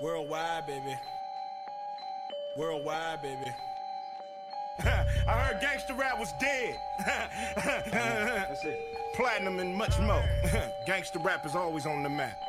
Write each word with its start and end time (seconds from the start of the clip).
Worldwide, 0.00 0.66
baby. 0.66 0.96
Worldwide, 2.56 3.20
baby. 3.20 3.52
I 4.82 5.32
heard 5.32 5.60
gangster 5.60 5.92
rap 5.92 6.18
was 6.18 6.32
dead. 6.40 6.74
That's 7.04 8.64
it. 8.64 8.78
Platinum 9.14 9.58
and 9.58 9.76
much 9.76 9.98
more. 9.98 10.24
gangster 10.86 11.18
rap 11.18 11.44
is 11.44 11.54
always 11.54 11.84
on 11.84 12.02
the 12.02 12.08
map. 12.08 12.40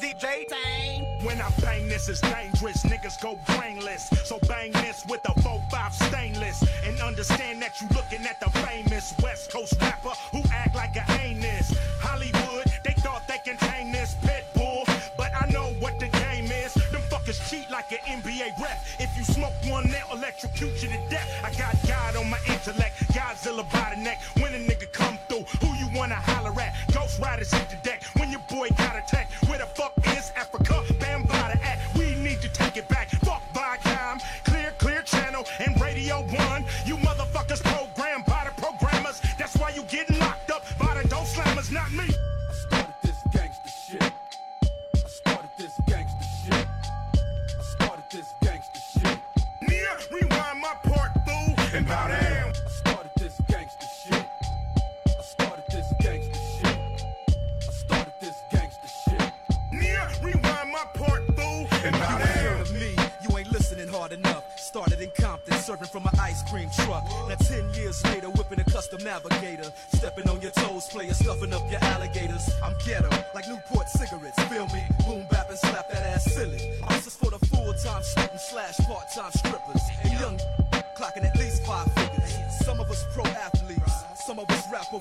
DJ 0.00 0.46
Tang. 0.46 1.24
When 1.24 1.40
I 1.40 1.50
bang 1.60 1.88
this, 1.88 2.08
it's 2.08 2.20
dangerous. 2.20 2.84
Niggas 2.84 3.20
go 3.20 3.38
brainless. 3.46 4.08
So 4.24 4.38
bang 4.48 4.72
this 4.72 5.04
with 5.06 5.20
a 5.24 5.32
4-5 5.40 5.92
stainless. 5.92 6.64
And 6.84 6.98
understand 7.00 7.60
that 7.62 7.80
you 7.80 7.88
looking 7.88 8.24
at 8.26 8.40
the 8.40 8.48
famous 8.60 9.14
West 9.22 9.52
Coast 9.52 9.74
rapper 9.80 10.12
who 10.30 10.42
act 10.50 10.74
like 10.76 10.96
a 10.96 11.04
anus. 11.20 11.76
Hollywood, 12.00 12.41
like 17.92 18.08
an 18.08 18.22
NBA 18.22 18.60
ref. 18.60 19.00
If 19.00 19.16
you 19.16 19.24
smoke 19.24 19.52
one, 19.66 19.90
they'll 19.90 20.16
electrocute 20.16 20.82
you 20.82 20.88
to 20.88 21.00
death. 21.10 21.28
I 21.44 21.52
got 21.54 21.76
God 21.86 22.16
on 22.16 22.30
my 22.30 22.38
intellect. 22.48 22.94
Godzilla 23.12 23.70
by 23.72 23.94
the 23.94 24.00
neck. 24.00 24.20
When 24.40 24.54
a 24.54 24.58
nigga 24.58 24.90
come 24.92 25.18
through, 25.28 25.44
who 25.60 25.74
you 25.76 25.88
wanna 25.94 26.14
holler 26.14 26.58
at? 26.60 26.74
Ghost 26.92 27.20
Riders 27.20 27.52
hit 27.52 27.68
the 27.70 27.76
deck. 27.88 28.02
When 28.16 28.30
your 28.30 28.42
boy 28.48 28.68
got 28.70 28.96
attacked, 28.96 29.32
where 29.48 29.58
the 29.58 29.66
fuck 29.66 29.92
is 30.16 30.32
Africa? 30.36 30.82
Bam 31.00 31.24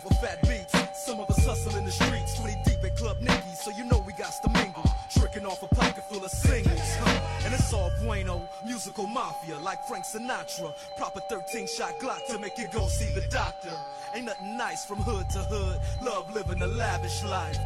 over 0.06 0.14
fat 0.16 0.42
beats. 0.44 0.74
Some 0.94 1.20
of 1.20 1.30
us 1.30 1.46
hustle 1.46 1.76
in 1.78 1.86
the 1.86 1.92
streets, 1.92 2.36
20 2.40 2.56
deep 2.66 2.84
at 2.84 2.96
Club 2.96 3.18
Nicky, 3.22 3.54
so 3.54 3.72
you 3.72 3.86
know 3.86 4.04
we 4.06 4.14
got 4.14 4.32
to 4.44 4.50
mingle. 4.50 4.84
Tricking 5.10 5.46
off 5.46 5.64
a 5.64 5.68
pocket 5.68 6.04
full 6.10 6.24
of 6.24 6.32
singles, 6.32 6.80
huh? 7.00 7.46
And 7.46 7.54
it's 7.54 7.74
all 7.74 7.92
bueno, 8.04 8.48
musical 8.66 9.08
mafia 9.08 9.58
like 9.60 9.84
Frank 9.88 10.06
Sinatra. 10.06 10.74
Proper 10.98 11.22
13 11.30 11.68
shot 11.68 11.94
Glock 12.00 12.26
to 12.28 12.40
make 12.40 12.58
you 12.58 12.68
go 12.68 12.88
see 12.88 13.14
the 13.14 13.26
doctor. 13.30 13.72
Ain't 14.16 14.26
nothing 14.26 14.58
nice 14.58 14.86
from 14.86 14.98
hood 14.98 15.30
to 15.32 15.40
hood, 15.40 15.80
love 16.02 16.34
living 16.34 16.62
a 16.62 16.68
lavish 16.68 17.24
life. 17.24 17.58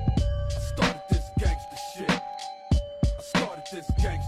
I 0.47 0.59
started 0.59 1.01
this 1.09 1.29
gangster 1.39 1.77
shit. 1.93 2.09
I 2.11 3.21
started 3.21 3.63
this 3.71 3.89
gangster 4.01 4.24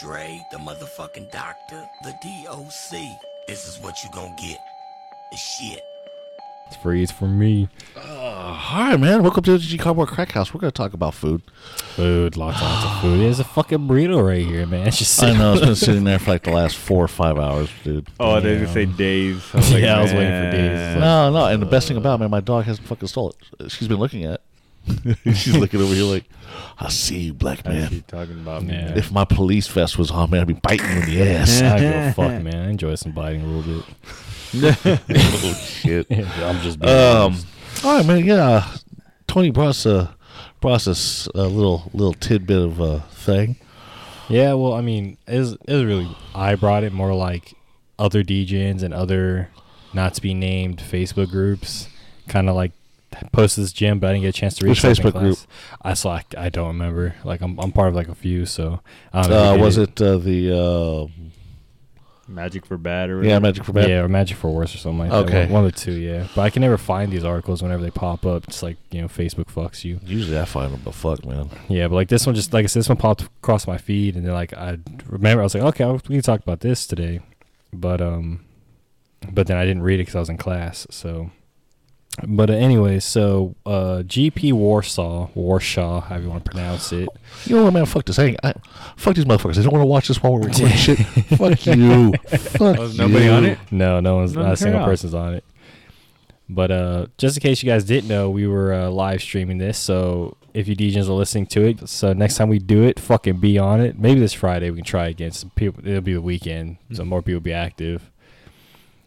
Dre, 0.00 0.40
the 0.50 0.56
motherfucking 0.56 1.30
doctor, 1.30 1.86
the 2.04 2.12
DOC. 2.22 3.00
This 3.46 3.68
is 3.68 3.78
what 3.82 4.02
you 4.02 4.08
gonna 4.14 4.34
get. 4.34 4.56
The 5.30 5.36
shit. 5.36 5.82
It's 6.68 6.76
freeze 6.76 7.10
for 7.10 7.26
me. 7.26 7.68
Uh, 7.94 8.54
hi, 8.54 8.96
man. 8.96 9.22
Welcome 9.22 9.42
to 9.42 9.52
the 9.52 9.58
G 9.58 9.76
Cowboy 9.76 10.06
Crack 10.06 10.32
House. 10.32 10.54
We're 10.54 10.60
going 10.60 10.70
to 10.70 10.76
talk 10.76 10.94
about 10.94 11.14
food. 11.14 11.42
Food, 11.96 12.36
lots, 12.36 12.62
lots 12.62 12.86
of 12.86 13.00
food. 13.02 13.20
There's 13.20 13.40
a 13.40 13.44
fucking 13.44 13.80
burrito 13.80 14.24
right 14.26 14.46
here, 14.46 14.64
man. 14.66 14.86
It's 14.88 14.98
just 14.98 15.18
I 15.20 15.26
sitting 15.26 15.38
know. 15.38 15.52
It's 15.54 15.66
been 15.66 15.74
sitting 15.74 16.04
there 16.04 16.18
for 16.20 16.30
like 16.30 16.44
the 16.44 16.52
last 16.52 16.76
four 16.76 17.04
or 17.04 17.08
five 17.08 17.36
hours, 17.38 17.68
dude. 17.82 18.08
Oh, 18.20 18.40
they 18.40 18.58
just 18.58 18.72
say 18.72 18.86
days. 18.86 19.42
I 19.52 19.56
was 19.58 19.72
like, 19.72 19.82
Yeah, 19.82 19.98
I 19.98 20.02
was 20.02 20.12
waiting 20.12 20.28
for 20.28 20.32
man. 20.32 20.52
days. 20.54 21.00
No, 21.00 21.30
no. 21.30 21.44
And 21.46 21.60
the 21.60 21.66
best 21.66 21.88
thing 21.88 21.96
about 21.96 22.14
it, 22.14 22.18
man, 22.20 22.30
my 22.30 22.40
dog 22.40 22.64
hasn't 22.64 22.86
fucking 22.86 23.08
stole 23.08 23.34
it. 23.58 23.70
She's 23.70 23.88
been 23.88 23.98
looking 23.98 24.24
at 24.24 24.34
it. 24.34 24.42
She's 25.24 25.56
looking 25.56 25.80
over 25.80 25.94
here 25.94 26.04
like, 26.04 26.24
I 26.78 26.88
see 26.88 27.18
you, 27.20 27.34
black 27.34 27.60
I 27.66 27.70
man. 27.70 27.88
keep 27.90 28.06
talking 28.06 28.40
about 28.40 28.62
me. 28.64 28.72
Yeah. 28.74 28.96
If 28.96 29.12
my 29.12 29.24
police 29.24 29.68
vest 29.68 29.98
was 29.98 30.10
on, 30.10 30.30
man, 30.30 30.40
I'd 30.40 30.46
be 30.46 30.54
biting 30.54 30.90
you 30.90 30.96
in 31.02 31.06
the 31.06 31.22
ass. 31.22 31.62
I 31.62 31.78
give 31.80 31.94
a 31.94 32.12
fuck, 32.12 32.42
man. 32.42 32.56
I 32.56 32.70
enjoy 32.70 32.94
some 32.96 33.12
biting 33.12 33.42
a 33.42 33.46
little 33.46 33.82
bit. 33.82 33.84
oh, 35.10 35.54
shit. 35.64 36.06
I'm 36.10 36.60
just 36.60 36.80
being 36.80 36.92
Um, 36.92 37.32
honest. 37.32 37.46
all 37.84 37.96
right, 37.98 38.06
man. 38.06 38.24
Yeah, 38.24 38.66
Tony 39.28 39.50
brought 39.50 39.68
us 39.68 39.86
a, 39.86 40.14
brought 40.60 40.74
us 40.74 40.86
a 40.88 40.90
s- 40.90 41.28
a 41.34 41.46
little 41.46 41.88
little 41.94 42.14
tidbit 42.14 42.58
of 42.58 42.80
a 42.80 43.00
thing. 43.12 43.56
Yeah, 44.28 44.54
well, 44.54 44.72
I 44.74 44.80
mean, 44.80 45.18
it 45.28 45.38
was, 45.38 45.52
it 45.52 45.72
was 45.72 45.84
really 45.84 46.16
I 46.34 46.54
brought 46.56 46.82
it 46.84 46.92
more 46.92 47.14
like 47.14 47.54
other 47.98 48.22
DJs 48.24 48.82
and 48.82 48.92
other 48.94 49.50
not 49.92 50.14
to 50.14 50.22
be 50.22 50.34
named 50.34 50.78
Facebook 50.78 51.30
groups, 51.30 51.88
kind 52.28 52.48
of 52.48 52.56
like 52.56 52.72
posted 53.32 53.64
this 53.64 53.72
gym, 53.72 53.98
but 53.98 54.08
I 54.08 54.12
didn't 54.12 54.22
get 54.22 54.28
a 54.28 54.32
chance 54.32 54.54
to 54.56 54.64
read 54.64 54.70
Which 54.70 54.78
stuff 54.80 54.98
in 54.98 55.04
Facebook 55.04 55.18
group? 55.18 55.38
I 55.82 55.94
saw. 55.94 56.16
I, 56.16 56.24
I 56.36 56.48
don't 56.48 56.68
remember. 56.68 57.14
Like 57.24 57.40
I'm 57.40 57.58
I'm 57.58 57.72
part 57.72 57.88
of 57.88 57.94
like 57.94 58.08
a 58.08 58.14
few, 58.14 58.46
so 58.46 58.80
I 59.12 59.22
don't 59.22 59.30
know. 59.30 59.54
Uh, 59.54 59.56
was 59.58 59.78
it 59.78 60.00
uh, 60.00 60.18
the 60.18 60.56
uh, 60.56 61.30
Magic 62.30 62.64
for 62.64 62.78
bad 62.78 63.10
or 63.10 63.24
yeah. 63.24 63.38
Magic 63.38 63.64
for 63.64 63.72
Bad? 63.72 63.88
Yeah, 63.88 64.02
or 64.02 64.08
Magic 64.08 64.36
for 64.36 64.52
Worse 64.52 64.74
or 64.74 64.78
something 64.78 65.00
like 65.00 65.10
that. 65.10 65.26
Okay. 65.26 65.44
One, 65.44 65.52
one 65.52 65.64
of 65.64 65.72
the 65.72 65.78
two, 65.78 65.94
yeah. 65.94 66.28
But 66.34 66.42
I 66.42 66.50
can 66.50 66.62
never 66.62 66.78
find 66.78 67.12
these 67.12 67.24
articles 67.24 67.62
whenever 67.62 67.82
they 67.82 67.90
pop 67.90 68.24
up. 68.24 68.44
It's 68.46 68.62
like, 68.62 68.76
you 68.90 69.02
know, 69.02 69.08
Facebook 69.08 69.46
fucks 69.46 69.84
you. 69.84 69.98
Usually 70.04 70.38
I 70.38 70.44
find 70.44 70.72
them, 70.72 70.80
but 70.84 70.94
fuck, 70.94 71.24
man. 71.24 71.50
Yeah, 71.68 71.88
but 71.88 71.96
like 71.96 72.08
this 72.08 72.26
one, 72.26 72.34
just 72.34 72.52
like 72.52 72.64
I 72.64 72.66
said, 72.66 72.80
this 72.80 72.88
one 72.88 72.98
popped 72.98 73.22
across 73.22 73.66
my 73.66 73.78
feed, 73.78 74.16
and 74.16 74.24
then 74.24 74.32
like 74.32 74.52
I 74.54 74.78
remember, 75.06 75.42
I 75.42 75.44
was 75.44 75.54
like, 75.54 75.64
okay, 75.64 75.84
we 75.90 75.98
can 76.00 76.22
talk 76.22 76.40
about 76.40 76.60
this 76.60 76.86
today, 76.86 77.20
but 77.72 78.00
um, 78.00 78.44
but 79.32 79.48
then 79.48 79.56
I 79.56 79.64
didn't 79.64 79.82
read 79.82 79.96
it 79.96 80.02
because 80.02 80.16
I 80.16 80.20
was 80.20 80.28
in 80.28 80.38
class. 80.38 80.86
So, 80.90 81.30
but 82.26 82.50
uh, 82.50 82.54
anyway, 82.54 82.98
so 83.00 83.54
uh, 83.66 84.02
GP 84.04 84.52
Warsaw, 84.52 85.28
Warsaw, 85.34 86.00
however 86.00 86.24
you 86.24 86.30
want 86.30 86.44
to 86.44 86.50
pronounce 86.50 86.92
it. 86.92 87.08
You 87.44 87.56
know 87.56 87.64
what, 87.64 87.72
man? 87.72 87.86
Fuck 87.86 88.06
this. 88.06 88.18
I, 88.18 88.24
ain't, 88.24 88.40
I 88.42 88.54
fuck 88.96 89.14
these 89.14 89.24
motherfuckers. 89.24 89.56
They 89.56 89.62
don't 89.62 89.72
want 89.72 89.82
to 89.82 89.86
watch 89.86 90.08
this 90.08 90.22
while 90.22 90.34
we're 90.34 90.48
recording 90.48 90.76
shit. 90.76 90.98
Fuck 91.38 91.66
you. 91.66 92.12
Fuck 92.28 92.78
Was 92.78 92.98
nobody 92.98 93.26
you. 93.26 93.30
on 93.30 93.44
it? 93.44 93.58
No, 93.70 94.00
no 94.00 94.16
one's 94.16 94.34
not 94.34 94.52
a 94.52 94.56
single 94.56 94.80
off. 94.80 94.86
person's 94.86 95.14
on 95.14 95.34
it. 95.34 95.44
But 96.48 96.70
uh, 96.70 97.06
just 97.16 97.36
in 97.36 97.42
case 97.42 97.62
you 97.62 97.68
guys 97.68 97.84
didn't 97.84 98.08
know, 98.08 98.28
we 98.28 98.46
were 98.46 98.72
uh, 98.72 98.90
live 98.90 99.22
streaming 99.22 99.58
this. 99.58 99.78
So 99.78 100.36
if 100.52 100.66
you 100.66 100.74
DJs 100.74 101.08
are 101.08 101.12
listening 101.12 101.46
to 101.46 101.64
it, 101.64 101.88
so 101.88 102.12
next 102.12 102.36
time 102.36 102.48
we 102.48 102.58
do 102.58 102.82
it, 102.82 102.98
fucking 102.98 103.38
be 103.38 103.56
on 103.56 103.80
it. 103.80 103.98
Maybe 103.98 104.18
this 104.18 104.32
Friday 104.32 104.70
we 104.70 104.78
can 104.78 104.84
try 104.84 105.06
again. 105.08 105.30
Some 105.30 105.50
people, 105.50 105.86
it'll 105.86 106.00
be 106.00 106.14
the 106.14 106.20
weekend, 106.20 106.78
so 106.92 107.04
more 107.04 107.22
people 107.22 107.34
will 107.36 107.40
be 107.40 107.52
active. 107.52 108.10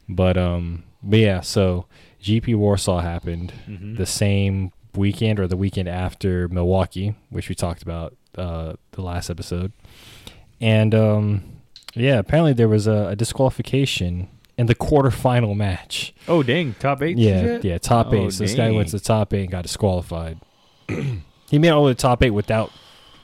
But 0.07 0.37
um, 0.37 0.83
but 1.01 1.19
yeah, 1.19 1.41
so 1.41 1.85
GP 2.23 2.55
Warsaw 2.55 3.01
happened 3.01 3.53
Mhm. 3.69 3.97
the 3.97 4.05
same 4.05 4.71
weekend 4.95 5.39
or 5.39 5.47
the 5.47 5.57
weekend 5.57 5.87
after 5.89 6.47
Milwaukee, 6.47 7.15
which 7.29 7.49
we 7.49 7.55
talked 7.55 7.83
about 7.83 8.15
uh, 8.37 8.73
the 8.93 9.01
last 9.01 9.29
episode. 9.29 9.71
And 10.61 10.95
um, 10.95 11.43
yeah, 11.95 12.17
apparently 12.19 12.53
there 12.53 12.69
was 12.69 12.87
a, 12.87 13.09
a 13.09 13.15
disqualification 13.15 14.27
in 14.57 14.67
the 14.67 14.75
quarterfinal 14.75 15.55
match. 15.55 16.13
Oh 16.27 16.41
dang, 16.43 16.75
top 16.79 17.01
eight. 17.01 17.17
Yeah, 17.17 17.59
yeah, 17.61 17.77
top 17.77 18.07
Oh, 18.11 18.15
eight. 18.27 18.33
So 18.33 18.43
this 18.43 18.55
guy 18.55 18.71
went 18.71 18.87
to 18.89 18.97
the 18.97 19.03
top 19.03 19.33
eight 19.33 19.41
and 19.41 19.51
got 19.51 19.63
disqualified. 19.63 20.37
he 21.49 21.59
made 21.59 21.69
all 21.71 21.85
the 21.85 21.95
top 21.95 22.23
eight 22.23 22.31
without 22.31 22.71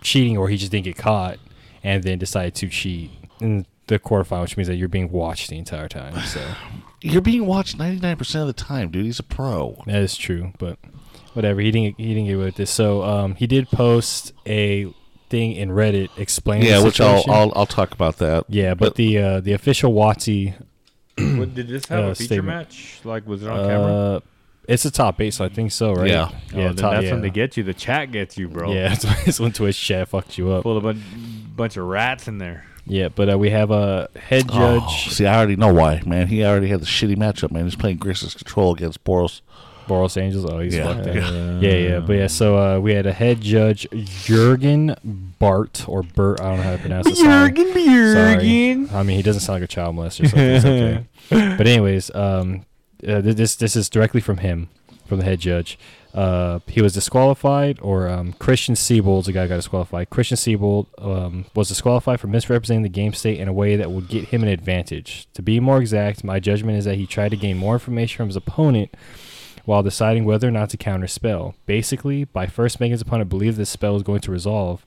cheating, 0.02 0.38
or 0.38 0.50
he 0.50 0.58
just 0.58 0.72
didn't 0.72 0.86
get 0.86 0.98
caught, 0.98 1.38
and 1.84 2.04
then 2.04 2.18
decided 2.20 2.56
to 2.56 2.68
cheat 2.68 3.12
in 3.42 3.66
the 3.90 4.00
quarterfinal, 4.00 4.42
which 4.42 4.58
means 4.58 4.68
that 4.68 4.76
you're 4.76 4.88
being 4.88 5.12
watched 5.12 5.50
the 5.50 5.58
entire 5.58 5.88
time. 5.88 6.20
So 6.26 6.42
You're 7.02 7.22
being 7.22 7.46
watched 7.46 7.78
99% 7.78 8.42
of 8.42 8.48
the 8.48 8.54
time, 8.54 8.90
dude. 8.92 9.06
He's 9.06 9.20
a 9.20 9.24
pro. 9.24 9.82
that 9.86 10.02
is 10.02 10.18
true, 10.18 10.52
but 10.58 10.78
whatever. 11.34 11.62
He 11.62 11.72
didn't. 11.72 11.98
He 11.98 12.14
didn't 12.14 12.28
get 12.28 12.36
with 12.38 12.56
this. 12.56 12.72
So 12.72 13.04
um, 13.04 13.36
he 13.36 13.48
did 13.48 13.70
post 13.70 14.34
a 14.46 14.94
thing 15.30 15.54
in 15.54 15.70
Reddit 15.70 16.10
explaining. 16.18 16.68
Yeah, 16.68 16.80
the 16.80 16.86
which 16.86 17.00
I'll. 17.00 17.24
I'll 17.30 17.54
I'll 17.56 17.66
talk 17.66 17.92
about 17.94 18.18
that. 18.18 18.46
Yeah, 18.50 18.74
but 18.74 18.96
the 18.96 19.18
uh, 19.18 19.40
the 19.40 19.54
official 19.54 19.94
WotC 19.94 20.56
What, 21.38 21.54
did 21.56 21.68
this 21.68 21.86
have 21.88 22.00
Uh, 22.06 22.08
a 22.10 22.16
feature 22.16 22.26
statement. 22.26 22.48
match? 22.48 23.00
Like, 23.04 23.26
was 23.28 23.44
it 23.44 23.50
on 23.50 23.66
camera? 23.68 23.94
Uh, 23.94 24.20
It's 24.68 24.86
a 24.86 24.92
top 24.92 25.20
eight, 25.22 25.34
so 25.34 25.46
I 25.46 25.50
think 25.50 25.72
so, 25.72 25.94
right? 25.94 26.10
Yeah. 26.10 26.30
Oh, 26.32 26.38
yeah. 26.54 26.68
then 26.68 26.76
top, 26.76 26.94
that's 26.94 27.06
yeah. 27.06 27.12
when 27.14 27.22
they 27.22 27.30
get 27.30 27.58
you. 27.58 27.64
The 27.64 27.74
chat 27.74 28.12
gets 28.12 28.38
you, 28.38 28.48
bro. 28.50 28.72
Yeah, 28.74 28.94
it's, 28.94 29.06
it's 29.28 29.40
when 29.40 29.52
Twitch 29.52 29.80
chat 29.80 30.10
fucked 30.10 30.38
you 30.38 30.52
up. 30.52 30.64
Full 30.64 30.78
of 30.78 30.86
a 30.86 30.94
bunch 31.56 31.78
of 31.78 31.86
rats 31.86 32.28
in 32.28 32.38
there. 32.38 32.66
Yeah, 32.90 33.10
but 33.10 33.32
uh, 33.32 33.38
we 33.38 33.52
have 33.52 33.72
a 33.72 34.10
head 34.20 34.46
Oh, 34.52 34.80
judge, 34.80 35.10
see, 35.14 35.26
I 35.26 35.38
already 35.38 35.56
know 35.56 35.74
why, 35.74 36.02
man. 36.06 36.28
He 36.28 36.44
already 36.44 36.68
had 36.68 36.82
the 36.82 36.86
shitty 36.86 37.16
matchup, 37.16 37.52
man. 37.52 37.64
He's 37.66 37.76
playing 37.76 38.00
Grixis 38.00 38.36
Control 38.36 38.74
against 38.74 39.04
Boros. 39.04 39.42
Boros 39.88 40.22
Angels. 40.22 40.46
Oh, 40.46 40.60
he's 40.60 40.76
Yeah. 40.76 40.84
fucked 40.84 41.08
up. 41.08 41.16
Yeah. 41.16 41.60
Yeah, 41.60 41.74
yeah, 41.74 42.00
but 42.00 42.14
yeah. 42.14 42.28
So 42.28 42.58
uh, 42.58 42.80
we 42.80 42.94
had 42.94 43.06
a 43.06 43.14
head 43.14 43.42
judge, 43.42 43.88
Jurgen 44.24 44.96
Bart 45.40 45.86
or 45.88 46.04
Bert. 46.04 46.40
I 46.42 46.50
don't 46.50 46.58
know 46.58 46.64
how 46.64 46.72
to 46.74 46.78
pronounce 46.78 47.08
it. 47.08 47.16
sorry. 47.18 47.56
Sorry. 48.14 48.88
I 48.94 49.04
mean, 49.04 49.16
he 49.18 49.22
doesn't 49.24 49.42
sound 49.42 49.56
like 49.62 49.64
a 49.64 49.68
child 49.72 49.96
molester, 49.96 50.30
so 50.30 50.38
it's 50.38 50.66
okay. 50.66 51.06
but 51.58 51.66
anyways, 51.68 52.14
um, 52.16 52.66
uh, 53.08 53.22
this 53.22 53.56
this 53.56 53.76
is 53.76 53.90
directly 53.90 54.22
from 54.22 54.38
him, 54.38 54.70
from 55.10 55.20
the 55.20 55.26
head 55.26 55.40
judge. 55.40 55.78
Uh, 56.14 56.60
he 56.68 56.82
was 56.82 56.94
disqualified, 56.94 57.78
or 57.82 58.08
um, 58.08 58.34
Christian 58.34 58.76
Siebold's 58.76 59.28
the 59.28 59.34
guy 59.34 59.48
got 59.48 59.58
disqualified. 59.58 60.10
Christian 60.10 60.38
Siebold 60.38 60.88
um, 60.98 61.46
was 61.54 61.68
disqualified 61.68 62.20
for 62.20 62.28
misrepresenting 62.28 62.84
the 62.84 62.90
game 62.90 63.14
state 63.14 63.40
in 63.40 63.48
a 63.48 63.54
way 63.54 63.76
that 63.76 63.92
would 63.92 64.08
get 64.08 64.30
him 64.30 64.42
an 64.42 64.50
advantage. 64.50 65.28
To 65.34 65.42
be 65.42 65.60
more 65.60 65.80
exact, 65.80 66.24
my 66.24 66.40
judgment 66.40 66.78
is 66.78 66.86
that 66.86 66.96
he 66.96 67.06
tried 67.06 67.30
to 67.30 67.38
gain 67.38 67.58
more 67.58 67.74
information 67.74 68.18
from 68.18 68.28
his 68.28 68.36
opponent 68.36 68.96
while 69.66 69.84
deciding 69.84 70.26
whether 70.26 70.48
or 70.48 70.52
not 70.52 70.72
to 70.72 70.78
counter 70.78 71.08
spell. 71.08 71.54
Basically, 71.68 72.24
by 72.24 72.48
first 72.48 72.80
making 72.80 72.94
his 72.94 73.02
opponent 73.02 73.30
believe 73.30 73.56
this 73.56 73.70
spell 73.70 73.96
is 73.96 74.04
going 74.04 74.22
to 74.22 74.32
resolve, 74.32 74.86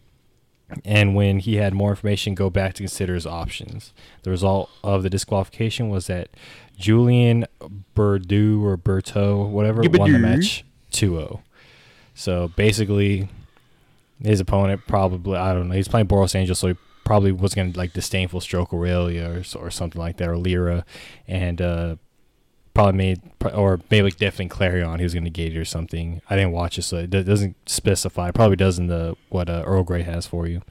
and 0.85 1.15
when 1.15 1.39
he 1.41 1.57
had 1.57 1.75
more 1.75 1.91
information, 1.91 2.35
go 2.35 2.51
back 2.51 2.75
to 2.75 2.83
consider 2.83 3.15
his 3.15 3.27
options. 3.27 3.93
The 4.23 4.31
result 4.31 4.71
of 4.83 5.03
the 5.03 5.11
disqualification 5.11 5.89
was 5.89 6.07
that 6.07 6.29
Julian 6.79 7.47
Berdu 7.95 8.63
or 8.65 8.77
Berto, 8.77 9.49
whatever, 9.49 9.83
won 10.01 10.13
the 10.13 10.19
match 10.19 10.65
2-0. 10.93 11.41
So 12.15 12.49
basically, 12.57 13.29
his 14.23 14.41
opponent 14.41 14.83
probably 14.87 15.39
I 15.39 15.53
don't 15.55 15.69
know. 15.69 15.75
He's 15.75 15.89
playing 15.89 16.07
Boros 16.09 16.35
Angel, 16.35 16.55
so 16.55 16.69
he 16.69 16.75
probably 17.05 17.33
was 17.33 17.55
gonna 17.55 17.73
like 17.75 17.93
disdainful 17.93 18.41
stroke 18.41 18.73
Aurelia 18.73 19.29
or 19.29 19.59
or 19.59 19.71
something 19.71 20.01
like 20.01 20.19
that 20.19 20.29
or 20.29 20.37
Lyra, 20.37 20.85
and 21.27 21.61
uh, 21.61 21.97
probably 22.75 22.97
made 22.97 23.21
or 23.53 23.81
maybe 23.91 24.05
like 24.05 24.17
definitely 24.17 24.49
Clarion. 24.49 24.99
He 24.99 25.05
was 25.05 25.15
gonna 25.15 25.25
negate 25.25 25.55
it 25.55 25.59
or 25.59 25.65
something. 25.65 26.23
I 26.29 26.37
didn't 26.37 26.53
watch 26.53 26.79
it, 26.79 26.83
so 26.83 26.99
it 26.99 27.11
doesn't 27.11 27.57
specify. 27.67 28.31
Probably 28.31 28.57
does 28.57 28.79
in 28.79 28.87
the 28.87 29.17
what 29.29 29.49
uh, 29.49 29.63
Earl 29.67 29.85
Grey 29.85 30.03
has 30.03 30.27
for 30.27 30.47
you. 30.47 30.63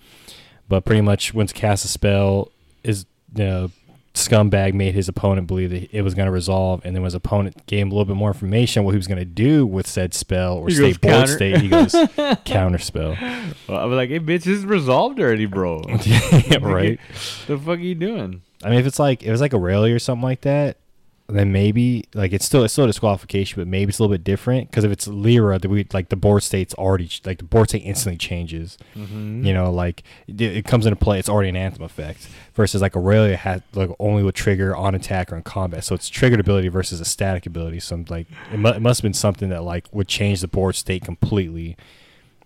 But 0.67 0.85
pretty 0.85 1.01
much, 1.01 1.33
once 1.33 1.51
cast 1.51 1.83
a 1.83 1.89
spell, 1.89 2.49
is 2.83 3.05
you 3.35 3.43
know, 3.43 3.71
scumbag 4.13 4.73
made 4.73 4.93
his 4.93 5.07
opponent 5.07 5.47
believe 5.47 5.69
that 5.69 5.93
it 5.95 6.01
was 6.01 6.13
going 6.13 6.27
to 6.27 6.31
resolve, 6.31 6.81
and 6.85 6.95
then 6.95 7.01
when 7.01 7.07
his 7.07 7.13
opponent 7.13 7.65
gave 7.65 7.81
him 7.81 7.91
a 7.91 7.93
little 7.93 8.05
bit 8.05 8.15
more 8.15 8.29
information 8.29 8.83
what 8.83 8.91
he 8.91 8.97
was 8.97 9.07
going 9.07 9.19
to 9.19 9.25
do 9.25 9.65
with 9.65 9.87
said 9.87 10.13
spell 10.13 10.57
or 10.57 10.67
He 10.67 10.75
state 10.75 11.01
board 11.01 11.13
"Counter." 11.13 11.33
state, 11.33 11.57
he 11.57 11.67
goes 11.67 11.95
counter 12.45 12.77
spell. 12.77 13.17
Well, 13.67 13.79
I 13.79 13.85
was 13.85 13.95
like, 13.95 14.09
hey, 14.09 14.19
bitch, 14.19 14.43
this 14.43 14.63
resolved 14.63 15.19
already, 15.19 15.45
bro. 15.45 15.81
yeah, 16.03 16.57
right. 16.61 16.99
the 17.47 17.57
fuck 17.57 17.77
are 17.77 17.81
you 17.81 17.95
doing? 17.95 18.41
I 18.63 18.69
mean, 18.69 18.79
if 18.79 18.85
it's 18.85 18.99
like 18.99 19.23
it 19.23 19.31
was 19.31 19.41
like 19.41 19.53
Aurelia 19.53 19.95
or 19.95 19.99
something 19.99 20.23
like 20.23 20.41
that, 20.41 20.77
then 21.37 21.51
maybe 21.51 22.05
like 22.13 22.33
it's 22.33 22.45
still 22.45 22.63
it's 22.63 22.73
still 22.73 22.85
a 22.85 22.87
disqualification, 22.87 23.61
but 23.61 23.67
maybe 23.67 23.89
it's 23.89 23.99
a 23.99 24.03
little 24.03 24.13
bit 24.13 24.23
different 24.23 24.69
because 24.69 24.83
if 24.83 24.91
it's 24.91 25.07
Lyra, 25.07 25.59
the 25.59 25.69
we 25.69 25.87
like 25.93 26.09
the 26.09 26.15
board 26.15 26.43
state's 26.43 26.73
already 26.73 27.09
like 27.25 27.37
the 27.37 27.43
board 27.43 27.69
state 27.69 27.79
instantly 27.79 28.17
changes. 28.17 28.77
Mm-hmm. 28.95 29.45
You 29.45 29.53
know, 29.53 29.71
like 29.71 30.03
it, 30.27 30.41
it 30.41 30.65
comes 30.65 30.85
into 30.85 30.95
play, 30.95 31.19
it's 31.19 31.29
already 31.29 31.49
an 31.49 31.55
anthem 31.55 31.83
effect. 31.83 32.27
Versus 32.53 32.81
like 32.81 32.97
Aurelia 32.97 33.37
had 33.37 33.63
like 33.73 33.89
only 33.99 34.23
would 34.23 34.35
trigger 34.35 34.75
on 34.75 34.93
attack 34.93 35.31
or 35.31 35.37
in 35.37 35.43
combat, 35.43 35.83
so 35.83 35.95
it's 35.95 36.09
triggered 36.09 36.39
ability 36.39 36.67
versus 36.67 36.99
a 36.99 37.05
static 37.05 37.45
ability. 37.45 37.79
So 37.79 38.03
like 38.09 38.27
it, 38.51 38.57
mu- 38.57 38.69
it 38.69 38.81
must 38.81 38.99
have 38.99 39.03
been 39.03 39.13
something 39.13 39.49
that 39.49 39.63
like 39.63 39.87
would 39.93 40.07
change 40.07 40.41
the 40.41 40.47
board 40.47 40.75
state 40.75 41.03
completely, 41.03 41.77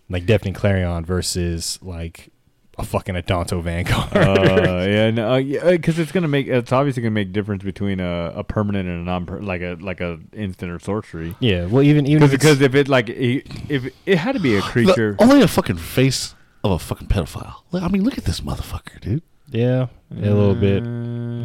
like 0.09 0.25
Deafening 0.25 0.53
Clarion 0.53 1.05
versus 1.05 1.79
like 1.81 2.29
a 2.77 2.83
fucking 2.83 3.15
Adanto 3.15 3.61
Vanguard. 3.61 4.09
uh, 4.15 4.85
yeah, 4.87 5.11
no, 5.11 5.33
uh, 5.33 5.37
yeah, 5.37 5.71
because 5.71 5.97
it's 5.99 6.11
gonna 6.11 6.27
make 6.27 6.47
it's 6.47 6.71
obviously 6.71 7.01
gonna 7.03 7.11
make 7.11 7.31
difference 7.31 7.63
between 7.63 7.99
a, 7.99 8.33
a 8.35 8.43
permanent 8.43 8.87
and 8.89 9.01
a 9.01 9.03
non 9.03 9.25
like 9.45 9.61
a 9.61 9.77
like 9.79 10.01
a 10.01 10.19
instant 10.33 10.71
or 10.71 10.79
sorcery. 10.79 11.35
yeah, 11.39 11.65
well 11.65 11.81
even 11.83 12.05
even 12.05 12.29
Because 12.29 12.61
if 12.61 12.75
it 12.75 12.87
like 12.87 13.09
i- 13.09 13.43
if 13.69 13.85
it 14.05 14.17
had 14.17 14.33
to 14.33 14.39
be 14.39 14.55
a 14.55 14.61
creature, 14.61 15.11
Look, 15.19 15.21
only 15.29 15.41
a 15.41 15.47
fucking 15.47 15.77
face 15.77 16.35
of 16.63 16.71
a 16.71 16.79
fucking 16.79 17.07
pedophile. 17.07 17.55
Look, 17.71 17.83
I 17.83 17.87
mean, 17.87 18.03
look 18.03 18.17
at 18.17 18.25
this 18.25 18.41
motherfucker, 18.41 18.99
dude. 18.99 19.21
Yeah, 19.47 19.87
yeah, 20.09 20.31
a 20.31 20.33
little 20.33 20.55
bit. 20.55 20.83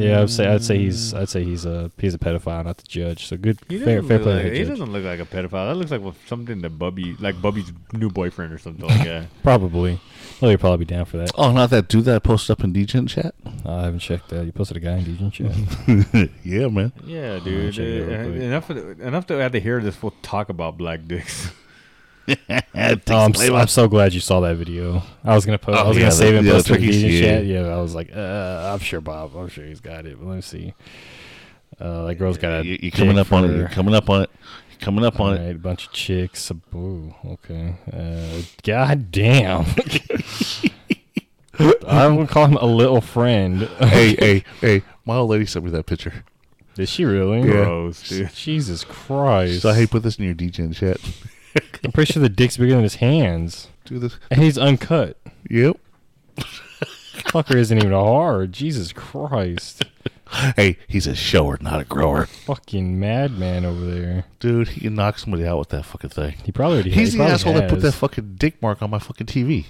Yeah, 0.04 0.22
I'd 0.22 0.30
say 0.30 0.46
I'd 0.48 0.64
say 0.64 0.78
he's 0.78 1.12
I'd 1.12 1.28
say 1.28 1.44
he's 1.44 1.66
a 1.66 1.90
he's 1.98 2.14
a 2.14 2.18
pedophile, 2.18 2.64
not 2.64 2.78
the 2.78 2.84
judge. 2.88 3.26
So 3.26 3.36
good, 3.36 3.58
He 3.68 3.78
fair, 3.78 3.96
doesn't, 4.00 4.08
fair 4.08 4.18
look 4.18 4.24
play. 4.24 4.34
like, 4.36 4.42
to 4.44 4.50
he 4.52 4.58
judge. 4.60 4.68
doesn't 4.68 4.92
look 4.92 5.04
like 5.04 5.20
a 5.20 5.26
pedophile. 5.26 5.68
That 5.70 5.74
looks 5.76 5.90
like 5.90 6.00
something 6.26 6.62
that 6.62 6.70
Bubby, 6.78 7.14
like 7.20 7.40
Bubby's 7.42 7.70
new 7.92 8.08
boyfriend 8.08 8.54
or 8.54 8.58
something 8.58 8.86
like 8.88 9.04
that. 9.04 9.26
Probably. 9.42 10.00
Well, 10.40 10.50
he'd 10.50 10.60
probably 10.60 10.78
be 10.78 10.84
down 10.86 11.04
for 11.04 11.18
that. 11.18 11.32
Oh, 11.34 11.52
not 11.52 11.68
that 11.70 11.88
dude 11.88 12.06
that 12.06 12.16
I 12.16 12.18
posted 12.18 12.50
up 12.58 12.64
in 12.64 12.72
DGen 12.72 13.08
chat. 13.08 13.34
I 13.66 13.82
haven't 13.82 13.98
checked 13.98 14.28
that. 14.30 14.46
You 14.46 14.52
posted 14.52 14.78
a 14.78 14.80
guy 14.80 14.96
in 14.96 15.04
Dejan 15.04 15.32
chat. 15.32 16.30
yeah, 16.44 16.68
man. 16.68 16.92
Yeah, 17.04 17.38
dude. 17.40 17.74
check 17.74 17.84
it 17.84 18.12
out 18.12 18.26
Uh, 18.26 18.30
enough, 18.30 18.70
enough 18.70 19.26
to 19.26 19.34
have 19.34 19.52
to 19.52 19.60
hear 19.60 19.80
this 19.82 19.96
fool 19.96 20.14
talk 20.22 20.48
about 20.48 20.78
black 20.78 21.06
dicks. 21.06 21.52
Oh, 22.28 23.00
I'm, 23.08 23.34
so, 23.34 23.56
I'm 23.56 23.66
so 23.66 23.88
glad 23.88 24.14
you 24.14 24.20
saw 24.20 24.38
that 24.40 24.54
video. 24.54 25.02
I 25.24 25.34
was 25.34 25.44
gonna 25.44 25.58
post. 25.58 25.76
I 25.78 25.82
Oh, 25.82 25.88
was 25.88 25.96
yeah, 25.96 26.02
gonna 26.04 26.12
save 26.12 26.34
it 26.34 26.38
and 26.38 26.46
yeah, 26.46 26.52
post 26.52 26.70
it 26.70 26.74
in 26.76 26.80
turkeys, 26.84 27.02
yeah. 27.02 27.20
chat. 27.20 27.44
Yeah, 27.46 27.60
I 27.62 27.80
was 27.80 27.92
like, 27.92 28.10
uh, 28.14 28.70
I'm 28.72 28.78
sure 28.78 29.00
Bob. 29.00 29.34
I'm 29.34 29.48
sure 29.48 29.64
he's 29.64 29.80
got 29.80 30.06
it. 30.06 30.16
But 30.16 30.28
let 30.28 30.36
me 30.36 30.40
see. 30.42 30.74
Uh, 31.80 32.04
that 32.06 32.14
girl's 32.16 32.38
got 32.38 32.60
a. 32.60 32.64
You, 32.64 32.78
you 32.82 32.92
coming 32.92 33.18
up 33.18 33.32
on 33.32 33.46
it. 33.46 33.56
You're 33.56 33.68
coming 33.68 33.94
up 33.96 34.08
on 34.08 34.22
it. 34.22 34.30
You're 34.80 34.86
coming 34.86 35.04
up 35.04 35.20
on 35.20 35.36
All 35.36 35.44
it. 35.44 35.56
a 35.56 35.58
bunch 35.58 35.88
of 35.88 35.92
chicks. 35.92 36.50
Ooh, 36.74 37.14
okay. 37.26 37.74
Uh, 37.92 38.40
God 38.62 39.12
damn. 39.12 39.66
I 41.86 42.06
would 42.06 42.28
call 42.30 42.46
him 42.46 42.56
a 42.56 42.64
little 42.64 43.02
friend. 43.02 43.62
hey, 43.78 44.14
hey, 44.18 44.44
hey! 44.62 44.82
My 45.04 45.16
old 45.16 45.28
lady 45.30 45.44
sent 45.44 45.66
me 45.66 45.70
that 45.72 45.84
picture. 45.84 46.24
Did 46.76 46.88
she 46.88 47.04
really? 47.04 47.42
Gross, 47.42 48.08
dude. 48.08 48.32
Jesus 48.32 48.84
Christ. 48.84 49.60
So 49.60 49.72
hey, 49.74 49.86
put 49.86 50.02
this 50.02 50.18
in 50.18 50.24
your 50.24 50.34
DGen 50.34 50.74
chat. 50.74 50.98
I'm 51.84 51.92
pretty 51.92 52.14
sure 52.14 52.22
the 52.22 52.30
dick's 52.30 52.56
bigger 52.56 52.72
than 52.72 52.82
his 52.82 52.94
hands. 52.96 53.68
Do 53.84 53.98
this. 53.98 54.16
And 54.30 54.40
he's 54.40 54.56
uncut. 54.56 55.18
Yep. 55.50 55.78
Fucker 56.38 57.56
isn't 57.56 57.76
even 57.76 57.92
hard. 57.92 58.52
Jesus 58.54 58.92
Christ. 58.94 59.84
Hey, 60.56 60.76
he's 60.86 61.06
a 61.08 61.14
shower, 61.16 61.58
not 61.60 61.80
a 61.80 61.84
grower, 61.84 62.26
Fucking 62.26 62.98
madman 63.00 63.64
over 63.64 63.84
there. 63.84 64.24
dude. 64.38 64.68
He 64.68 64.80
can 64.82 64.94
knock 64.94 65.18
somebody 65.18 65.44
out 65.44 65.58
with 65.58 65.70
that 65.70 65.84
fucking 65.84 66.10
thing. 66.10 66.36
He 66.44 66.52
probably 66.52 66.76
already 66.76 66.90
He's 66.90 67.12
he 67.12 67.18
the 67.18 67.22
probably 67.24 67.34
asshole 67.34 67.54
that 67.54 67.68
put 67.68 67.82
has. 67.82 67.82
that 67.82 67.92
fucking 67.98 68.34
dick 68.36 68.62
mark 68.62 68.80
on 68.80 68.90
my 68.90 68.98
fucking 69.00 69.26
TV. 69.26 69.66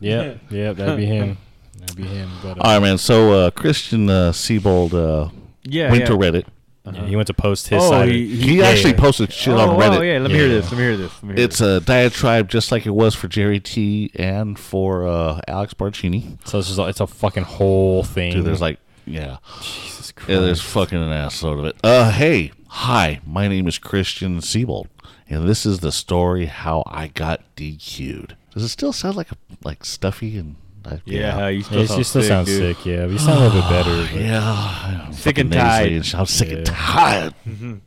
Yep, 0.00 0.40
yep, 0.50 0.76
that'd 0.76 0.96
be 0.96 1.06
him. 1.06 1.38
That'd 1.78 1.96
be 1.96 2.02
him. 2.04 2.30
But 2.42 2.58
uh, 2.58 2.62
All 2.62 2.72
right, 2.74 2.82
man. 2.82 2.98
So 2.98 3.32
uh, 3.32 3.50
Christian 3.50 4.10
uh, 4.10 4.32
Siebold 4.32 4.92
uh, 4.94 5.28
Yeah, 5.62 5.90
went 5.90 6.00
yeah. 6.02 6.06
to 6.08 6.16
Reddit. 6.16 6.44
yeah, 6.92 7.06
he 7.06 7.16
went 7.16 7.26
to 7.28 7.34
post 7.34 7.68
his 7.68 7.82
Oh, 7.82 7.90
side. 7.90 8.08
of- 8.08 8.14
he- 8.14 8.36
He 8.36 8.62
actually 8.62 8.90
yeah. 8.92 9.00
posted 9.00 9.32
shit 9.32 9.54
oh, 9.54 9.58
on 9.58 9.78
Reddit. 9.78 9.98
Oh, 9.98 10.02
yeah, 10.02 10.18
let 10.18 10.30
me 10.30 10.36
hear 10.36 10.48
Yeah. 10.48 10.54
this. 10.54 10.64
Let 10.72 10.78
me 10.78 10.84
hear 10.84 10.96
this. 10.96 11.12
Let 11.14 11.22
me 11.24 11.34
hear 11.36 11.44
It's 11.44 11.58
this. 11.58 11.82
a 11.82 11.84
diatribe 11.86 12.48
just 12.48 12.72
like 12.72 12.86
it 12.86 12.90
was 12.94 13.14
for 13.14 13.28
Jerry 13.28 13.60
T 13.60 14.10
and 14.16 14.58
for 14.58 15.06
uh, 15.06 15.40
Alex 15.48 15.74
Barcini. 15.74 16.38
So 16.46 16.58
it's 16.58 16.68
just 16.68 16.78
a- 16.80 16.86
it's 16.88 17.00
a 17.00 17.06
fucking 17.06 17.44
whole 17.44 18.02
thing. 18.02 18.32
Dude, 18.34 18.44
there's 18.44 18.60
like, 18.60 18.78
yeah, 19.06 19.38
Jesus 19.60 20.12
Christ. 20.12 20.28
yeah, 20.30 20.40
there's 20.40 20.60
fucking 20.62 20.98
an 21.02 21.08
assload 21.10 21.60
of 21.60 21.64
it. 21.66 21.76
Uh, 21.84 22.10
hey, 22.10 22.52
hi, 22.68 23.20
my 23.26 23.48
name 23.48 23.66
is 23.68 23.78
Christian 23.78 24.40
Siebold, 24.40 24.88
and 25.28 25.48
this 25.48 25.64
is 25.64 25.80
the 25.80 25.92
story 25.92 26.46
how 26.46 26.82
I 26.86 27.08
got 27.08 27.42
DQ'd. 27.56 28.36
Does 28.52 28.62
it 28.64 28.68
still 28.68 28.92
sound 28.92 29.16
like 29.16 29.30
a, 29.32 29.36
like 29.64 29.84
stuffy 29.84 30.38
and? 30.38 30.56
I, 30.84 31.00
yeah, 31.04 31.48
you 31.48 31.58
Yeah, 31.58 31.64
still, 31.64 31.80
you 31.80 31.86
sound 31.88 32.06
still 32.06 32.22
sick, 32.22 32.28
sound 32.28 32.46
dude. 32.46 32.76
sick. 32.76 32.86
Yeah, 32.86 33.02
but 33.06 33.10
you 33.12 33.18
sound 33.18 33.38
a 33.40 33.48
little 33.48 33.60
bit 33.60 33.70
better. 33.70 34.02
but- 34.12 34.20
Yeah, 34.20 35.02
I'm 35.06 35.12
Sick 35.12 35.38
and 35.38 35.50
tired. 35.52 35.90
and 35.92 36.14
I'm 36.14 36.26
sick 36.26 36.48
and 36.50 36.58
Yeah. 36.58 36.64
tired. 36.66 37.34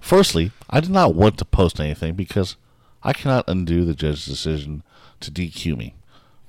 Firstly, 0.00 0.50
I 0.70 0.80
did 0.80 0.90
not 0.90 1.14
want 1.14 1.38
to 1.38 1.44
post 1.44 1.78
anything 1.78 2.14
because 2.14 2.56
I 3.02 3.12
cannot 3.12 3.44
undo 3.48 3.84
the 3.84 3.94
judge's 3.94 4.26
decision 4.26 4.82
to 5.20 5.30
DQ 5.30 5.76
me. 5.76 5.94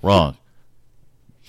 Wrong. 0.02 0.38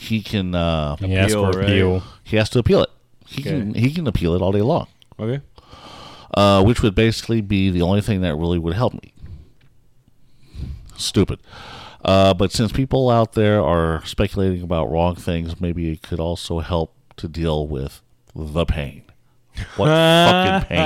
He 0.01 0.23
can. 0.23 0.55
Uh, 0.55 0.97
He 0.97 1.15
asked 1.17 1.35
for 1.35 1.51
Appeal, 1.61 1.93
right? 1.95 2.03
he 2.25 2.37
has 2.37 2.49
to 2.51 2.59
appeal 2.59 2.83
it. 2.83 2.91
He 3.27 3.43
Okay. 3.43 3.51
can. 3.51 3.75
He 3.75 3.93
can 3.93 4.07
appeal 4.07 4.35
it 4.35 4.41
all 4.43 4.51
day 4.53 4.63
long. 4.63 4.87
Okay. 5.19 5.41
Uh, 6.33 6.63
which 6.63 6.81
would 6.83 6.95
basically 6.95 7.41
be 7.41 7.71
the 7.71 7.83
only 7.83 8.01
thing 8.01 8.21
that 8.23 8.35
really 8.37 8.59
would 8.59 8.75
help 8.75 8.95
me. 8.95 9.13
Stupid. 10.97 11.41
Uh, 12.05 12.33
but 12.35 12.51
since 12.53 12.73
people 12.73 13.11
out 13.11 13.35
there 13.35 13.63
are 13.63 14.03
speculating 14.07 14.63
about 14.63 14.91
wrong 14.91 15.15
things, 15.15 15.61
maybe 15.61 15.91
it 15.93 16.03
could 16.03 16.21
also 16.21 16.61
help 16.61 16.95
to 17.17 17.29
deal 17.29 17.67
with 17.67 18.01
the 18.35 18.65
pain. 18.65 19.03
What 19.77 19.87
fucking 19.89 20.69
pain? 20.69 20.81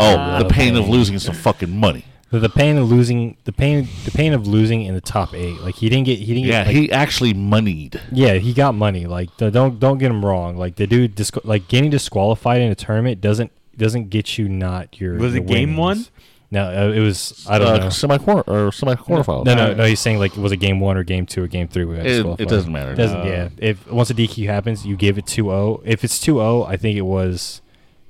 Oh, 0.00 0.38
the 0.38 0.44
the 0.44 0.50
pain 0.50 0.74
of 0.76 0.88
losing 0.88 1.18
some 1.20 1.34
fucking 1.34 1.70
money. 1.76 2.04
The, 2.30 2.38
the 2.38 2.48
pain 2.48 2.76
of 2.76 2.88
losing 2.90 3.36
the 3.44 3.52
pain 3.52 3.88
the 4.04 4.12
pain 4.12 4.32
of 4.32 4.46
losing 4.46 4.82
in 4.82 4.94
the 4.94 5.00
top 5.00 5.34
eight. 5.34 5.60
Like 5.60 5.74
he 5.74 5.88
didn't 5.88 6.06
get 6.06 6.18
he 6.20 6.26
didn't 6.34 6.46
Yeah, 6.46 6.64
get 6.64 6.66
like, 6.68 6.76
he 6.76 6.92
actually 6.92 7.34
moneyed. 7.34 8.00
Yeah, 8.12 8.34
he 8.34 8.52
got 8.52 8.74
money. 8.74 9.06
Like 9.06 9.36
don't 9.36 9.80
don't 9.80 9.98
get 9.98 10.10
him 10.10 10.24
wrong. 10.24 10.56
Like 10.56 10.76
the 10.76 10.86
dude, 10.86 11.16
disqu- 11.16 11.44
like 11.44 11.66
getting 11.68 11.90
disqualified 11.90 12.60
in 12.60 12.70
a 12.70 12.74
tournament 12.76 13.20
doesn't 13.20 13.50
doesn't 13.76 14.10
get 14.10 14.38
you 14.38 14.48
not 14.48 15.00
your. 15.00 15.14
Was 15.18 15.34
your 15.34 15.42
it 15.42 15.48
game 15.48 15.76
one? 15.76 16.04
No, 16.52 16.64
uh, 16.66 16.92
it 16.92 16.98
was 17.00 17.46
I 17.48 17.58
don't 17.58 17.68
uh, 17.68 17.76
know. 17.84 17.88
semi 17.90 18.18
quarter 18.18 18.48
or 18.50 18.72
semi 18.72 18.94
quarterfinals. 18.94 19.44
No, 19.44 19.54
no, 19.54 19.72
no. 19.74 19.84
He's 19.84 20.00
saying 20.00 20.18
like 20.18 20.36
was 20.36 20.52
it 20.52 20.56
game 20.58 20.78
one 20.80 20.96
or 20.96 21.02
game 21.04 21.26
two 21.26 21.42
or 21.42 21.46
game 21.48 21.66
three? 21.68 21.84
We 21.84 21.96
had 21.96 22.06
It- 22.06 22.26
it 22.40 22.48
doesn't 22.48 22.72
matter. 22.72 22.94
Doesn't 22.94 23.20
Uh, 23.20 23.24
yeah. 23.24 23.48
If 23.58 23.90
once 23.90 24.10
a 24.10 24.14
DQ 24.14 24.46
happens, 24.46 24.84
you 24.86 24.96
give 24.96 25.16
it 25.18 25.26
2-0. 25.26 25.82
If 25.84 26.02
it's 26.04 26.18
2-0, 26.24 26.68
I 26.68 26.76
think 26.76 26.96
it 26.96 27.02
was 27.02 27.60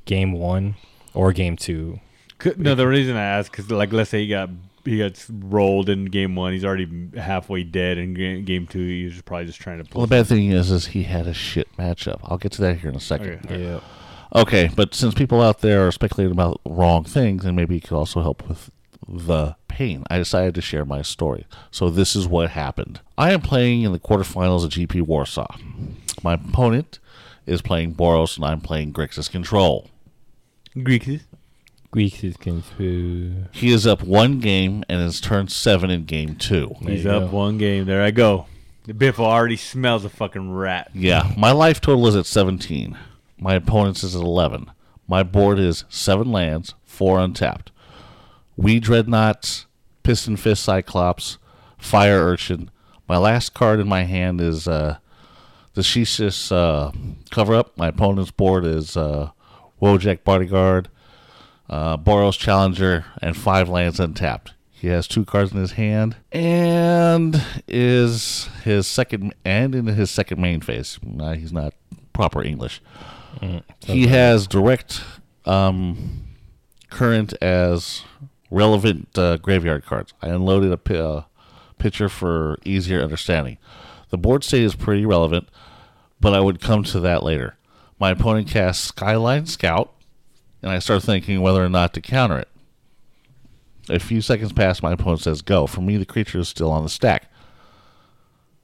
game 0.07 0.33
one 0.33 0.75
or 1.15 1.33
game 1.33 1.57
two. 1.57 2.01
Could- 2.41 2.59
No, 2.59 2.75
the 2.75 2.89
reason 2.89 3.17
I 3.17 3.23
ask 3.23 3.57
is 3.59 3.71
like, 3.71 3.93
let's 3.93 4.11
say 4.11 4.21
he 4.23 4.29
got 4.29 4.51
he 4.85 4.97
gets 4.97 5.29
rolled 5.31 5.89
in 5.91 6.07
game 6.07 6.35
one, 6.35 6.53
he's 6.53 6.65
already 6.65 6.89
halfway 7.17 7.63
dead. 7.63 7.99
In 7.99 8.15
ga- 8.15 8.41
game 8.43 8.67
two, 8.67 8.85
he's 8.85 9.21
probably 9.23 9.47
just 9.47 9.61
trying 9.61 9.79
to. 9.79 9.85
Pull 9.85 10.01
Well, 10.01 10.07
the 10.07 10.17
bad 10.17 10.27
thing 10.27 10.51
is, 10.51 10.71
is 10.71 10.87
he 10.89 11.03
had 11.05 11.27
a 11.27 11.35
shit 11.35 11.69
matchup. 11.77 12.19
I'll 12.25 12.39
get 12.39 12.53
to 12.53 12.63
that 12.63 12.79
here 12.79 12.91
in 12.91 12.97
a 12.97 13.01
second. 13.01 13.41
Okay. 13.45 13.63
Yeah. 13.63 13.81
Okay, 14.35 14.71
but 14.75 14.95
since 14.95 15.13
people 15.15 15.43
out 15.43 15.61
there 15.61 15.87
are 15.87 15.93
speculating 15.93 16.33
about 16.33 16.61
wrong 16.65 17.05
things, 17.05 17.45
and 17.45 17.57
maybe 17.57 17.77
it 17.77 17.81
could 17.83 17.97
also 17.97 18.23
help 18.23 18.49
with 18.49 18.71
the 19.09 19.57
pain, 19.69 20.05
I 20.09 20.19
decided 20.19 20.55
to 20.55 20.61
share 20.63 20.85
my 20.85 21.03
story. 21.03 21.47
So 21.73 21.91
this 21.91 22.15
is 22.15 22.29
what 22.29 22.51
happened. 22.51 23.01
I 23.19 23.33
am 23.33 23.41
playing 23.43 23.83
in 23.83 23.93
the 23.93 23.99
quarterfinals 23.99 24.65
of 24.65 24.71
GP 24.71 25.03
Warsaw. 25.03 25.57
My 26.23 26.35
opponent 26.35 27.01
is 27.45 27.61
playing 27.61 27.95
Boros, 27.97 28.37
and 28.37 28.45
I'm 28.47 28.61
playing 28.61 28.93
Grixis 28.93 29.29
Control. 29.31 29.91
Greeks. 30.81 31.25
Greeks 31.91 32.23
is 32.23 32.37
confused. 32.37 33.49
He 33.53 33.73
is 33.73 33.87
up 33.87 34.03
one 34.03 34.39
game 34.39 34.85
and 34.89 35.01
has 35.01 35.21
turned 35.21 35.51
seven 35.51 35.91
in 35.91 36.05
game 36.05 36.37
two. 36.37 36.75
There 36.83 36.95
He's 36.95 37.05
you 37.05 37.11
up 37.11 37.31
go. 37.31 37.37
one 37.37 37.59
game. 37.59 37.85
There 37.87 38.03
I 38.03 38.11
go. 38.13 38.47
The 38.85 38.95
Biffle 38.95 39.25
already 39.25 39.57
smells 39.57 40.05
a 40.05 40.09
fucking 40.09 40.53
rat. 40.53 40.91
Yeah, 40.95 41.33
my 41.37 41.53
life 41.53 41.81
total 41.81 42.07
is 42.07 42.17
at 42.17 42.27
17. 42.27 42.97
My 43.39 43.55
opponent's 43.55 44.05
is 44.05 44.15
at 44.15 44.23
11. 44.23 44.71
My 45.09 45.23
board 45.23 45.59
is 45.59 45.85
seven 45.89 46.31
lands, 46.31 46.75
four 46.85 47.19
untapped. 47.19 47.73
We 48.57 48.79
Dreadnoughts, 48.79 49.67
Piston 50.03 50.37
Fist 50.37 50.63
Cyclops, 50.63 51.39
Fire 51.79 52.19
Urchin. 52.21 52.71
My 53.09 53.17
last 53.17 53.55
card 53.55 53.81
in 53.81 53.89
my 53.89 54.05
hand 54.05 54.41
is 54.41 54.69
uh, 54.69 54.99
the 55.75 55.83
Sheesh 55.83 56.53
uh, 56.53 56.93
cover 57.31 57.55
up. 57.55 57.77
My 57.77 57.89
opponent's 57.89 58.31
board 58.31 58.65
is 58.65 58.97
uh, 58.97 59.31
Wojek 59.83 60.23
Bodyguard, 60.25 60.89
uh, 61.71 61.97
Boros 61.97 62.39
Challenger, 62.39 63.07
and 63.23 63.37
five 63.37 63.69
lands 63.69 63.99
untapped. 63.99 64.53
He 64.71 64.89
has 64.89 65.07
two 65.07 65.25
cards 65.25 65.53
in 65.53 65.59
his 65.59 65.73
hand, 65.73 66.17
and 66.33 67.43
is 67.69 68.49
his 68.65 68.87
second 68.87 69.35
and 69.45 69.75
in 69.75 69.87
his 69.87 70.11
second 70.11 70.41
main 70.41 70.61
phase. 70.61 70.99
Uh, 71.19 71.33
he's 71.33 71.53
not 71.53 71.75
proper 72.13 72.43
English. 72.43 72.83
he 73.81 74.09
has 74.09 74.47
direct 74.47 75.03
um, 75.45 76.25
current 76.91 77.35
as 77.41 78.03
relevant 78.51 79.17
uh, 79.17 79.37
graveyard 79.37 79.85
cards. 79.85 80.13
I 80.21 80.29
unloaded 80.29 80.73
a 80.73 81.05
uh, 81.05 81.25
picture 81.79 82.09
for 82.09 82.59
easier 82.65 83.01
understanding. 83.03 83.59
The 84.11 84.19
board 84.19 84.45
state 84.45 84.65
is 84.65 84.75
pretty 84.75 85.07
relevant, 85.07 85.49
but 86.21 86.35
I 86.35 86.41
would 86.41 86.61
come 86.61 86.83
to 86.85 87.01
that 87.01 87.23
later. 87.23 87.57
My 87.99 88.11
opponent 88.11 88.49
casts 88.49 88.85
Skyline 88.85 89.47
Scout, 89.47 89.93
and 90.63 90.71
I 90.71 90.79
start 90.79 91.03
thinking 91.03 91.41
whether 91.41 91.65
or 91.65 91.69
not 91.69 91.95
to 91.95 92.01
counter 92.01 92.39
it. 92.39 92.49
A 93.89 93.99
few 93.99 94.21
seconds 94.21 94.53
pass, 94.53 94.83
my 94.83 94.93
opponent 94.93 95.23
says 95.23 95.43
go. 95.43 95.67
For 95.67 95.81
me, 95.81 95.97
the 95.97 96.05
creature 96.07 96.39
is 96.39 96.49
still 96.49 96.71
on 96.71 96.83
the 96.85 96.89
stack. 96.89 97.31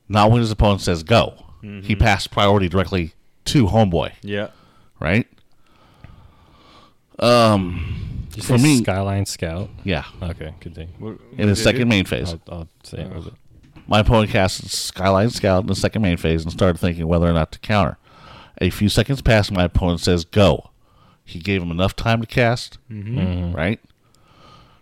Not 0.08 0.30
when 0.30 0.40
his 0.40 0.50
opponent 0.50 0.82
says 0.82 1.02
go. 1.02 1.42
He 1.82 1.96
passed 1.96 2.30
priority 2.30 2.68
directly 2.68 3.14
to 3.46 3.66
Homeboy, 3.66 4.12
Yeah. 4.22 4.50
right? 5.00 5.26
Um, 7.18 8.26
Did 8.30 8.36
you 8.36 8.42
for 8.42 8.58
say 8.58 8.62
me, 8.62 8.78
Skyline 8.82 9.26
Scout. 9.26 9.70
yeah, 9.84 10.04
Okay, 10.22 10.54
continue. 10.60 11.18
in 11.38 11.48
his 11.48 11.62
second 11.62 11.88
main 11.88 12.04
phase. 12.04 12.32
I'll, 12.32 12.40
I'll 12.48 12.68
say 12.84 12.98
it. 13.00 13.12
Was 13.14 13.26
it? 13.26 13.32
My 13.88 14.00
opponent 14.00 14.30
cast 14.30 14.68
Skyline 14.68 15.30
Scout 15.30 15.62
in 15.62 15.66
the 15.68 15.74
second 15.74 16.02
main 16.02 16.16
phase 16.18 16.42
and 16.42 16.52
started 16.52 16.78
thinking 16.78 17.06
whether 17.08 17.26
or 17.28 17.32
not 17.32 17.52
to 17.52 17.58
counter. 17.58 17.96
A 18.60 18.70
few 18.70 18.88
seconds 18.88 19.22
pass, 19.22 19.50
my 19.50 19.64
opponent 19.64 20.00
says 20.00 20.24
go. 20.24 20.70
He 21.26 21.38
gave 21.40 21.60
him 21.60 21.70
enough 21.70 21.94
time 21.94 22.20
to 22.22 22.26
cast, 22.26 22.78
right? 23.52 23.80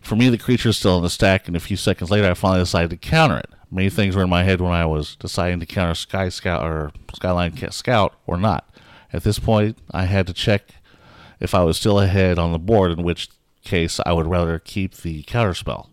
For 0.00 0.14
me, 0.14 0.28
the 0.28 0.38
creature 0.38 0.68
is 0.68 0.76
still 0.76 0.96
in 0.98 1.02
the 1.02 1.10
stack, 1.10 1.48
and 1.48 1.56
a 1.56 1.60
few 1.60 1.76
seconds 1.76 2.10
later, 2.10 2.30
I 2.30 2.34
finally 2.34 2.60
decided 2.60 2.90
to 2.90 2.96
counter 2.96 3.38
it. 3.38 3.48
Many 3.70 3.90
things 3.90 4.14
were 4.14 4.22
in 4.22 4.30
my 4.30 4.44
head 4.44 4.60
when 4.60 4.72
I 4.72 4.84
was 4.86 5.16
deciding 5.16 5.58
to 5.60 5.66
counter 5.66 5.94
Sky 5.94 6.28
Scout 6.28 6.62
or 6.62 6.92
Skyline 7.14 7.56
Scout 7.72 8.14
or 8.26 8.36
not. 8.36 8.68
At 9.12 9.24
this 9.24 9.38
point, 9.38 9.78
I 9.90 10.04
had 10.04 10.26
to 10.28 10.32
check 10.32 10.74
if 11.40 11.54
I 11.54 11.64
was 11.64 11.76
still 11.78 11.98
ahead 11.98 12.38
on 12.38 12.52
the 12.52 12.58
board, 12.58 12.92
in 12.92 13.02
which 13.02 13.30
case 13.64 13.98
I 14.04 14.12
would 14.12 14.26
rather 14.26 14.58
keep 14.58 14.94
the 14.98 15.22
counter 15.22 15.54
spell 15.54 15.90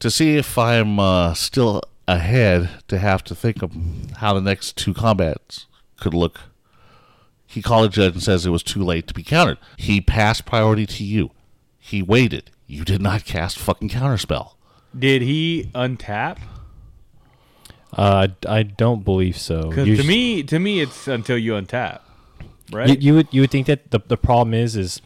to 0.00 0.10
see 0.10 0.36
if 0.36 0.58
I'm 0.58 0.98
uh, 0.98 1.34
still 1.34 1.82
ahead 2.06 2.68
to 2.88 2.98
have 2.98 3.24
to 3.24 3.34
think 3.34 3.62
of 3.62 3.72
how 4.16 4.34
the 4.34 4.40
next 4.40 4.76
two 4.76 4.94
combats 4.94 5.66
could 5.98 6.14
look. 6.14 6.40
He 7.54 7.62
called 7.62 7.86
a 7.86 7.88
judge 7.88 8.14
and 8.14 8.22
says 8.22 8.44
it 8.44 8.50
was 8.50 8.64
too 8.64 8.82
late 8.82 9.06
to 9.06 9.14
be 9.14 9.22
countered. 9.22 9.58
He 9.76 10.00
passed 10.00 10.44
priority 10.44 10.86
to 10.86 11.04
you. 11.04 11.30
He 11.78 12.02
waited. 12.02 12.50
You 12.66 12.84
did 12.84 13.00
not 13.00 13.24
cast 13.24 13.58
fucking 13.58 13.90
counterspell. 13.90 14.54
Did 14.98 15.22
he 15.22 15.70
untap? 15.72 16.38
Uh, 17.92 18.26
I 18.48 18.64
don't 18.64 19.04
believe 19.04 19.38
so. 19.38 19.68
Because 19.68 20.00
to 20.00 20.04
me, 20.04 20.42
to 20.42 20.58
me, 20.58 20.80
it's 20.80 21.06
until 21.06 21.38
you 21.38 21.52
untap, 21.52 22.00
right? 22.72 22.88
You, 22.88 22.96
you 22.98 23.14
would 23.14 23.28
you 23.30 23.40
would 23.42 23.52
think 23.52 23.68
that 23.68 23.92
the 23.92 24.00
the 24.04 24.16
problem 24.16 24.52
is 24.52 24.74
is 24.74 25.00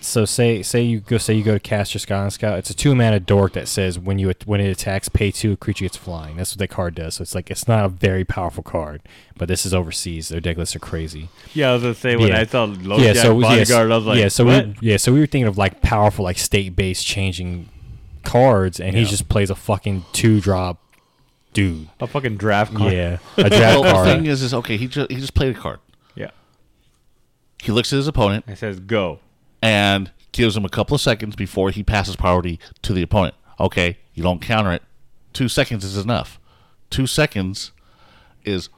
so 0.00 0.24
say 0.24 0.62
say 0.62 0.82
you 0.82 1.00
go 1.00 1.18
say 1.18 1.34
you 1.34 1.42
go 1.42 1.54
to 1.54 1.60
cast 1.60 1.92
your 1.94 1.98
Skyline 2.00 2.30
Scout. 2.30 2.58
It's 2.58 2.70
a 2.70 2.74
two 2.74 2.94
mana 2.94 3.18
dork 3.18 3.54
that 3.54 3.66
says 3.66 3.98
when 3.98 4.18
you 4.18 4.32
when 4.44 4.60
it 4.60 4.68
attacks, 4.70 5.08
pay 5.08 5.30
two, 5.30 5.52
a 5.52 5.56
creature 5.56 5.84
gets 5.84 5.96
flying. 5.96 6.36
That's 6.36 6.52
what 6.52 6.58
that 6.60 6.68
card 6.68 6.94
does. 6.94 7.14
So 7.16 7.22
it's 7.22 7.34
like 7.34 7.50
it's 7.50 7.66
not 7.66 7.84
a 7.84 7.88
very 7.88 8.24
powerful 8.24 8.62
card, 8.62 9.02
but 9.36 9.48
this 9.48 9.66
is 9.66 9.74
overseas. 9.74 10.28
Their 10.28 10.40
deck 10.40 10.56
lists 10.58 10.76
are 10.76 10.80
crazy. 10.80 11.28
yeah, 11.54 11.70
I 11.70 11.72
was 11.74 11.82
gonna 11.82 11.94
say 11.94 12.16
when 12.16 12.28
Yeah. 12.28 12.40
I 12.40 12.44
saw 12.46 12.64
Low 12.64 12.98
yeah, 12.98 13.14
so 13.14 13.40
Bodyguard, 13.40 13.58
yes, 13.58 13.70
I 13.72 13.84
was 13.96 14.04
like, 14.06 14.18
yeah, 14.18 14.28
so 14.28 14.44
what? 14.44 14.66
we 14.66 14.74
yeah, 14.80 14.96
so 14.96 15.12
we 15.12 15.20
were 15.20 15.26
thinking 15.26 15.48
of 15.48 15.58
like 15.58 15.82
powerful 15.82 16.24
like 16.24 16.38
state 16.38 16.76
based 16.76 17.04
changing 17.06 17.68
cards, 18.22 18.78
and 18.80 18.96
he 18.96 19.04
just 19.04 19.28
plays 19.28 19.50
a 19.50 19.54
fucking 19.54 20.04
two 20.12 20.40
drop 20.40 20.78
dude. 21.52 21.88
a 22.00 22.06
fucking 22.06 22.36
draft 22.36 22.74
card. 22.74 22.92
Yeah, 22.92 23.18
a 23.38 23.48
draft 23.48 23.60
Well, 23.80 23.82
the 23.82 23.92
card. 23.92 24.06
thing 24.08 24.26
is, 24.26 24.42
is 24.42 24.52
okay. 24.54 24.76
He 24.76 24.86
just 24.88 25.10
he 25.10 25.16
just 25.16 25.34
played 25.34 25.56
a 25.56 25.58
card. 25.58 25.80
yeah. 26.14 26.30
He 27.62 27.72
looks 27.72 27.92
at 27.92 27.96
his 27.96 28.06
opponent 28.06 28.44
It 28.46 28.58
says 28.58 28.78
go. 28.78 29.20
And 29.62 30.10
gives 30.32 30.56
him 30.56 30.64
a 30.64 30.68
couple 30.68 30.94
of 30.94 31.00
seconds 31.00 31.34
before 31.36 31.70
he 31.70 31.82
passes 31.82 32.16
priority 32.16 32.58
to 32.82 32.92
the 32.92 33.02
opponent. 33.02 33.34
Okay, 33.58 33.98
you 34.14 34.22
don't 34.22 34.40
counter 34.42 34.72
it. 34.72 34.82
Two 35.32 35.48
seconds 35.48 35.84
is 35.84 35.96
enough. 35.96 36.38
Two 36.90 37.06
seconds 37.06 37.72
is 38.44 38.68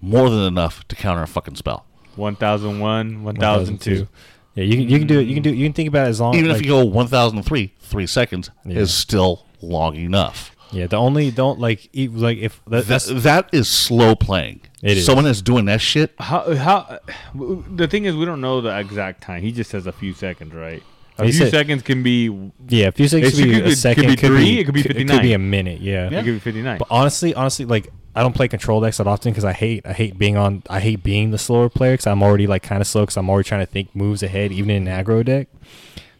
more 0.00 0.30
than 0.30 0.40
enough 0.40 0.86
to 0.88 0.96
counter 0.96 1.22
a 1.22 1.26
fucking 1.26 1.56
spell. 1.56 1.84
One 2.16 2.36
thousand 2.36 2.80
one, 2.80 3.22
one 3.24 3.36
thousand 3.36 3.80
two. 3.80 4.08
Yeah, 4.54 4.64
you 4.64 4.76
can 4.78 4.88
you 4.88 4.98
can 4.98 5.06
do 5.06 5.20
it. 5.20 5.26
You 5.28 5.34
can 5.34 5.42
do 5.42 5.54
you 5.54 5.66
can 5.66 5.72
think 5.72 5.88
about 5.88 6.06
it 6.06 6.10
as 6.10 6.20
long. 6.20 6.34
Even 6.34 6.50
like, 6.50 6.58
if 6.60 6.62
you 6.66 6.70
go 6.72 6.84
1003, 6.84 7.72
three 7.80 8.06
seconds 8.06 8.50
Yeah. 8.64 8.78
is 8.80 8.92
still 8.92 9.46
long 9.60 9.94
enough. 9.96 10.54
Yeah, 10.72 10.86
the 10.86 10.96
only 10.96 11.30
don't 11.30 11.58
like 11.58 11.88
e- 11.92 12.08
like 12.08 12.38
if 12.38 12.60
that, 12.66 12.86
That, 12.86 13.48
that's 13.50 13.68
slow 13.68 14.14
playing. 14.14 14.60
It 14.82 14.98
is. 14.98 15.06
Someone 15.06 15.24
that's 15.24 15.42
doing 15.42 15.64
that 15.66 15.80
shit. 15.80 16.12
How 16.18 16.54
how? 16.54 16.98
The 17.34 17.88
thing 17.88 18.04
is, 18.04 18.14
we 18.16 18.24
don't 18.24 18.40
know 18.40 18.60
the 18.60 18.76
exact 18.78 19.20
time. 19.22 19.42
He 19.42 19.52
just 19.52 19.70
says 19.70 19.86
a 19.86 19.92
few 19.92 20.12
seconds, 20.14 20.54
right? 20.54 20.82
A 21.18 21.24
He 21.26 21.32
few 21.32 21.40
said- 21.40 21.50
seconds 21.50 21.82
can 21.82 22.02
be. 22.02 22.30
yeah, 22.68 22.86
a 22.86 22.92
few 22.92 23.08
seconds 23.08 23.34
It 23.34 23.42
could 23.42 23.48
be 23.48 23.54
could 23.56 23.64
be- 23.64 23.70
a 23.72 23.76
second, 23.76 24.04
could 24.04 24.10
be 24.20 24.26
three, 24.28 24.58
it 24.60 24.64
could 24.64 24.74
be 24.74 24.80
It 24.80 24.86
could 24.86 24.96
59. 24.96 25.22
be 25.22 25.32
a 25.34 25.38
minute. 25.38 25.80
Yeah. 25.80 26.06
It 26.06 26.24
could 26.24 26.24
be 26.24 26.38
fifty 26.38 26.62
nine. 26.62 26.78
But 26.78 26.88
honestly, 26.90 27.34
honestly, 27.34 27.64
like 27.66 27.92
I 28.14 28.22
don't 28.22 28.34
play 28.34 28.48
control 28.48 28.80
decks 28.80 28.96
that 28.98 29.06
often 29.06 29.32
because 29.32 29.44
I 29.44 29.52
hate 29.52 29.84
I 29.84 29.92
hate 29.92 30.18
being 30.18 30.36
on 30.36 30.62
I 30.70 30.80
hate 30.80 31.02
being 31.02 31.30
the 31.30 31.38
slower 31.38 31.68
player 31.68 31.92
because 31.94 32.06
I'm 32.06 32.22
already 32.22 32.46
like 32.46 32.62
kind 32.62 32.80
of 32.80 32.86
slow 32.86 33.02
because 33.02 33.16
I'm 33.16 33.28
already 33.28 33.48
trying 33.48 33.60
to 33.60 33.70
think 33.70 33.94
moves 33.94 34.22
ahead 34.22 34.50
even 34.52 34.70
in 34.70 34.88
an 34.88 35.04
aggro 35.04 35.24
deck. 35.24 35.48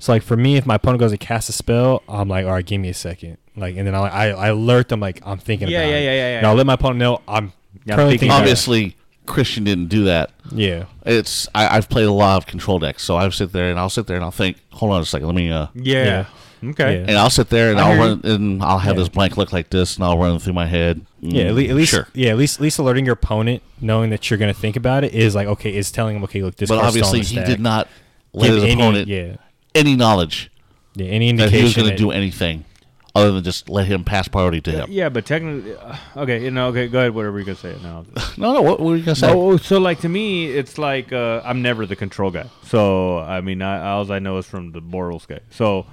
So 0.00 0.12
like 0.12 0.22
for 0.22 0.36
me, 0.36 0.56
if 0.56 0.66
my 0.66 0.74
opponent 0.76 1.00
goes 1.00 1.12
to 1.12 1.18
cast 1.18 1.48
a 1.48 1.52
spell, 1.52 2.02
I'm 2.08 2.28
like, 2.28 2.44
all 2.46 2.52
right, 2.52 2.64
give 2.66 2.80
me 2.80 2.88
a 2.88 2.94
second, 2.94 3.36
like, 3.60 3.76
and 3.76 3.86
then 3.86 3.94
I 3.94 4.00
I, 4.08 4.26
I 4.28 4.48
alert 4.48 4.88
them 4.88 5.00
like 5.00 5.20
I'm 5.24 5.38
thinking 5.38 5.68
Yeah, 5.68 5.80
about 5.80 5.90
yeah, 5.90 5.96
it. 5.96 6.04
yeah, 6.04 6.10
yeah, 6.12 6.30
yeah. 6.32 6.38
And 6.38 6.46
I'll 6.46 6.54
let 6.54 6.66
my 6.66 6.74
opponent 6.74 6.98
know 6.98 7.20
I'm 7.28 7.52
Yeah, 7.84 7.94
currently 7.96 8.18
thinking 8.18 8.18
thinking 8.18 8.28
about 8.30 8.36
it. 8.38 8.40
Obviously, 8.42 8.96
Christian 9.26 9.64
didn't 9.64 9.86
do 9.88 10.04
that. 10.04 10.30
Yeah. 10.52 10.84
It's 11.06 11.48
I, 11.54 11.76
I've 11.76 11.88
played 11.88 12.06
a 12.06 12.12
lot 12.12 12.36
of 12.38 12.46
control 12.46 12.78
decks, 12.78 13.02
so 13.04 13.16
I 13.16 13.28
sit 13.30 13.52
there 13.52 13.70
and 13.70 13.78
I'll 13.78 13.90
sit 13.90 14.06
there 14.06 14.16
and 14.16 14.24
I'll 14.24 14.30
think. 14.30 14.56
Hold 14.72 14.92
on 14.92 15.02
a 15.02 15.04
second, 15.04 15.26
let 15.28 15.36
me. 15.36 15.50
uh 15.50 15.66
Yeah. 15.74 16.26
Okay. 16.62 16.96
Yeah. 16.96 17.06
And 17.08 17.12
I'll 17.12 17.30
sit 17.30 17.48
there 17.48 17.70
and 17.70 17.80
I 17.80 17.84
I'll 17.88 17.92
hear 17.92 18.00
run 18.00 18.20
and 18.24 18.62
I'll 18.62 18.78
have 18.78 18.94
Yeah. 18.96 19.00
this 19.00 19.08
blank 19.08 19.36
look 19.38 19.52
like 19.52 19.70
this, 19.70 19.96
and 19.96 20.04
I'll 20.04 20.18
run 20.18 20.38
through 20.38 20.52
my 20.52 20.66
head. 20.66 21.00
Yeah, 21.20 21.44
at, 21.44 21.50
Mm, 21.52 21.54
le- 21.54 21.64
at 21.64 21.74
least 21.76 21.90
sure. 21.92 22.08
yeah, 22.14 22.30
at 22.30 22.36
least 22.38 22.56
at 22.58 22.62
least 22.62 22.78
alerting 22.78 23.04
your 23.06 23.12
opponent, 23.14 23.62
knowing 23.80 24.10
that 24.10 24.28
you're 24.30 24.38
going 24.38 24.52
to 24.52 24.58
think 24.58 24.76
about 24.76 25.04
it, 25.04 25.14
is 25.14 25.34
like 25.34 25.46
okay, 25.48 25.74
is 25.74 25.90
telling 25.92 26.16
him 26.16 26.24
okay, 26.24 26.42
look, 26.42 26.56
this. 26.56 26.68
But 26.68 26.80
card's 26.80 26.94
still 26.96 27.04
on 27.04 27.08
obviously, 27.08 27.20
the 27.20 27.26
he 27.28 27.34
stack. 27.36 27.46
did 27.46 27.60
not 27.60 27.88
let 28.32 28.46
give 28.46 28.54
his 28.56 28.64
any 28.64 28.72
opponent 28.74 29.08
yeah, 29.08 29.36
any 29.74 29.96
knowledge 29.96 30.50
yeah 30.94 31.06
any 31.06 31.30
that 31.32 31.44
indication 31.52 31.58
he 31.58 31.64
was 31.64 31.74
going 31.76 31.84
to 31.86 31.90
that- 31.92 31.98
do 31.98 32.10
anything 32.10 32.64
other 33.14 33.32
than 33.32 33.44
just 33.44 33.68
let 33.68 33.86
him 33.86 34.04
pass 34.04 34.28
priority 34.28 34.60
to 34.62 34.70
him. 34.70 34.86
Yeah, 34.90 35.08
but 35.08 35.26
technically, 35.26 35.76
uh, 35.76 35.96
okay, 36.16 36.42
you 36.42 36.50
know, 36.50 36.68
okay, 36.68 36.88
go 36.88 37.00
ahead, 37.00 37.14
whatever 37.14 37.38
you're 37.38 37.46
gonna 37.46 37.56
say 37.56 37.76
now. 37.82 38.04
No, 38.36 38.52
no. 38.54 38.62
What, 38.62 38.80
were 38.80 38.96
you 38.96 39.04
to 39.04 39.14
say? 39.14 39.30
Oh, 39.32 39.56
so 39.56 39.78
like 39.78 40.00
to 40.00 40.08
me, 40.08 40.46
it's 40.46 40.78
like 40.78 41.12
uh, 41.12 41.42
I'm 41.44 41.62
never 41.62 41.86
the 41.86 41.96
control 41.96 42.30
guy. 42.30 42.48
So 42.64 43.18
I 43.18 43.40
mean, 43.40 43.62
I, 43.62 43.90
all 43.90 44.10
I 44.10 44.18
know 44.18 44.38
is 44.38 44.46
from 44.46 44.72
the 44.72 44.80
Boros 44.80 45.26
guy. 45.26 45.40
So 45.50 45.86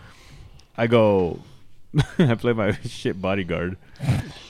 I 0.78 0.88
go, 0.88 1.40
I 2.20 2.36
play 2.36 2.54
my 2.54 2.72
shit 2.86 3.22
bodyguard. 3.22 3.78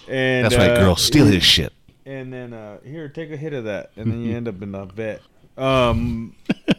And 0.08 0.46
That's 0.46 0.56
right, 0.56 0.72
uh, 0.72 0.80
girl. 0.82 0.96
Steal 0.96 1.26
his 1.26 1.44
shit. 1.44 1.74
And 2.06 2.32
then 2.32 2.54
uh, 2.54 2.80
here, 2.86 3.10
take 3.10 3.32
a 3.32 3.38
hit 3.38 3.54
of 3.54 3.66
that, 3.66 3.92
and 3.98 4.12
then 4.12 4.22
you 4.24 4.36
end 4.36 4.48
up 4.48 4.62
in 4.62 4.72
the 4.72 4.86
vet. 4.86 5.22
Um, 5.58 6.36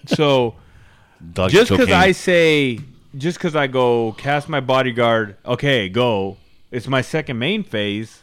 so 0.07 0.55
Dog 1.33 1.51
just 1.51 1.71
because. 1.71 1.91
I 1.91 2.13
say, 2.13 2.79
just 3.19 3.39
because 3.39 3.55
I 3.57 3.67
go 3.67 4.13
cast 4.13 4.49
my 4.49 4.61
bodyguard, 4.61 5.37
okay, 5.45 5.89
go. 5.89 6.37
It's 6.71 6.87
my 6.87 7.01
second 7.03 7.39
main 7.39 7.63
phase. 7.65 8.23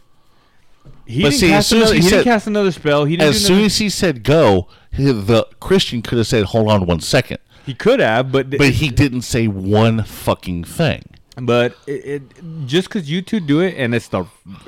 He 1.05 1.21
But 1.21 1.29
didn't 1.29 1.39
see, 1.39 1.45
as 1.47 1.51
cast 1.51 1.69
soon 1.69 1.81
as 1.81 1.89
another. 1.89 1.95
he 1.95 2.01
He, 2.03 2.09
didn't 2.09 2.23
cast 2.23 2.47
another 2.47 2.71
spell. 2.71 3.05
He 3.05 3.17
didn't. 3.17 3.29
as 3.35 3.45
soon 3.45 3.63
as 3.65 3.77
he 3.77 3.89
said 3.89 4.23
go, 4.23 4.67
he- 4.91 5.11
the 5.11 5.45
Christian 5.59 6.01
could 6.01 6.17
have 6.19 6.27
said, 6.27 6.45
"Hold 6.45 6.69
on 6.71 6.85
one 6.85 6.99
second. 6.99 7.39
he 7.65 7.73
could 7.73 7.99
have, 7.99 8.31
but 8.31 8.49
but 8.51 8.69
he 8.69 8.89
didn't 8.89 9.23
say 9.23 9.47
one 9.47 10.03
fucking 10.03 10.63
thing. 10.63 11.03
But 11.41 11.75
it, 11.87 12.05
it 12.05 12.21
just 12.67 12.87
because 12.87 13.09
you 13.09 13.21
two 13.21 13.39
do 13.39 13.59
it, 13.61 13.75
and 13.77 13.93
it's 13.95 14.07
the 14.09 14.25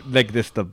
like 0.10 0.34
this 0.34 0.50
the 0.50 0.65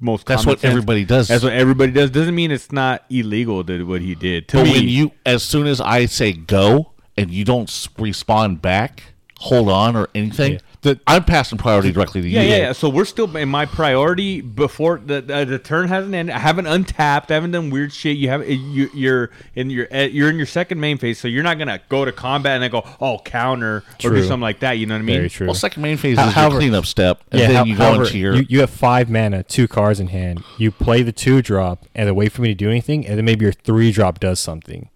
most. 0.00 0.26
That's 0.26 0.46
what 0.46 0.60
sense- 0.60 0.70
everybody 0.70 1.04
does. 1.04 1.26
That's 1.28 1.42
what 1.42 1.52
everybody 1.52 1.90
does. 1.92 2.10
Doesn't 2.10 2.34
mean 2.34 2.50
it's 2.52 2.70
not 2.72 3.04
illegal 3.10 3.64
to 3.64 3.82
what 3.84 4.00
he 4.02 4.14
did. 4.14 4.46
To 4.48 4.58
But 4.58 4.64
me, 4.66 4.72
when 4.72 4.88
you, 4.88 5.10
as 5.26 5.42
soon 5.42 5.66
as 5.66 5.80
I 5.80 6.06
say 6.06 6.32
go, 6.32 6.92
and 7.16 7.30
you 7.30 7.44
don't 7.44 7.88
respond 7.98 8.62
back, 8.62 9.02
hold 9.38 9.68
on 9.68 9.96
or 9.96 10.08
anything, 10.14 10.54
Yeah. 10.54 10.58
that 10.82 11.00
I'm 11.06 11.24
passing 11.24 11.58
priority 11.58 11.90
directly 11.92 12.22
to 12.22 12.28
yeah, 12.28 12.42
you. 12.42 12.48
yeah, 12.48 12.56
yeah. 12.56 12.72
So 12.72 12.88
we're 12.88 13.04
still 13.04 13.34
in 13.36 13.48
my 13.48 13.66
priority 13.66 14.40
before 14.40 15.00
the 15.04 15.20
the, 15.20 15.44
the 15.44 15.58
turn 15.58 15.88
hasn't 15.88 16.14
ended. 16.14 16.34
I 16.34 16.38
haven't 16.38 16.66
untapped. 16.66 17.30
I 17.30 17.34
haven't 17.34 17.50
done 17.50 17.70
weird 17.70 17.92
shit. 17.92 18.16
You 18.16 18.28
have 18.28 18.48
you 18.48 18.88
you're 18.94 19.30
in 19.54 19.68
your 19.70 19.88
eh, 19.90 20.06
you're 20.06 20.30
in 20.30 20.36
your 20.36 20.46
second 20.46 20.78
main 20.80 20.96
phase, 20.98 21.18
so 21.18 21.26
you're 21.28 21.42
not 21.42 21.58
gonna 21.58 21.80
go 21.88 22.04
to 22.04 22.12
combat 22.12 22.54
and 22.54 22.62
then 22.62 22.70
go 22.70 22.82
oh 23.00 23.18
counter 23.24 23.82
or 24.04 24.10
do 24.10 24.22
something 24.22 24.40
like 24.40 24.60
that. 24.60 24.72
You 24.78 24.86
know 24.86 24.94
what 24.94 25.00
I 25.00 25.04
mean? 25.04 25.16
Very 25.16 25.30
true. 25.30 25.46
Well, 25.48 25.54
second 25.54 25.82
main 25.82 25.96
phase 25.96 26.18
How- 26.18 26.28
is 26.28 26.34
however- 26.34 26.52
your 26.54 26.60
cleanup 26.60 26.86
step, 26.86 27.22
and 27.32 27.40
yeah, 27.40 27.46
then 27.48 27.56
how- 27.56 27.64
you 27.64 27.76
go 27.76 27.84
however, 27.84 28.04
into 28.04 28.18
your. 28.18 28.34
you, 28.36 28.46
you 28.48 28.60
have 28.60 28.70
five 28.70 29.10
mana, 29.10 29.42
two 29.42 29.66
cards 29.68 29.98
in 30.00 30.08
hand. 30.08 30.42
You 30.58 30.70
play 30.70 31.02
the 31.02 31.12
two 31.12 31.42
drop 31.42 31.84
and 31.94 32.06
then 32.06 32.14
wait 32.14 32.30
for 32.32 32.42
me 32.42 32.48
to 32.48 32.54
do 32.54 32.70
anything, 32.70 33.06
and 33.06 33.18
then 33.18 33.24
maybe 33.24 33.44
your 33.44 33.52
three 33.52 33.90
drop 33.92 34.20
does 34.20 34.38
something. 34.40 34.88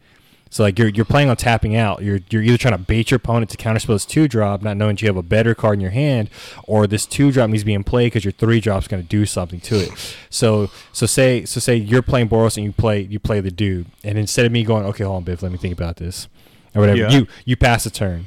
So 0.50 0.64
like 0.64 0.78
you're 0.78 0.88
you're 0.88 1.04
planning 1.04 1.30
on 1.30 1.36
tapping 1.36 1.76
out. 1.76 2.02
You're 2.02 2.18
you're 2.28 2.42
either 2.42 2.58
trying 2.58 2.74
to 2.74 2.78
bait 2.78 3.10
your 3.10 3.16
opponent 3.16 3.50
to 3.52 3.56
counterspell 3.56 3.94
this 3.94 4.04
two 4.04 4.26
drop, 4.26 4.62
not 4.62 4.76
knowing 4.76 4.98
you 5.00 5.06
have 5.06 5.16
a 5.16 5.22
better 5.22 5.54
card 5.54 5.74
in 5.74 5.80
your 5.80 5.92
hand, 5.92 6.28
or 6.64 6.88
this 6.88 7.06
two 7.06 7.30
drop 7.30 7.48
needs 7.48 7.62
to 7.62 7.66
be 7.66 7.72
in 7.74 7.84
play 7.84 8.06
because 8.06 8.24
your 8.24 8.32
three 8.32 8.60
drop's 8.60 8.88
going 8.88 9.02
to 9.02 9.08
do 9.08 9.24
something 9.24 9.60
to 9.60 9.76
it. 9.76 10.16
So 10.28 10.68
so 10.92 11.06
say 11.06 11.44
so 11.44 11.60
say 11.60 11.76
you're 11.76 12.02
playing 12.02 12.28
Boros 12.28 12.56
and 12.56 12.66
you 12.66 12.72
play 12.72 13.02
you 13.02 13.20
play 13.20 13.40
the 13.40 13.52
dude, 13.52 13.86
and 14.02 14.18
instead 14.18 14.44
of 14.44 14.50
me 14.50 14.64
going 14.64 14.84
okay, 14.86 15.04
hold 15.04 15.18
on, 15.18 15.22
Biff, 15.22 15.42
let 15.42 15.52
me 15.52 15.58
think 15.58 15.72
about 15.72 15.96
this, 15.96 16.26
or 16.74 16.80
whatever, 16.80 16.98
Yeah. 16.98 17.10
you 17.10 17.26
you 17.44 17.56
pass 17.56 17.86
a 17.86 17.90
turn. 17.90 18.26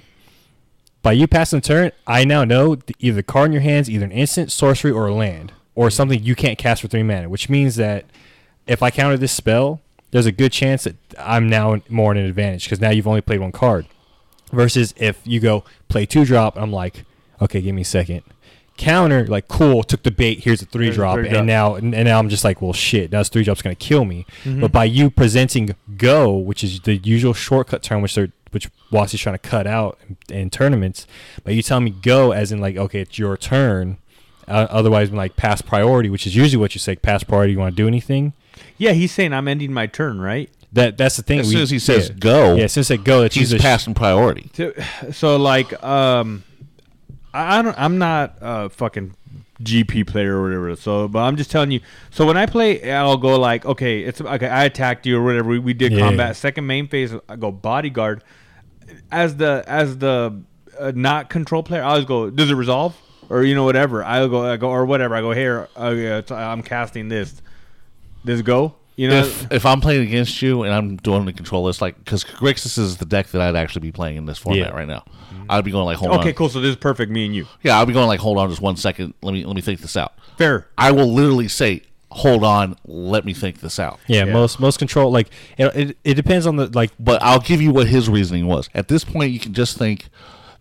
By 1.01 1.11
you 1.11 1.27
passing 1.27 1.59
the 1.59 1.67
turn, 1.67 1.91
I 2.07 2.23
now 2.23 2.45
know 2.45 2.77
either 2.99 3.17
the 3.17 3.23
card 3.23 3.47
in 3.47 3.51
your 3.51 3.61
hands, 3.61 3.89
either 3.89 4.05
an 4.05 4.13
instant, 4.13 4.53
sorcery, 4.53 4.91
or 4.91 5.07
a 5.07 5.13
land, 5.13 5.51
or 5.75 5.87
mm-hmm. 5.87 5.91
something 5.91 6.23
you 6.23 6.33
can't 6.33 6.57
cast 6.57 6.81
for 6.81 6.87
three 6.87 7.03
mana. 7.03 7.27
Which 7.27 7.49
means 7.49 7.75
that 7.75 8.05
if 8.65 8.81
I 8.81 8.89
counter 8.89 9.17
this 9.17 9.33
spell, 9.33 9.81
there's 10.13 10.27
a 10.27 10.31
good 10.31 10.51
chance 10.51 10.83
that 10.83 10.95
I'm 11.17 11.49
now 11.49 11.81
more 11.89 12.11
in 12.11 12.19
an 12.19 12.25
advantage 12.25 12.65
because 12.65 12.79
now 12.79 12.91
you've 12.91 13.07
only 13.07 13.21
played 13.21 13.39
one 13.39 13.51
card. 13.51 13.87
Versus 14.51 14.93
if 14.97 15.19
you 15.25 15.39
go 15.39 15.63
play 15.89 16.05
two 16.05 16.23
drop, 16.23 16.55
I'm 16.55 16.71
like, 16.71 17.03
okay, 17.41 17.59
give 17.59 17.73
me 17.73 17.81
a 17.81 17.85
second. 17.85 18.21
Counter, 18.77 19.25
like 19.25 19.47
cool, 19.47 19.81
took 19.83 20.03
the 20.03 20.11
bait. 20.11 20.43
Here's 20.43 20.61
a 20.61 20.65
three 20.65 20.85
Here's 20.85 20.95
a 20.95 20.99
drop, 20.99 21.15
three 21.15 21.25
and 21.25 21.33
drop. 21.33 21.45
now 21.45 21.75
and 21.75 21.91
now 21.91 22.19
I'm 22.19 22.29
just 22.29 22.43
like, 22.43 22.61
well, 22.61 22.73
shit. 22.73 23.11
Now 23.11 23.19
this 23.19 23.29
three 23.29 23.43
drop's 23.43 23.63
gonna 23.63 23.73
kill 23.73 24.05
me. 24.05 24.27
Mm-hmm. 24.43 24.61
But 24.61 24.71
by 24.71 24.85
you 24.85 25.09
presenting 25.09 25.75
go, 25.97 26.31
which 26.31 26.63
is 26.63 26.79
the 26.81 26.97
usual 26.97 27.33
shortcut 27.33 27.81
term, 27.81 28.03
which 28.03 28.13
they're 28.13 28.31
which 28.51 28.69
WotC's 28.91 29.19
trying 29.19 29.33
to 29.33 29.39
cut 29.39 29.65
out 29.65 29.97
in, 30.07 30.35
in 30.35 30.49
tournaments, 30.51 31.07
but 31.43 31.55
you 31.55 31.63
tell 31.63 31.79
me 31.79 31.89
go 31.89 32.33
as 32.33 32.51
in 32.51 32.61
like, 32.61 32.77
okay, 32.77 33.01
it's 33.01 33.17
your 33.17 33.35
turn. 33.35 33.97
Uh, 34.47 34.67
otherwise, 34.69 35.09
like 35.09 35.35
pass 35.35 35.63
priority, 35.63 36.11
which 36.11 36.27
is 36.27 36.35
usually 36.35 36.59
what 36.59 36.75
you 36.75 36.79
say. 36.79 36.95
Pass 36.95 37.23
priority. 37.23 37.53
You 37.53 37.59
want 37.59 37.75
to 37.75 37.81
do 37.81 37.87
anything? 37.87 38.33
Yeah, 38.77 38.91
he's 38.91 39.11
saying 39.11 39.33
I'm 39.33 39.47
ending 39.47 39.71
my 39.73 39.87
turn, 39.87 40.19
right? 40.19 40.49
That 40.73 40.97
that's 40.97 41.17
the 41.17 41.23
thing. 41.23 41.39
as 41.39 41.47
we- 41.47 41.53
soon 41.53 41.61
as 41.61 41.69
he 41.69 41.79
says 41.79 42.09
yeah. 42.09 42.15
go, 42.15 42.55
yeah, 42.55 42.67
since 42.67 42.87
soon 42.87 42.97
they 42.97 42.97
go, 42.97 43.21
that's 43.21 43.35
he's 43.35 43.51
usually 43.51 43.61
passing 43.61 43.93
priority. 43.93 44.49
To, 44.53 44.73
so 45.11 45.37
like 45.37 45.81
um 45.83 46.43
I, 47.33 47.59
I 47.59 47.61
don't 47.61 47.77
I'm 47.77 47.97
not 47.99 48.37
a 48.41 48.69
fucking 48.69 49.15
GP 49.61 50.07
player 50.07 50.35
or 50.37 50.43
whatever. 50.43 50.75
So 50.75 51.07
but 51.07 51.19
I'm 51.19 51.35
just 51.35 51.51
telling 51.51 51.69
you. 51.71 51.79
So 52.09 52.25
when 52.25 52.37
I 52.37 52.47
play 52.47 52.91
I'll 52.91 53.17
go 53.17 53.39
like 53.39 53.65
okay, 53.65 54.01
it's 54.01 54.19
okay, 54.19 54.47
I 54.47 54.63
attacked 54.65 55.05
you 55.05 55.17
or 55.19 55.23
whatever. 55.23 55.49
We, 55.49 55.59
we 55.59 55.73
did 55.73 55.91
Yeah. 55.91 55.99
combat. 56.07 56.35
Second 56.35 56.65
main 56.65 56.87
phase 56.87 57.13
I 57.29 57.35
go 57.35 57.51
bodyguard. 57.51 58.23
As 59.11 59.37
the 59.37 59.63
as 59.67 59.99
the 59.99 60.41
uh, 60.79 60.91
not 60.95 61.29
control 61.29 61.61
player, 61.61 61.83
I 61.83 61.89
always 61.91 62.05
go, 62.05 62.31
does 62.31 62.49
it 62.49 62.55
resolve? 62.55 62.97
Or 63.29 63.43
you 63.43 63.53
know 63.55 63.63
whatever. 63.63 64.03
I'll 64.03 64.27
go 64.27 64.51
I 64.51 64.57
go 64.57 64.69
or 64.69 64.85
whatever. 64.85 65.15
I 65.15 65.21
go 65.21 65.31
here, 65.31 65.69
uh, 65.79 65.91
yeah, 65.91 66.21
I'm 66.31 66.63
casting 66.63 67.09
this. 67.09 67.41
Does 68.25 68.39
it 68.39 68.45
go? 68.45 68.75
You 68.95 69.07
know 69.09 69.21
If 69.21 69.51
if 69.51 69.65
I'm 69.65 69.81
playing 69.81 70.03
against 70.03 70.41
you 70.43 70.63
and 70.63 70.73
I'm 70.73 70.97
doing 70.97 71.25
the 71.25 71.33
control 71.33 71.63
list, 71.63 71.81
like 71.81 71.97
because 71.97 72.23
Grixis 72.23 72.77
is 72.77 72.97
the 72.97 73.05
deck 73.05 73.27
that 73.27 73.41
I'd 73.41 73.55
actually 73.55 73.81
be 73.81 73.91
playing 73.91 74.17
in 74.17 74.25
this 74.27 74.37
format 74.37 74.59
Yeah. 74.59 74.69
right 74.69 74.87
now, 74.87 74.99
mm-hmm. 75.33 75.45
I'd 75.49 75.65
be 75.65 75.71
going 75.71 75.85
like, 75.85 75.97
hold 75.97 76.11
on, 76.11 76.19
Okay, 76.19 76.31
cool. 76.33 76.47
So 76.49 76.61
this 76.61 76.69
is 76.69 76.75
perfect, 76.75 77.11
me 77.11 77.25
and 77.25 77.35
you. 77.35 77.47
yeah, 77.63 77.77
I'll 77.77 77.87
be 77.87 77.93
going 77.93 78.07
like, 78.07 78.19
hold 78.19 78.37
on, 78.37 78.49
just 78.49 78.61
one 78.61 78.75
second, 78.77 79.15
let 79.23 79.33
me 79.33 79.45
let 79.45 79.55
me 79.55 79.61
think 79.61 79.79
this 79.79 79.97
out. 79.97 80.13
Fair. 80.37 80.67
I 80.77 80.91
will 80.91 81.11
literally 81.11 81.47
say, 81.47 81.81
hold 82.11 82.43
on, 82.43 82.77
let 82.85 83.25
me 83.25 83.33
think 83.33 83.61
this 83.61 83.79
out. 83.79 83.99
Yeah, 84.05 84.25
Yeah. 84.25 84.33
most 84.33 84.59
most 84.59 84.77
control 84.77 85.11
like 85.11 85.29
it, 85.57 85.75
it, 85.75 85.97
it 86.03 86.13
depends 86.13 86.45
on 86.45 86.57
the 86.57 86.67
like 86.67 86.91
But 86.99 87.19
I'll 87.23 87.39
give 87.41 87.63
you 87.63 87.71
what 87.71 87.87
his 87.87 88.07
reasoning 88.07 88.45
was. 88.45 88.69
At 88.75 88.89
this 88.89 89.03
point, 89.03 89.31
you 89.31 89.39
can 89.39 89.53
just 89.53 89.75
think 89.75 90.07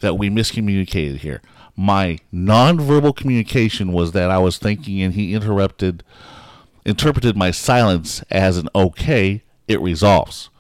that 0.01 0.17
we 0.17 0.31
miscommunicated 0.31 1.19
here. 1.19 1.43
My 1.77 2.19
nonverbal 2.33 3.15
communication 3.15 3.93
was 3.93 4.13
that 4.13 4.31
I 4.31 4.39
was 4.39 4.57
thinking, 4.59 5.01
and 5.03 5.15
he 5.15 5.35
interrupted, 5.35 6.03
interpreted 6.85 7.37
my 7.37 7.51
silence 7.51 8.23
as 8.31 8.57
an 8.59 8.69
okay. 8.75 9.43
It 9.69 9.81
resolves, 9.81 10.51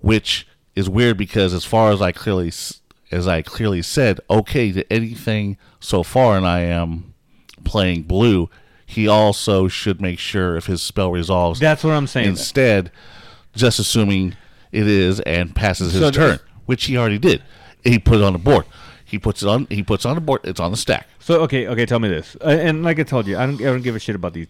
which 0.00 0.46
is 0.74 0.88
weird 0.88 1.16
because 1.16 1.54
as 1.54 1.64
far 1.64 1.90
as 1.90 2.00
I 2.02 2.12
clearly, 2.12 2.52
as 3.10 3.26
I 3.26 3.42
clearly 3.42 3.82
said, 3.82 4.20
okay 4.28 4.70
to 4.72 4.92
anything 4.92 5.56
so 5.80 6.02
far, 6.02 6.36
and 6.36 6.46
I 6.46 6.60
am 6.60 7.14
playing 7.64 8.02
blue. 8.02 8.50
He 8.86 9.08
also 9.08 9.66
should 9.66 10.00
make 10.00 10.18
sure 10.18 10.56
if 10.56 10.66
his 10.66 10.82
spell 10.82 11.10
resolves 11.10 11.58
That's 11.58 11.82
what 11.82 11.94
I'm 11.94 12.06
saying. 12.06 12.28
instead, 12.28 12.92
just 13.54 13.78
assuming 13.78 14.36
it 14.72 14.86
is 14.86 15.20
and 15.20 15.54
passes 15.54 15.92
his 15.94 16.02
So 16.02 16.10
turn, 16.10 16.38
which 16.66 16.84
he 16.84 16.96
already 16.96 17.18
did. 17.18 17.42
He 17.82 17.98
put 17.98 18.18
it 18.18 18.22
on 18.22 18.34
the 18.34 18.38
board. 18.38 18.66
He 19.04 19.18
puts 19.18 19.42
it 19.42 19.48
on. 19.48 19.66
He 19.70 19.82
puts 19.82 20.04
on 20.04 20.16
the 20.16 20.20
board. 20.20 20.40
It's 20.44 20.60
on 20.60 20.70
the 20.70 20.76
stack. 20.76 21.06
So 21.18 21.40
okay, 21.42 21.66
okay, 21.68 21.86
tell 21.86 21.98
me 21.98 22.08
this. 22.08 22.36
Uh, 22.40 22.48
and 22.48 22.82
like 22.82 22.98
I 22.98 23.04
told 23.04 23.26
you, 23.26 23.38
I 23.38 23.46
don't, 23.46 23.60
I 23.60 23.64
don't 23.64 23.82
give 23.82 23.96
a 23.96 23.98
shit 23.98 24.14
about 24.14 24.32
these 24.34 24.48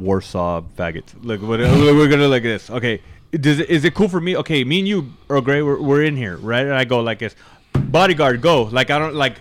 Warsaw 0.00 0.62
faggots. 0.76 1.14
Look, 1.22 1.42
what, 1.42 1.60
we're 1.60 2.08
gonna 2.08 2.28
look 2.28 2.38
at 2.44 2.48
this. 2.48 2.70
Okay, 2.70 3.02
does 3.32 3.60
it, 3.60 3.68
is 3.70 3.84
it 3.84 3.94
cool 3.94 4.08
for 4.08 4.20
me? 4.20 4.36
Okay, 4.38 4.64
me 4.64 4.78
and 4.80 4.88
you, 4.88 5.12
Earl 5.28 5.40
Grey, 5.42 5.62
we're, 5.62 5.80
we're 5.80 6.02
in 6.04 6.16
here, 6.16 6.36
right? 6.38 6.64
And 6.64 6.74
I 6.74 6.84
go 6.84 7.00
like 7.00 7.18
this, 7.18 7.34
bodyguard, 7.74 8.40
go. 8.40 8.62
Like 8.64 8.90
I 8.90 8.98
don't 8.98 9.14
like, 9.14 9.36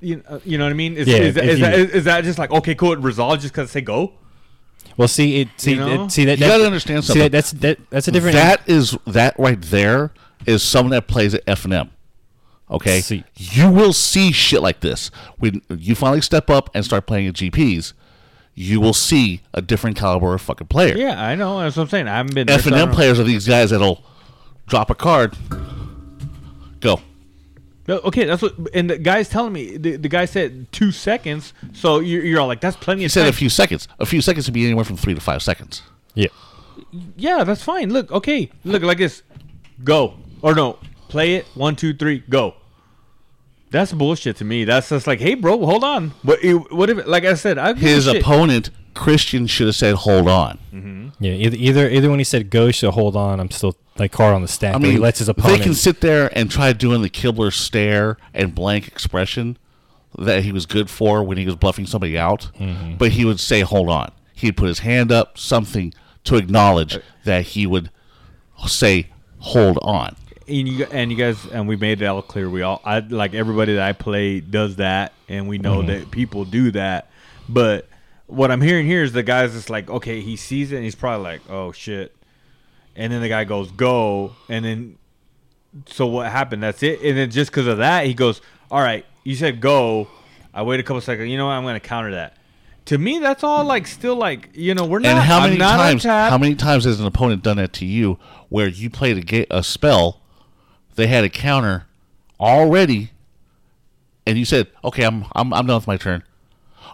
you, 0.00 0.22
uh, 0.28 0.38
you 0.44 0.56
know 0.58 0.64
what 0.64 0.70
I 0.70 0.74
mean? 0.74 0.96
Is, 0.96 1.06
Yeah, 1.08 1.16
is, 1.18 1.34
that, 1.34 1.44
if 1.44 1.50
is, 1.50 1.58
you- 1.58 1.64
that, 1.66 1.74
is, 1.78 1.90
is 1.90 2.04
that 2.04 2.24
just 2.24 2.38
like 2.38 2.50
okay, 2.50 2.74
cool? 2.74 2.92
It 2.92 3.00
resolves 3.00 3.42
just 3.42 3.52
because 3.52 3.68
I 3.70 3.72
say 3.72 3.80
go. 3.82 4.12
well 4.96 5.08
see 5.08 5.40
it 5.42 5.48
see 5.58 5.72
You 5.72 5.76
know? 5.78 6.04
it, 6.04 6.10
see 6.12 6.24
that 6.24 6.38
You 6.38 6.44
that- 6.46 6.48
gotta 6.52 6.64
understand 6.66 7.04
see 7.04 7.08
something. 7.08 7.22
that, 7.24 7.32
that's 7.32 7.50
that 7.52 7.78
that's 7.90 8.08
a 8.08 8.12
different 8.12 8.34
That 8.36 8.66
is 8.68 8.96
that 9.06 9.38
right 9.38 9.60
there 9.60 10.12
is 10.46 10.62
someone 10.62 10.90
that 10.92 11.06
plays 11.08 11.34
at 11.34 11.42
F 11.46 11.64
and 11.64 11.74
M. 11.74 11.90
Okay, 12.70 13.00
See. 13.00 13.24
you 13.34 13.68
will 13.68 13.92
see 13.92 14.30
shit 14.30 14.62
like 14.62 14.78
this 14.80 15.10
when 15.38 15.60
you 15.68 15.96
finally 15.96 16.20
step 16.20 16.48
up 16.48 16.70
and 16.72 16.84
start 16.84 17.04
playing 17.04 17.26
at 17.26 17.34
GPs. 17.34 17.94
You 18.54 18.80
will 18.80 18.92
see 18.92 19.40
a 19.54 19.62
different 19.62 19.96
caliber 19.96 20.34
of 20.34 20.40
fucking 20.42 20.66
player. 20.66 20.96
Yeah, 20.96 21.22
I 21.22 21.34
know. 21.34 21.60
That's 21.60 21.76
what 21.76 21.84
I'm 21.84 21.88
saying. 21.88 22.08
I 22.08 22.16
haven't 22.16 22.34
been 22.34 22.50
F 22.50 22.66
and 22.66 22.74
M 22.74 22.90
players 22.90 23.18
are 23.18 23.24
these 23.24 23.46
guys 23.46 23.70
that'll 23.70 24.02
drop 24.66 24.90
a 24.90 24.94
card, 24.94 25.36
go. 26.80 27.00
Okay, 27.88 28.24
that's 28.24 28.40
what. 28.42 28.54
And 28.74 28.88
the 28.90 28.98
guy's 28.98 29.28
telling 29.28 29.52
me. 29.52 29.76
The, 29.76 29.96
the 29.96 30.08
guy 30.08 30.24
said 30.24 30.70
two 30.72 30.92
seconds. 30.92 31.52
So 31.72 31.98
you're, 31.98 32.22
you're 32.24 32.40
all 32.40 32.46
like, 32.46 32.60
that's 32.60 32.76
plenty 32.76 33.00
He 33.00 33.06
of 33.06 33.12
said 33.12 33.22
time. 33.22 33.30
a 33.30 33.32
few 33.32 33.48
seconds. 33.48 33.88
A 33.98 34.06
few 34.06 34.20
seconds 34.20 34.46
would 34.46 34.54
be 34.54 34.64
anywhere 34.64 34.84
from 34.84 34.96
three 34.96 35.14
to 35.14 35.20
five 35.20 35.42
seconds. 35.42 35.82
yeah 36.14 36.28
Yeah, 37.16 37.42
that's 37.42 37.62
fine. 37.64 37.92
Look, 37.92 38.12
okay, 38.12 38.50
look 38.64 38.82
like 38.82 38.98
this. 38.98 39.22
Go 39.82 40.14
or 40.42 40.54
no, 40.54 40.78
play 41.08 41.34
it. 41.34 41.46
One, 41.54 41.74
two, 41.74 41.92
three, 41.94 42.22
go. 42.28 42.54
That's 43.70 43.92
bullshit 43.92 44.36
to 44.36 44.44
me. 44.44 44.64
That's 44.64 44.88
just 44.88 45.06
like, 45.06 45.20
hey, 45.20 45.34
bro, 45.34 45.64
hold 45.64 45.84
on. 45.84 46.10
What? 46.22 46.40
What 46.70 46.90
if? 46.90 47.06
Like 47.06 47.24
I 47.24 47.34
said, 47.34 47.56
I 47.58 47.72
give 47.72 47.82
His 47.82 48.04
shit. 48.04 48.20
opponent, 48.22 48.70
Christian, 48.94 49.46
should 49.46 49.66
have 49.68 49.76
said, 49.76 49.94
"Hold 49.94 50.28
on." 50.28 50.58
yeah 51.22 51.32
either 51.32 51.56
either 51.56 51.88
either 51.90 52.08
when 52.10 52.18
he 52.18 52.24
said 52.24 52.48
go 52.50 52.70
should 52.70 52.90
hold 52.92 53.14
on 53.14 53.40
I'm 53.40 53.50
still 53.50 53.76
like 53.98 54.10
card 54.10 54.34
on 54.34 54.40
the 54.42 54.48
stand. 54.48 54.76
I 54.76 54.78
but 54.78 54.88
he 54.90 54.96
lets 54.96 55.18
his 55.18 55.28
opponent. 55.28 55.46
they 55.48 55.52
opponent 55.54 55.64
can 55.64 55.74
sit 55.74 56.00
there 56.00 56.30
and 56.36 56.50
try 56.50 56.72
doing 56.72 57.02
the 57.02 57.10
Kibler 57.10 57.52
stare 57.52 58.16
and 58.32 58.54
blank 58.54 58.88
expression 58.88 59.58
that 60.18 60.42
he 60.44 60.50
was 60.50 60.64
good 60.66 60.88
for 60.90 61.22
when 61.22 61.36
he 61.38 61.44
was 61.46 61.56
bluffing 61.56 61.86
somebody 61.86 62.16
out, 62.18 62.50
Mm-hmm. 62.58 62.96
but 62.96 63.12
he 63.12 63.24
would 63.24 63.38
say, 63.40 63.60
"Hold 63.60 63.88
on." 63.90 64.10
He'd 64.34 64.56
put 64.56 64.68
his 64.68 64.78
hand 64.80 65.12
up, 65.12 65.36
something 65.38 65.92
to 66.24 66.36
acknowledge 66.36 66.98
that 67.24 67.42
he 67.48 67.66
would 67.66 67.90
say, 68.66 69.10
"Hold 69.38 69.78
on." 69.82 70.16
And 70.50 70.68
you 70.68 70.86
and 70.90 71.10
you 71.10 71.16
guys 71.16 71.46
and 71.46 71.68
we 71.68 71.76
made 71.76 72.02
it 72.02 72.06
all 72.06 72.22
clear. 72.22 72.50
We 72.50 72.62
all 72.62 72.80
I 72.84 72.98
like 73.00 73.34
everybody 73.34 73.74
that 73.74 73.82
I 73.82 73.92
play 73.92 74.40
does 74.40 74.76
that, 74.76 75.12
and 75.28 75.48
we 75.48 75.58
know 75.58 75.78
mm-hmm. 75.78 75.88
that 75.88 76.10
people 76.10 76.44
do 76.44 76.70
that. 76.72 77.10
But 77.48 77.88
what 78.26 78.50
I'm 78.50 78.60
hearing 78.60 78.86
here 78.86 79.02
is 79.02 79.12
the 79.12 79.22
guy's 79.22 79.52
just 79.52 79.70
like, 79.70 79.90
okay, 79.90 80.20
he 80.20 80.36
sees 80.36 80.72
it, 80.72 80.76
and 80.76 80.84
he's 80.84 80.94
probably 80.94 81.24
like, 81.24 81.40
oh 81.48 81.72
shit, 81.72 82.14
and 82.96 83.12
then 83.12 83.20
the 83.20 83.28
guy 83.28 83.44
goes 83.44 83.70
go, 83.70 84.34
and 84.48 84.64
then 84.64 84.98
so 85.86 86.06
what 86.06 86.30
happened? 86.30 86.62
That's 86.62 86.82
it, 86.82 87.00
and 87.02 87.16
then 87.16 87.30
just 87.30 87.50
because 87.50 87.66
of 87.66 87.78
that, 87.78 88.06
he 88.06 88.14
goes, 88.14 88.40
all 88.70 88.80
right, 88.80 89.04
you 89.24 89.34
said 89.36 89.60
go. 89.60 90.08
I 90.52 90.62
wait 90.62 90.80
a 90.80 90.82
couple 90.82 91.00
seconds. 91.00 91.28
You 91.30 91.38
know 91.38 91.46
what? 91.46 91.52
I'm 91.52 91.62
going 91.62 91.74
to 91.74 91.80
counter 91.80 92.12
that. 92.12 92.36
To 92.86 92.98
me, 92.98 93.20
that's 93.20 93.44
all 93.44 93.64
like 93.64 93.86
still 93.86 94.16
like 94.16 94.50
you 94.54 94.74
know 94.74 94.84
we're 94.84 94.98
not. 94.98 95.10
And 95.10 95.20
how 95.20 95.40
many 95.40 95.58
times? 95.58 96.02
How 96.02 96.38
many 96.38 96.56
times 96.56 96.84
has 96.84 96.98
an 96.98 97.06
opponent 97.06 97.42
done 97.42 97.58
that 97.58 97.72
to 97.74 97.86
you, 97.86 98.18
where 98.48 98.66
you 98.66 98.90
played 98.90 99.18
a, 99.18 99.20
ga- 99.20 99.46
a 99.50 99.62
spell, 99.62 100.19
they 100.96 101.06
had 101.06 101.24
a 101.24 101.28
counter 101.28 101.86
already, 102.38 103.10
and 104.26 104.38
you 104.38 104.44
said, 104.44 104.68
"Okay, 104.84 105.04
I'm 105.04 105.24
I'm 105.34 105.52
I'm 105.52 105.66
done 105.66 105.76
with 105.76 105.86
my 105.86 105.96
turn." 105.96 106.22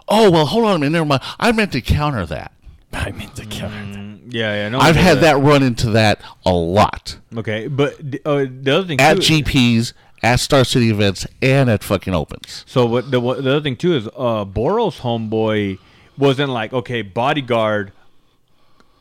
Oh 0.07 0.31
well, 0.31 0.45
hold 0.45 0.65
on 0.65 0.75
a 0.75 0.79
minute. 0.79 0.91
Never 0.91 1.05
mind. 1.05 1.21
I 1.39 1.51
meant 1.51 1.71
to 1.73 1.81
counter 1.81 2.25
that. 2.27 2.51
I 2.93 3.11
meant 3.11 3.35
to 3.35 3.45
counter. 3.45 3.75
Mm, 3.75 4.19
Yeah, 4.29 4.53
yeah. 4.53 4.69
No, 4.69 4.79
I've 4.79 4.95
had 4.95 5.19
that 5.19 5.37
run 5.37 5.63
into 5.63 5.89
that 5.91 6.21
a 6.45 6.53
lot 6.53 7.17
Okay, 7.35 7.67
but 7.67 8.09
d- 8.11 8.19
uh, 8.25 8.45
the 8.49 8.77
other 8.77 8.87
thing 8.87 8.99
at 9.01 9.21
too, 9.21 9.43
GPs, 9.43 9.93
at 10.23 10.39
Star 10.39 10.63
City 10.63 10.89
events, 10.89 11.27
and 11.41 11.69
at 11.69 11.83
fucking 11.83 12.13
opens. 12.13 12.63
So 12.67 12.85
what 12.85 13.11
the 13.11 13.19
what, 13.19 13.43
the 13.43 13.51
other 13.51 13.61
thing 13.61 13.75
too 13.75 13.93
is 13.95 14.07
uh 14.07 14.45
Boros 14.45 14.99
homeboy 15.01 15.79
wasn't 16.17 16.51
like 16.51 16.71
okay 16.73 17.01
bodyguard. 17.01 17.91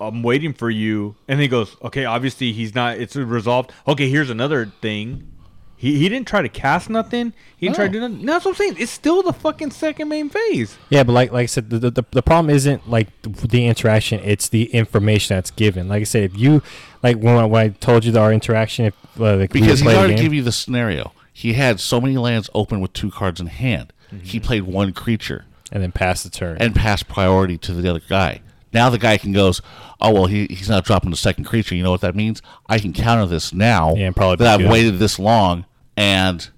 I'm 0.01 0.23
waiting 0.23 0.53
for 0.53 0.69
you, 0.71 1.17
and 1.29 1.41
he 1.41 1.49
goes, 1.49 1.77
okay. 1.83 2.05
Obviously, 2.05 2.53
he's 2.53 2.75
not. 2.75 2.99
It's 2.99 3.17
resolved. 3.17 3.73
Okay, 3.89 4.09
here's 4.11 4.31
another 4.31 4.67
thing. 4.83 5.33
He, 5.79 5.99
he 5.99 6.09
didn't 6.09 6.27
try 6.27 6.41
to 6.41 6.49
cast 6.49 6.89
nothing. 6.89 7.35
He 7.59 7.67
didn't 7.67 7.77
try 7.77 7.87
to 7.87 7.93
do 7.93 8.01
nothing. 8.01 8.25
No, 8.25 8.33
that's 8.33 8.47
what 8.47 8.53
I'm 8.53 8.57
saying. 8.57 8.77
It's 8.79 8.91
still 8.91 9.23
the 9.23 9.35
fucking 9.35 9.73
second 9.73 10.09
main 10.09 10.31
phase. 10.31 10.79
Yeah, 10.89 11.03
but 11.03 11.13
like 11.13 11.33
like 11.33 11.43
I 11.45 11.47
said, 11.47 11.69
the, 11.69 11.79
the, 11.91 12.05
the 12.11 12.23
problem 12.23 12.55
isn't 12.55 12.89
like 12.89 13.09
the, 13.23 13.29
the 13.47 13.67
interaction; 13.67 14.21
it's 14.25 14.49
the 14.49 14.65
information 14.75 15.37
that's 15.37 15.51
given. 15.51 15.89
Like 15.89 16.01
I 16.01 16.05
said, 16.05 16.23
if 16.25 16.37
you 16.39 16.63
like 17.03 17.19
when 17.19 17.37
I, 17.37 17.45
when 17.45 17.63
I 17.63 17.69
told 17.69 18.05
you 18.07 18.19
our 18.19 18.33
interaction, 18.33 18.87
if 18.87 18.95
uh, 19.21 19.37
like 19.37 19.53
we 19.53 19.61
Because 19.61 19.81
he's 19.81 19.83
played 19.83 19.97
a 19.97 19.99
already 19.99 20.15
game- 20.15 20.23
give 20.25 20.35
you 20.35 20.43
the 20.43 20.53
scenario. 20.53 21.13
He 21.33 21.53
had 21.53 21.79
so 21.81 22.01
many 22.01 22.17
lands 22.17 22.49
open 22.55 22.81
with 22.81 22.95
two 22.95 23.11
cards 23.11 23.41
in 23.41 23.47
hand. 23.49 23.93
He 24.23 24.41
played 24.41 24.63
one 24.63 24.95
creature 24.95 25.45
and 25.71 25.83
then 25.83 25.93
passed 25.93 26.25
the 26.25 26.31
turn. 26.31 26.57
and 26.59 26.75
passed 26.75 27.07
priority 27.09 27.59
to 27.59 27.75
the 27.75 27.91
other 27.91 28.01
guy. 28.09 28.41
Now 28.77 28.91
the 28.91 28.99
guy 28.99 29.17
can 29.17 29.33
goes, 29.33 29.63
oh 30.01 30.13
well, 30.13 30.27
he, 30.27 30.47
he's 30.51 30.69
not 30.69 30.85
dropping 30.85 31.11
the 31.11 31.17
second 31.17 31.45
creature. 31.45 31.75
You 31.75 31.83
know 31.83 31.91
what 31.91 32.03
that 32.03 32.15
means? 32.15 32.43
I 32.69 32.79
can 32.79 32.93
counter 32.93 33.25
this 33.27 33.53
now 33.53 33.95
Yeah, 33.97 34.07
and 34.07 34.15
probably 34.15 34.45
that 34.45 34.55
I've 34.55 34.61
good. 34.61 34.71
waited 34.71 34.99
this 34.99 35.19
long, 35.19 35.65
and 35.97 36.49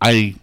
I 0.00 0.36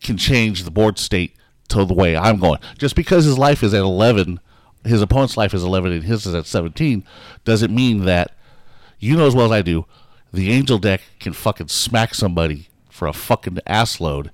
can 0.00 0.16
change 0.16 0.62
the 0.62 0.70
board 0.70 0.98
state 0.98 1.34
to 1.68 1.84
the 1.84 1.94
way 1.94 2.16
I'm 2.16 2.38
going. 2.38 2.60
Just 2.78 2.94
because 2.94 3.24
his 3.24 3.38
life 3.38 3.62
is 3.64 3.74
at 3.74 3.80
11, 3.80 4.38
his 4.84 5.02
opponent's 5.02 5.36
life 5.36 5.52
is 5.52 5.64
11 5.64 5.92
and 5.92 6.04
his 6.04 6.26
is 6.26 6.34
at 6.34 6.46
17, 6.46 7.04
doesn't 7.44 7.74
mean 7.74 8.04
that 8.04 8.36
you 8.98 9.16
know 9.16 9.26
as 9.26 9.34
well 9.34 9.46
as 9.46 9.52
I 9.52 9.62
do, 9.62 9.86
the 10.32 10.52
angel 10.52 10.78
deck 10.78 11.00
can 11.18 11.32
fucking 11.32 11.68
smack 11.68 12.14
somebody 12.14 12.68
for 12.88 13.08
a 13.08 13.12
fucking 13.12 13.58
ass 13.66 14.00
load. 14.00 14.30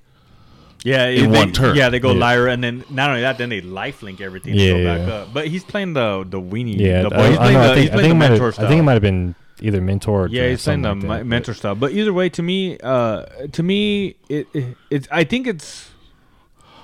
Yeah, 0.83 1.07
In 1.07 1.31
they- 1.31 1.37
one 1.39 1.51
turn. 1.51 1.75
Yeah, 1.75 1.89
they 1.89 1.99
go 1.99 2.11
Yeah. 2.11 2.19
Lyra, 2.19 2.51
and 2.51 2.63
then 2.63 2.83
not 2.89 3.09
only 3.09 3.21
that, 3.21 3.37
then 3.37 3.49
they 3.49 3.61
lifelink 3.61 4.19
everything 4.21 4.55
Yeah, 4.55 4.73
to 4.73 4.73
go 4.73 4.83
back 4.97 5.07
yeah. 5.07 5.13
up. 5.13 5.33
But 5.33 5.47
he's 5.47 5.63
playing 5.63 5.93
the 5.93 6.25
the 6.27 6.41
weenie. 6.41 6.77
yeah, 6.79 7.03
the, 7.03 7.15
I, 7.15 7.29
he's 7.29 7.37
I 7.37 7.53
know, 7.53 7.61
the, 7.61 7.71
I 7.71 7.75
he's 7.75 7.75
think, 7.75 7.91
I 7.91 7.93
playing 7.93 8.09
the 8.09 8.15
might 8.15 8.29
mentor 8.29 8.45
have, 8.51 8.59
I 8.59 8.67
think 8.67 8.79
it 8.79 8.83
might 8.83 8.93
have 8.93 9.01
been 9.01 9.35
either 9.61 9.81
mentor. 9.81 10.23
Or 10.23 10.27
Yeah, 10.27 10.49
he's 10.49 10.63
playing 10.63 10.81
the 10.81 10.95
like 10.95 11.19
that, 11.19 11.25
mentor 11.27 11.53
style. 11.53 11.75
But 11.75 11.91
either 11.91 12.13
way, 12.13 12.29
to 12.29 12.41
me, 12.41 12.77
uh, 12.79 13.25
to 13.51 13.63
me, 13.63 14.15
it, 14.27 14.47
it 14.53 14.77
it's. 14.89 15.07
I 15.11 15.23
think 15.23 15.47
it's. 15.47 15.89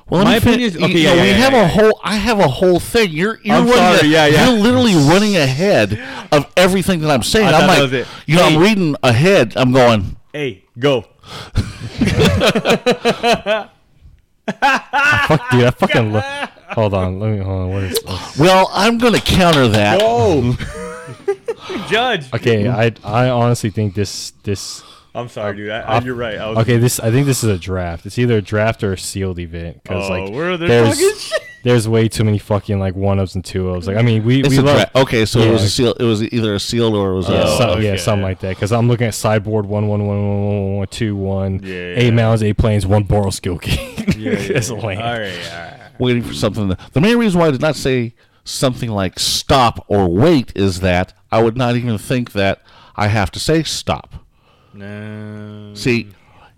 Well, 0.09 0.23
My 0.23 0.33
let 0.33 0.35
me 0.35 0.39
fin- 0.39 0.49
opinion 0.53 0.69
is- 0.69 0.75
okay, 0.77 0.93
know, 0.93 0.99
yeah, 1.15 1.21
we 1.21 1.27
yeah, 1.29 1.33
have 1.33 1.53
yeah, 1.53 1.59
a 1.59 1.61
yeah. 1.63 1.67
whole. 1.69 1.99
I 2.03 2.15
have 2.17 2.39
a 2.39 2.47
whole 2.47 2.79
thing. 2.79 3.09
You're 3.11 3.39
you're 3.43 3.55
I'm 3.57 3.65
running. 3.65 3.97
sorry, 3.97 4.07
a- 4.07 4.11
yeah, 4.11 4.25
yeah. 4.27 4.49
You're 4.51 4.59
literally 4.61 4.93
running 5.11 5.35
ahead 5.35 5.99
of 6.31 6.45
everything 6.55 7.01
that 7.01 7.09
I'm 7.09 7.23
saying. 7.23 7.47
I 7.47 7.61
I'm 7.61 7.67
like, 7.91 8.05
you 8.27 8.35
know, 8.37 8.43
I'm 8.45 8.57
reading 8.61 8.95
ahead. 9.01 9.53
I'm 9.57 9.71
going. 9.73 10.17
Hey, 10.33 10.65
go. 10.77 11.05
Fuck, 14.47 15.49
dude, 15.51 15.63
I 15.65 15.71
fucking. 15.71 16.13
Lo- 16.13 16.21
hold 16.71 16.93
on, 16.93 17.19
let 17.19 17.31
me. 17.31 17.37
Hold 17.39 17.61
on. 17.63 17.69
What 17.69 17.83
is? 17.83 17.99
This? 18.01 18.37
Well, 18.39 18.69
I'm 18.73 18.97
going 18.97 19.13
to 19.13 19.21
counter 19.21 19.67
that. 19.67 20.01
Whoa, 20.01 20.53
judge. 21.89 22.33
Okay, 22.33 22.67
I 22.67 22.93
I 23.03 23.29
honestly 23.29 23.69
think 23.69 23.93
this 23.93 24.31
this. 24.43 24.83
I'm 25.17 25.29
sorry, 25.29 25.51
um, 25.51 25.55
dude. 25.57 25.69
I, 25.71 25.79
I, 25.81 25.99
you're 26.01 26.15
right. 26.15 26.37
I 26.37 26.47
was, 26.49 26.57
Okay, 26.59 26.77
this 26.77 26.99
I 26.99 27.11
think 27.11 27.25
this 27.25 27.43
is 27.43 27.49
a 27.49 27.57
draft. 27.57 28.05
It's 28.05 28.17
either 28.19 28.37
a 28.37 28.41
draft 28.41 28.83
or 28.83 28.93
a 28.93 28.97
sealed 28.97 29.39
event 29.39 29.81
because 29.83 30.09
Oh, 30.09 30.13
like 30.13 30.31
where 30.33 30.57
they're 30.57 30.67
there's 30.67 30.97
talking 30.99 31.17
shit. 31.17 31.41
there's 31.63 31.87
way 31.89 32.07
too 32.07 32.23
many 32.23 32.37
fucking 32.37 32.79
like 32.79 32.95
one 32.95 33.19
ups 33.19 33.35
and 33.35 33.43
two 33.43 33.71
ups. 33.71 33.87
Like 33.87 33.97
I 33.97 34.01
mean, 34.03 34.23
we 34.23 34.39
It's 34.41 34.49
we 34.49 34.57
a 34.57 34.61
love 34.61 34.89
dra- 34.91 35.01
okay, 35.01 35.25
so 35.25 35.39
it 35.39 35.51
was 35.51 35.63
a 35.63 35.69
seal. 35.69 35.93
It 35.99 36.03
was 36.03 36.21
either 36.23 36.53
a 36.55 36.59
sealed 36.59 36.93
or 36.95 37.11
it 37.11 37.15
was 37.15 37.29
Yeah, 37.29 37.35
a. 37.35 37.43
Oh, 37.45 37.57
so- 37.57 37.77
yeah, 37.79 37.95
something 37.97 38.23
like 38.23 38.39
that. 38.41 38.49
Because 38.55 38.71
I'm 38.71 38.87
looking 38.87 39.07
at 39.07 39.15
sideboard 39.15 39.65
one 39.65 39.87
one 39.87 40.05
one 40.05 40.17
one 40.17 40.45
one 40.45 40.63
one 40.65 40.75
one 40.77 40.87
two 40.87 41.15
one. 41.15 41.59
Yeah, 41.63 41.73
Eight 41.95 42.05
yeah. 42.05 42.11
mounds, 42.11 42.43
eight 42.43 42.57
planes, 42.57 42.85
one 42.85 43.03
Boral 43.05 43.33
skill 43.33 43.57
key. 43.57 43.75
Yeah, 44.17 44.31
yeah, 44.31 44.37
It's 44.57 44.69
a 44.69 44.75
yeah. 44.75 44.81
land. 44.81 45.01
All 45.01 45.19
right, 45.19 45.51
all 45.51 45.59
right. 45.59 45.79
waiting 45.99 46.23
for 46.23 46.33
something. 46.33 46.69
To, 46.69 46.77
the 46.93 47.01
main 47.01 47.17
reason 47.17 47.39
why 47.39 47.47
I 47.47 47.51
did 47.51 47.61
not 47.61 47.75
say 47.75 48.13
something 48.43 48.89
like 48.91 49.19
stop 49.19 49.83
or 49.89 50.07
wait 50.07 50.53
is 50.55 50.79
that 50.81 51.13
I 51.31 51.41
would 51.41 51.57
not 51.57 51.75
even 51.75 51.97
think 51.97 52.31
that 52.33 52.61
I 52.95 53.07
have 53.07 53.31
to 53.31 53.39
say 53.39 53.63
stop. 53.63 54.13
No. 54.77 55.73
See, 55.75 56.09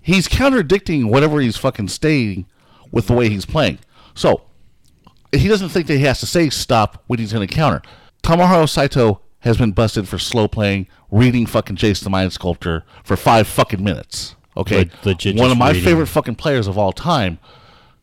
he's 0.01 0.27
contradicting 0.27 1.07
whatever 1.07 1.39
he's 1.39 1.57
fucking 1.57 1.87
stating 1.89 2.45
with 2.91 3.07
the 3.07 3.13
way 3.13 3.29
he's 3.29 3.45
playing. 3.45 3.79
So, 4.13 4.41
he 5.31 5.47
doesn't 5.47 5.69
think 5.69 5.87
that 5.87 5.97
he 5.97 6.03
has 6.03 6.19
to 6.21 6.25
say 6.25 6.49
stop 6.49 7.03
when 7.07 7.19
he's 7.19 7.31
going 7.33 7.47
to 7.47 7.53
counter. 7.53 7.81
Tomohiro 8.23 8.67
Saito 8.67 9.21
has 9.39 9.57
been 9.57 9.71
busted 9.71 10.07
for 10.07 10.17
slow 10.17 10.47
playing, 10.47 10.87
reading 11.11 11.45
fucking 11.45 11.77
Jace 11.77 12.03
the 12.03 12.09
Mind 12.09 12.33
Sculptor 12.33 12.83
for 13.03 13.15
five 13.15 13.47
fucking 13.47 13.83
minutes. 13.83 14.35
Okay? 14.57 14.89
Legit 15.05 15.37
One 15.37 15.51
of 15.51 15.57
my 15.57 15.69
reading. 15.69 15.83
favorite 15.83 16.07
fucking 16.07 16.35
players 16.35 16.67
of 16.67 16.77
all 16.77 16.91
time 16.91 17.39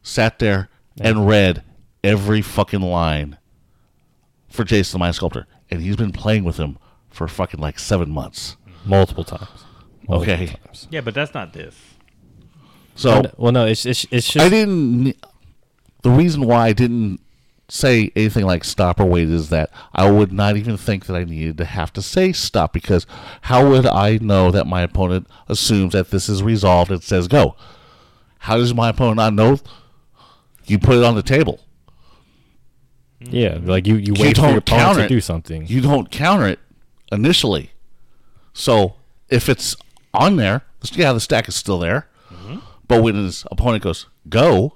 sat 0.02 0.38
there 0.38 0.70
and 1.00 1.26
read 1.28 1.62
every 2.02 2.40
fucking 2.40 2.80
line 2.80 3.36
for 4.48 4.64
Jace 4.64 4.92
the 4.92 4.98
Mind 4.98 5.14
Sculptor. 5.16 5.46
And 5.70 5.82
he's 5.82 5.96
been 5.96 6.12
playing 6.12 6.44
with 6.44 6.56
him 6.56 6.78
for 7.10 7.28
fucking 7.28 7.60
like 7.60 7.78
seven 7.78 8.10
months. 8.10 8.56
Multiple 8.84 9.24
times. 9.24 9.64
Multiple 10.08 10.34
Okay. 10.34 10.46
times. 10.46 10.88
Yeah, 10.90 11.00
but 11.00 11.14
that's 11.14 11.34
not 11.34 11.52
this. 11.52 11.74
So. 12.94 13.22
well, 13.36 13.52
no, 13.52 13.66
it's 13.66 13.84
it's 13.84 14.06
it's 14.10 14.28
just 14.32 14.44
I 14.44 14.48
didn't. 14.48 15.16
The 16.02 16.10
reason 16.10 16.42
why 16.46 16.68
I 16.68 16.72
didn't 16.72 17.20
say 17.68 18.10
anything 18.14 18.46
like 18.46 18.62
stop 18.62 19.00
or 19.00 19.04
wait 19.06 19.28
is 19.28 19.48
that 19.50 19.70
I 19.92 20.08
would 20.08 20.32
not 20.32 20.56
even 20.56 20.76
think 20.76 21.06
that 21.06 21.16
I 21.16 21.24
needed 21.24 21.58
to 21.58 21.64
have 21.64 21.92
to 21.94 22.02
say 22.02 22.32
stop 22.32 22.72
because 22.72 23.06
how 23.42 23.68
would 23.68 23.84
I 23.86 24.18
know 24.18 24.52
that 24.52 24.66
my 24.68 24.82
opponent 24.82 25.26
assumes 25.48 25.92
that 25.94 26.10
this 26.10 26.28
is 26.28 26.42
resolved 26.44 26.90
and 26.92 27.02
says 27.02 27.26
go? 27.26 27.56
How 28.40 28.56
does 28.56 28.72
my 28.72 28.90
opponent 28.90 29.16
not 29.16 29.34
know? 29.34 29.58
You 30.64 30.78
put 30.78 30.96
it 30.96 31.02
on 31.04 31.16
the 31.16 31.22
table. 31.24 31.60
yeah, 33.20 33.58
like 33.62 33.86
you 33.86 33.96
you 33.96 34.14
You 34.14 34.22
wait 34.22 34.36
for 34.36 34.42
don't 34.42 34.50
your 34.50 34.58
opponent 34.58 34.98
to 34.98 35.04
it. 35.04 35.08
do 35.08 35.20
something. 35.20 35.66
You 35.66 35.80
don't 35.80 36.10
counter 36.10 36.46
it 36.46 36.58
initially. 37.10 37.70
So 38.52 38.94
if 39.28 39.48
it's 39.48 39.76
on 40.16 40.36
there, 40.36 40.62
yeah, 40.92 41.12
the 41.12 41.20
stack 41.20 41.48
is 41.48 41.54
still 41.54 41.78
there. 41.78 42.08
Mm-hmm. 42.30 42.58
But 42.88 43.02
when 43.02 43.14
his 43.16 43.44
opponent 43.50 43.82
goes 43.84 44.06
go, 44.28 44.74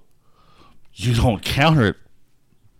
you 0.94 1.14
don't 1.14 1.42
counter 1.42 1.86
it 1.88 1.96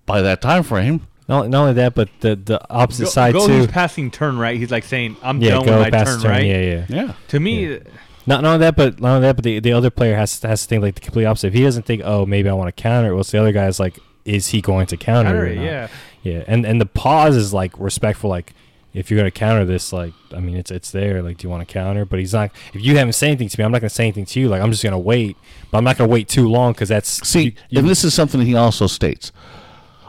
by 0.06 0.20
that 0.22 0.40
time 0.40 0.62
frame. 0.62 1.06
Not, 1.28 1.48
not 1.48 1.60
only 1.62 1.72
that, 1.74 1.94
but 1.94 2.08
the 2.20 2.34
the 2.34 2.60
opposite 2.72 3.04
Go, 3.04 3.10
side 3.10 3.32
go 3.34 3.46
too. 3.46 3.58
he's 3.58 3.66
passing 3.68 4.10
turn 4.10 4.36
right. 4.36 4.58
He's 4.58 4.72
like 4.72 4.82
saying, 4.84 5.16
"I'm 5.22 5.40
yeah, 5.40 5.50
done 5.50 5.64
go 5.66 5.72
with 5.78 5.82
my 5.86 5.90
past 5.90 6.10
turn, 6.14 6.20
turn. 6.22 6.30
right." 6.32 6.44
Yeah, 6.44 6.60
yeah. 6.60 6.86
Yeah. 6.88 7.12
To 7.28 7.38
me, 7.38 7.78
Not, 8.26 8.42
not 8.42 8.44
only 8.44 8.58
that, 8.58 8.74
but 8.74 9.00
not 9.00 9.10
only 9.16 9.20
that, 9.28 9.36
but 9.36 9.44
the, 9.44 9.60
the 9.60 9.72
other 9.72 9.90
player 9.90 10.16
has 10.16 10.42
has 10.42 10.62
to 10.62 10.68
think 10.68 10.82
like 10.82 10.96
the 10.96 11.00
complete 11.00 11.26
opposite. 11.26 11.48
If 11.48 11.54
he 11.54 11.62
doesn't 11.62 11.84
think, 11.86 12.02
oh, 12.04 12.26
maybe 12.26 12.48
I 12.48 12.52
want 12.54 12.74
to 12.74 12.82
counter 12.82 13.10
it, 13.10 13.12
well, 13.12 13.20
it's 13.20 13.30
the 13.30 13.38
other 13.38 13.52
guy's 13.52 13.78
like, 13.78 14.00
is 14.24 14.48
he 14.48 14.60
going 14.60 14.86
to 14.88 14.96
counter, 14.96 15.30
Counter 15.30 15.46
it? 15.46 15.52
or 15.52 15.54
not? 15.56 15.64
yeah. 15.64 15.88
yeah. 16.24 16.44
And 16.48 16.66
and 16.66 16.80
the 16.80 16.86
pause 16.86 17.36
is 17.36 17.54
like 17.54 17.78
respectful. 17.78 18.28
Like, 18.28 18.52
if 18.92 19.10
you're 19.10 19.18
gonna 19.18 19.30
counter 19.30 19.64
this, 19.64 19.92
like, 19.92 20.12
I 20.34 20.40
mean, 20.40 20.56
it's 20.56 20.70
it's 20.70 20.90
there. 20.90 21.22
Like, 21.22 21.38
do 21.38 21.46
you 21.46 21.50
want 21.50 21.66
to 21.66 21.72
counter? 21.72 22.04
But 22.04 22.18
he's 22.18 22.32
not. 22.32 22.50
If 22.74 22.82
you 22.82 22.96
haven't 22.98 23.12
said 23.12 23.28
anything 23.28 23.48
to 23.48 23.58
me, 23.60 23.64
I'm 23.64 23.72
not 23.72 23.80
gonna 23.80 23.90
say 23.90 24.04
anything 24.04 24.24
to 24.26 24.40
you. 24.40 24.48
Like, 24.48 24.60
I'm 24.62 24.70
just 24.70 24.82
gonna 24.82 24.98
wait. 24.98 25.36
But 25.70 25.78
I'm 25.78 25.84
not 25.84 25.96
gonna 25.98 26.10
wait 26.10 26.28
too 26.28 26.48
long 26.48 26.72
because 26.72 26.88
that's 26.88 27.26
See, 27.28 27.42
you- 27.42 27.52
you- 27.68 27.78
and 27.78 27.88
this 27.88 28.02
is 28.04 28.14
something 28.14 28.40
he 28.40 28.54
also 28.54 28.86
states. 28.86 29.30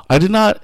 I 0.10 0.18
did 0.18 0.32
not 0.32 0.64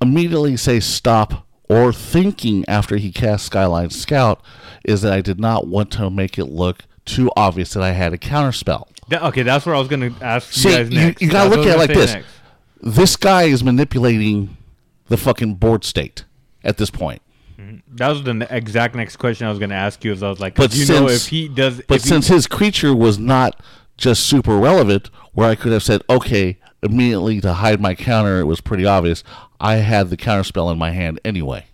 immediately 0.00 0.56
say 0.56 0.80
stop 0.80 1.46
or 1.68 1.92
thinking 1.92 2.64
after 2.68 2.96
he 2.96 3.10
cast 3.12 3.46
Skyline 3.46 3.90
Scout 3.90 4.40
is 4.84 5.02
that 5.02 5.12
I 5.12 5.20
did 5.20 5.38
not 5.40 5.66
want 5.66 5.90
to 5.92 6.10
make 6.10 6.38
it 6.38 6.46
look 6.46 6.84
too 7.04 7.30
obvious 7.36 7.72
that 7.74 7.82
I 7.82 7.92
had 7.92 8.12
a 8.12 8.18
counter 8.18 8.52
spell. 8.52 8.88
that, 9.08 9.22
okay, 9.24 9.42
that's 9.42 9.66
where 9.66 9.74
I 9.74 9.78
was 9.78 9.88
gonna 9.88 10.14
ask 10.20 10.52
See, 10.52 10.70
you 10.70 10.76
guys 10.76 10.90
next. 10.90 11.22
you 11.22 11.28
gotta 11.30 11.50
look 11.50 11.66
at 11.66 11.74
it 11.74 11.78
like 11.78 11.92
this. 11.92 12.12
say 12.12 12.22
This 12.80 13.16
guy 13.16 13.44
is 13.44 13.62
manipulating 13.64 14.56
the 15.08 15.16
fucking 15.16 15.54
board 15.54 15.84
state 15.84 16.24
at 16.64 16.76
this 16.78 16.90
point. 16.90 17.20
That 17.94 18.08
was 18.08 18.22
the 18.22 18.46
exact 18.50 18.94
next 18.94 19.16
question 19.16 19.46
I 19.46 19.50
was 19.50 19.58
going 19.58 19.70
to 19.70 19.76
ask 19.76 20.04
you. 20.04 20.12
Is 20.12 20.22
I 20.22 20.28
was 20.30 20.40
like, 20.40 20.54
But 20.54 20.74
you 20.74 20.86
know, 20.86 21.08
since- 21.08 21.24
if 21.26 21.30
he 21.30 21.48
does, 21.48 21.80
But 21.86 21.96
if 21.96 22.02
he- 22.04 22.08
since 22.08 22.28
his 22.28 22.46
creature 22.46 22.94
was 22.94 23.18
not 23.18 23.60
just 23.96 24.24
super 24.26 24.56
relevant, 24.56 25.10
where 25.32 25.48
I 25.48 25.54
could 25.54 25.72
have 25.72 25.82
said, 25.82 26.02
okay, 26.10 26.58
immediately 26.82 27.40
to 27.40 27.52
hide 27.54 27.80
my 27.80 27.94
counter, 27.94 28.40
it 28.40 28.44
was 28.44 28.60
pretty 28.60 28.84
obvious. 28.86 29.22
I 29.60 29.76
had 29.76 30.10
the 30.10 30.16
counter 30.16 30.44
spell 30.44 30.70
in 30.70 30.78
my 30.78 30.90
hand 30.90 31.20
anyway. 31.24 31.66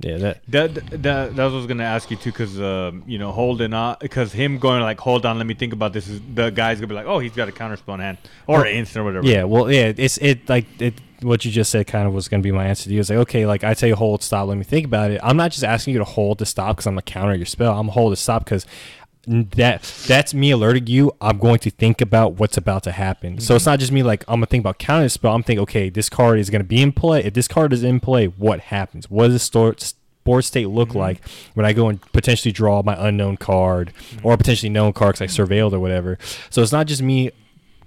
Yeah, 0.00 0.18
that 0.18 0.40
That, 0.48 0.74
that 0.74 1.02
that 1.02 1.28
was 1.36 1.36
what 1.36 1.52
I 1.52 1.56
was 1.56 1.66
gonna 1.66 1.84
ask 1.84 2.10
you 2.10 2.16
too, 2.16 2.30
because 2.32 2.60
um, 2.60 3.04
you 3.06 3.16
know 3.16 3.30
holding 3.30 3.72
on, 3.72 3.96
because 4.00 4.32
him 4.32 4.58
going 4.58 4.82
like, 4.82 4.98
hold 5.00 5.24
on, 5.24 5.38
let 5.38 5.46
me 5.46 5.54
think 5.54 5.72
about 5.72 5.92
this. 5.92 6.08
Is 6.08 6.20
the 6.34 6.50
guy's 6.50 6.78
gonna 6.78 6.88
be 6.88 6.94
like, 6.94 7.06
oh, 7.06 7.20
he's 7.20 7.32
got 7.32 7.48
a 7.48 7.52
counter 7.52 7.76
spell 7.76 7.94
in 7.94 8.00
hand 8.00 8.18
or 8.46 8.64
an 8.66 8.74
instant 8.74 9.02
or 9.02 9.04
whatever. 9.04 9.26
Yeah, 9.26 9.44
well, 9.44 9.70
yeah, 9.70 9.92
it's 9.96 10.18
it 10.18 10.48
like 10.48 10.66
it. 10.80 10.94
What 11.24 11.44
you 11.44 11.50
just 11.50 11.70
said 11.70 11.86
kind 11.86 12.06
of 12.06 12.14
was 12.14 12.28
going 12.28 12.42
to 12.42 12.46
be 12.46 12.52
my 12.52 12.66
answer 12.66 12.84
to 12.84 12.94
you. 12.94 13.00
It's 13.00 13.10
like, 13.10 13.18
okay, 13.20 13.46
like 13.46 13.64
I 13.64 13.74
tell 13.74 13.88
you, 13.88 13.96
hold, 13.96 14.22
stop, 14.22 14.48
let 14.48 14.56
me 14.56 14.64
think 14.64 14.86
about 14.86 15.10
it. 15.10 15.20
I'm 15.22 15.36
not 15.36 15.50
just 15.50 15.64
asking 15.64 15.94
you 15.94 15.98
to 15.98 16.04
hold 16.04 16.38
to 16.38 16.46
stop 16.46 16.76
because 16.76 16.86
I'm 16.86 16.94
gonna 16.94 17.02
counter 17.02 17.34
your 17.34 17.46
spell. 17.46 17.78
I'm 17.78 17.88
hold 17.88 18.12
to 18.12 18.16
stop 18.16 18.44
because 18.44 18.66
that 19.26 19.82
that's 20.06 20.34
me 20.34 20.50
alerting 20.50 20.86
you. 20.86 21.12
I'm 21.20 21.38
going 21.38 21.58
to 21.60 21.70
think 21.70 22.00
about 22.00 22.34
what's 22.34 22.56
about 22.56 22.82
to 22.84 22.92
happen. 22.92 23.40
So 23.40 23.54
it's 23.54 23.64
mm-hmm. 23.64 23.70
not 23.70 23.78
just 23.80 23.92
me 23.92 24.02
like 24.02 24.24
I'm 24.28 24.36
gonna 24.36 24.46
think 24.46 24.62
about 24.62 24.78
countering 24.78 25.06
the 25.06 25.10
spell. 25.10 25.34
I'm 25.34 25.42
thinking, 25.42 25.62
okay, 25.62 25.88
this 25.88 26.08
card 26.08 26.38
is 26.38 26.50
gonna 26.50 26.64
be 26.64 26.82
in 26.82 26.92
play. 26.92 27.24
If 27.24 27.34
this 27.34 27.48
card 27.48 27.72
is 27.72 27.82
in 27.82 28.00
play, 28.00 28.26
what 28.26 28.60
happens? 28.60 29.10
What 29.10 29.28
does 29.28 29.34
the 29.34 29.38
store, 29.38 29.74
board 30.24 30.44
state 30.44 30.68
look 30.68 30.90
mm-hmm. 30.90 30.98
like 30.98 31.28
when 31.54 31.64
I 31.64 31.72
go 31.72 31.88
and 31.88 32.00
potentially 32.12 32.52
draw 32.52 32.82
my 32.82 32.96
unknown 32.98 33.36
card 33.36 33.92
mm-hmm. 34.10 34.26
or 34.26 34.36
potentially 34.36 34.70
known 34.70 34.92
card 34.92 35.16
because 35.16 35.38
I 35.38 35.42
surveilled 35.42 35.72
or 35.72 35.78
whatever. 35.80 36.18
So 36.50 36.62
it's 36.62 36.72
not 36.72 36.86
just 36.86 37.02
me 37.02 37.30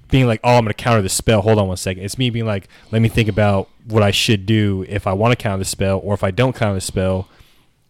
being 0.10 0.28
like, 0.28 0.40
oh, 0.44 0.58
I'm 0.58 0.64
going 0.64 0.68
to 0.68 0.74
counter 0.74 1.02
the 1.02 1.10
spell. 1.10 1.42
Hold 1.42 1.60
on 1.60 1.68
one 1.68 1.78
second. 1.78 2.04
It's 2.04 2.18
me 2.18 2.30
being 2.30 2.46
like, 2.46 2.68
let 2.92 3.02
me 3.02 3.10
think 3.10 3.30
about 3.30 3.70
what 3.86 4.04
I 4.04 4.12
should 4.12 4.46
do 4.46 4.86
if 4.88 5.08
I 5.08 5.14
want 5.14 5.38
to 5.38 5.42
counter 5.42 5.60
the 5.60 5.66
spell 5.66 6.00
or 6.04 6.14
if 6.14 6.24
I 6.24 6.32
don't 6.32 6.56
counter 6.56 6.76
the 6.76 6.82
spell. 6.82 7.28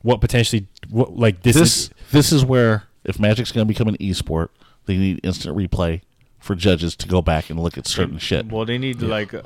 What 0.02 0.22
potentially, 0.22 0.68
what 0.90 1.18
like 1.18 1.42
this, 1.44 1.56
This 1.56 1.78
is 1.78 1.90
this 2.12 2.32
is 2.32 2.46
where 2.46 2.84
if 3.04 3.20
Magic's 3.20 3.52
going 3.52 3.68
to 3.68 3.74
become 3.74 3.88
an 3.88 3.98
esport, 3.98 4.50
they 4.86 4.96
need 4.98 5.20
instant 5.24 5.58
replay 5.58 6.02
for 6.40 6.56
judges 6.56 6.96
to 6.96 7.08
go 7.08 7.22
back 7.22 7.50
and 7.50 7.60
look 7.60 7.78
at 7.78 7.88
certain 7.88 8.18
shit. 8.18 8.50
Well, 8.52 8.66
they 8.66 8.78
need 8.78 9.00
to 9.00 9.08
like, 9.08 9.34
uh, 9.34 9.44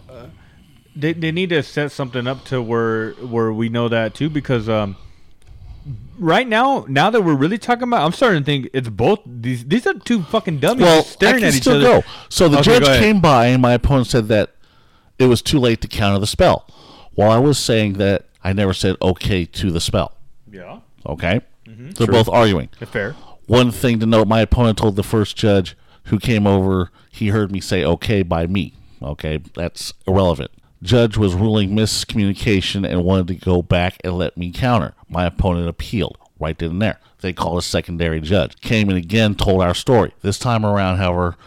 they 0.96 1.14
they 1.14 1.32
need 1.32 1.50
to 1.50 1.64
set 1.64 1.92
something 1.92 2.28
up 2.28 2.44
to 2.46 2.62
where 2.62 3.12
where 3.14 3.52
we 3.52 3.70
know 3.70 3.88
that 3.90 4.14
too, 4.14 4.30
because 4.30 4.70
um, 4.70 4.98
right 6.22 6.48
now, 6.48 6.86
now 6.88 7.10
that 7.10 7.22
we're 7.22 7.36
really 7.36 7.58
talking 7.58 7.84
about, 7.84 8.06
I'm 8.06 8.14
starting 8.14 8.42
to 8.42 8.46
think 8.46 8.70
it's 8.74 8.88
both 8.90 9.20
these. 9.26 9.66
These 9.66 9.86
are 9.88 9.94
two 9.96 10.24
fucking 10.24 10.60
dummies 10.60 10.84
Well, 10.86 11.04
staring 11.04 11.36
I 11.36 11.40
can 11.40 11.48
at 11.50 11.56
each 11.56 11.62
still 11.64 11.76
other. 11.86 12.02
go. 12.02 12.08
So 12.30 12.48
the 12.48 12.60
Okay, 12.60 12.80
judge 12.80 13.00
came 13.00 13.20
by, 13.20 13.48
and 13.48 13.62
my 13.62 13.74
opponent 13.74 14.08
said 14.08 14.28
that 14.30 14.52
it 15.20 15.26
was 15.26 15.42
too 15.42 15.60
late 15.60 15.82
to 15.82 15.88
counter 15.88 16.20
the 16.20 16.28
spell, 16.28 16.66
while 17.14 17.32
I 17.32 17.38
was 17.40 17.58
saying 17.60 17.94
that 17.94 18.26
I 18.44 18.54
never 18.54 18.74
said 18.74 18.96
okay 19.02 19.46
to 19.46 19.72
the 19.72 19.82
spell. 19.82 20.14
Yeah, 20.50 20.80
Okay, 21.06 21.42
Mm-hmm. 21.68 21.90
they're 21.92 22.08
both 22.08 22.30
arguing. 22.30 22.70
fair. 22.86 23.14
One 23.48 23.72
thing 23.72 24.00
to 24.00 24.06
note: 24.06 24.28
my 24.28 24.40
opponent 24.42 24.78
told 24.78 24.96
the 24.96 25.04
first 25.04 25.36
judge 25.36 25.76
who 26.06 26.20
came 26.20 26.48
over 26.48 26.90
he 27.12 27.28
heard 27.30 27.52
me 27.52 27.60
say 27.60 27.84
okay 27.84 28.22
by 28.24 28.48
me. 28.48 28.74
Okay, 29.02 29.40
that's 29.56 29.94
irrelevant. 30.08 30.52
Judge 30.84 31.16
was 31.16 31.36
ruling 31.36 31.72
miscommunication 31.72 32.88
and 32.88 33.04
wanted 33.04 33.28
to 33.28 33.36
go 33.36 33.62
back 33.62 33.98
and 34.04 34.18
let 34.18 34.36
me 34.36 34.52
counter. 34.52 34.96
My 35.08 35.26
opponent 35.26 35.68
appealed 35.70 36.18
right 36.40 36.58
then 36.58 36.72
and 36.72 36.82
there. 36.82 37.00
They 37.22 37.34
called 37.34 37.60
a 37.60 37.62
secondary 37.62 38.20
judge. 38.20 38.60
Came 38.62 38.90
and 38.90 38.98
again 38.98 39.36
told 39.36 39.62
our 39.62 39.76
story. 39.76 40.14
This 40.22 40.40
time 40.40 40.66
around, 40.66 40.98
however, 40.98 41.38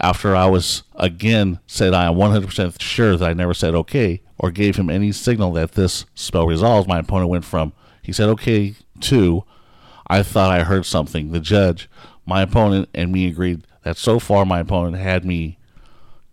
after 0.00 0.34
I 0.34 0.46
was 0.46 0.82
again 0.96 1.60
said 1.66 1.94
I 1.94 2.06
am 2.06 2.14
100% 2.14 2.80
sure 2.80 3.16
that 3.16 3.28
I 3.28 3.32
never 3.32 3.54
said 3.54 3.74
okay 3.74 4.20
or 4.36 4.50
gave 4.50 4.76
him 4.76 4.90
any 4.90 5.12
signal 5.12 5.52
that 5.52 5.72
this 5.72 6.04
spell 6.14 6.46
resolves, 6.46 6.88
my 6.88 6.98
opponent 6.98 7.30
went 7.30 7.44
from 7.44 7.72
he 8.02 8.12
said 8.12 8.28
okay 8.30 8.74
to 9.00 9.44
I 10.08 10.22
thought 10.24 10.50
I 10.50 10.64
heard 10.64 10.84
something. 10.84 11.30
The 11.30 11.40
judge, 11.40 11.88
my 12.26 12.42
opponent, 12.42 12.88
and 12.92 13.12
me 13.12 13.28
agreed 13.28 13.62
that 13.84 13.96
so 13.96 14.18
far 14.18 14.44
my 14.44 14.60
opponent 14.60 14.96
had 14.96 15.24
me 15.24 15.58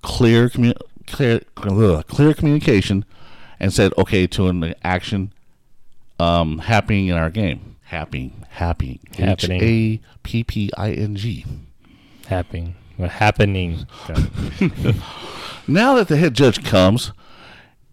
clear 0.02 0.50
clear 1.12 1.42
clear 2.04 2.34
communication 2.34 3.06
and 3.60 3.74
said 3.74 3.94
okay 3.98 4.28
to 4.28 4.48
an 4.48 4.74
action 4.84 5.34
um, 6.20 6.60
happening 6.60 7.08
in 7.08 7.16
our 7.16 7.30
game. 7.30 7.76
Happening, 7.84 8.46
happening, 8.50 9.00
Happening. 9.18 9.62
A 9.64 10.02
P 10.24 10.44
P 10.44 10.72
I 10.78 10.92
N 10.92 11.16
G. 11.16 11.46
happening. 12.28 12.76
What 12.98 13.12
happening? 13.12 13.88
Now 15.68 15.94
that 15.96 16.08
the 16.08 16.18
head 16.18 16.34
judge 16.34 16.64
comes, 16.64 17.12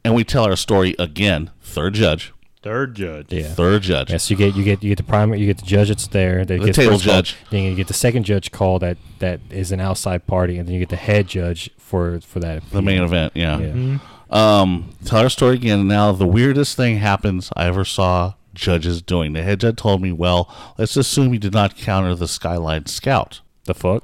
and 0.02 0.14
we 0.14 0.24
tell 0.24 0.44
our 0.44 0.56
story 0.56 0.94
again, 0.98 1.50
third 1.60 1.92
judge, 1.92 2.32
Third 2.66 2.96
judge. 2.96 3.32
Yeah. 3.32 3.44
third 3.54 3.82
judge. 3.82 4.10
Yes, 4.10 4.28
you 4.28 4.36
get 4.36 4.56
you 4.56 4.64
get 4.64 4.82
you 4.82 4.88
get 4.88 4.96
the 4.98 5.04
primary, 5.04 5.38
you 5.38 5.46
get 5.46 5.58
the 5.58 5.64
judge 5.66 5.86
that's 5.86 6.08
there. 6.08 6.44
That 6.44 6.58
The 6.58 6.66
gets 6.66 6.76
table 6.76 6.94
first 6.94 7.04
call, 7.04 7.14
judge. 7.14 7.36
Then 7.50 7.62
you 7.62 7.76
get 7.76 7.86
the 7.86 7.94
second 7.94 8.24
judge 8.24 8.50
call 8.50 8.80
that 8.80 8.96
that 9.20 9.38
is 9.50 9.70
an 9.70 9.78
outside 9.78 10.26
party, 10.26 10.58
and 10.58 10.66
then 10.66 10.74
you 10.74 10.80
get 10.80 10.88
the 10.88 10.96
head 10.96 11.28
judge 11.28 11.70
for 11.78 12.20
for 12.22 12.40
that. 12.40 12.68
The 12.70 12.82
main 12.82 13.02
event, 13.04 13.34
yeah. 13.36 13.58
Yeah. 13.60 13.98
Um, 14.30 14.90
tell 15.04 15.20
our 15.20 15.28
story 15.28 15.54
again. 15.54 15.86
Now, 15.86 16.10
the 16.10 16.26
weirdest 16.26 16.76
thing 16.76 16.96
happens 16.98 17.52
I 17.54 17.66
ever 17.66 17.84
saw 17.84 18.34
judges 18.52 19.00
doing. 19.00 19.32
The 19.34 19.44
head 19.44 19.60
judge 19.60 19.76
told 19.76 20.02
me, 20.02 20.10
well, 20.10 20.52
let's 20.76 20.96
assume 20.96 21.32
you 21.32 21.38
did 21.38 21.52
not 21.52 21.76
counter 21.76 22.16
the 22.16 22.26
Skyline 22.26 22.86
Scout. 22.86 23.42
The 23.66 23.74
fuck? 23.74 24.02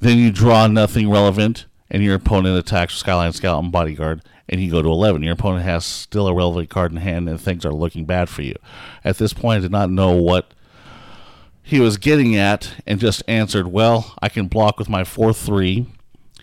Then 0.00 0.16
you 0.16 0.30
draw 0.30 0.66
nothing 0.66 1.10
relevant, 1.10 1.66
and 1.90 2.02
your 2.02 2.14
opponent 2.14 2.56
attacks 2.58 2.94
Skyline 2.94 3.34
Scout 3.34 3.62
and 3.62 3.70
Bodyguard, 3.70 4.22
and 4.48 4.60
you 4.60 4.70
go 4.70 4.82
to 4.82 4.88
11. 4.88 5.22
Your 5.22 5.32
opponent 5.32 5.64
has 5.64 5.84
still 5.84 6.28
a 6.28 6.34
relevant 6.34 6.70
card 6.70 6.92
in 6.92 6.98
hand, 6.98 7.28
and 7.28 7.40
things 7.40 7.64
are 7.64 7.72
looking 7.72 8.04
bad 8.04 8.28
for 8.28 8.42
you. 8.42 8.54
At 9.04 9.18
this 9.18 9.32
point, 9.32 9.58
I 9.58 9.62
did 9.62 9.72
not 9.72 9.90
know 9.90 10.12
what 10.12 10.52
he 11.62 11.80
was 11.80 11.96
getting 11.96 12.36
at, 12.36 12.74
and 12.86 13.00
just 13.00 13.22
answered, 13.26 13.68
well, 13.68 14.14
I 14.20 14.28
can 14.28 14.46
block 14.46 14.78
with 14.78 14.88
my 14.88 15.02
4 15.02 15.32
3. 15.32 15.86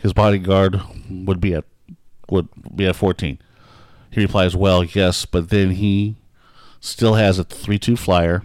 His 0.01 0.13
Bodyguard 0.13 0.81
would 1.09 1.39
be 1.39 1.53
at 1.53 1.63
would 2.29 2.49
be 2.75 2.87
at 2.87 2.95
14. 2.95 3.39
He 4.11 4.21
replies, 4.21 4.55
well, 4.55 4.83
yes, 4.83 5.25
but 5.25 5.49
then 5.49 5.71
he 5.71 6.15
still 6.79 7.13
has 7.15 7.39
a 7.39 7.43
3 7.43 7.79
2 7.79 7.95
flyer, 7.95 8.43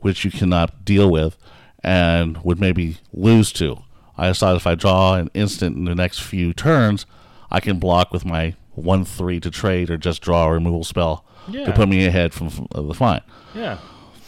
which 0.00 0.24
you 0.24 0.30
cannot 0.30 0.84
deal 0.84 1.10
with, 1.10 1.36
and 1.82 2.38
would 2.44 2.60
maybe 2.60 2.98
lose 3.12 3.52
to. 3.52 3.82
I 4.18 4.28
decided 4.28 4.56
if 4.56 4.66
I 4.66 4.74
draw 4.74 5.14
an 5.14 5.30
instant 5.32 5.76
in 5.76 5.84
the 5.84 5.94
next 5.94 6.20
few 6.20 6.52
turns, 6.52 7.06
I 7.50 7.60
can 7.60 7.78
block 7.78 8.12
with 8.12 8.24
my 8.24 8.54
1 8.78 9.04
3 9.04 9.40
to 9.40 9.50
trade 9.50 9.90
or 9.90 9.96
just 9.96 10.22
draw 10.22 10.46
a 10.46 10.52
removal 10.52 10.84
spell 10.84 11.24
Yeah. 11.48 11.64
to 11.66 11.72
put 11.72 11.88
me 11.88 12.06
ahead 12.06 12.32
from, 12.32 12.50
from 12.50 12.66
the 12.72 12.94
fight. 12.94 13.22
Yeah. 13.54 13.78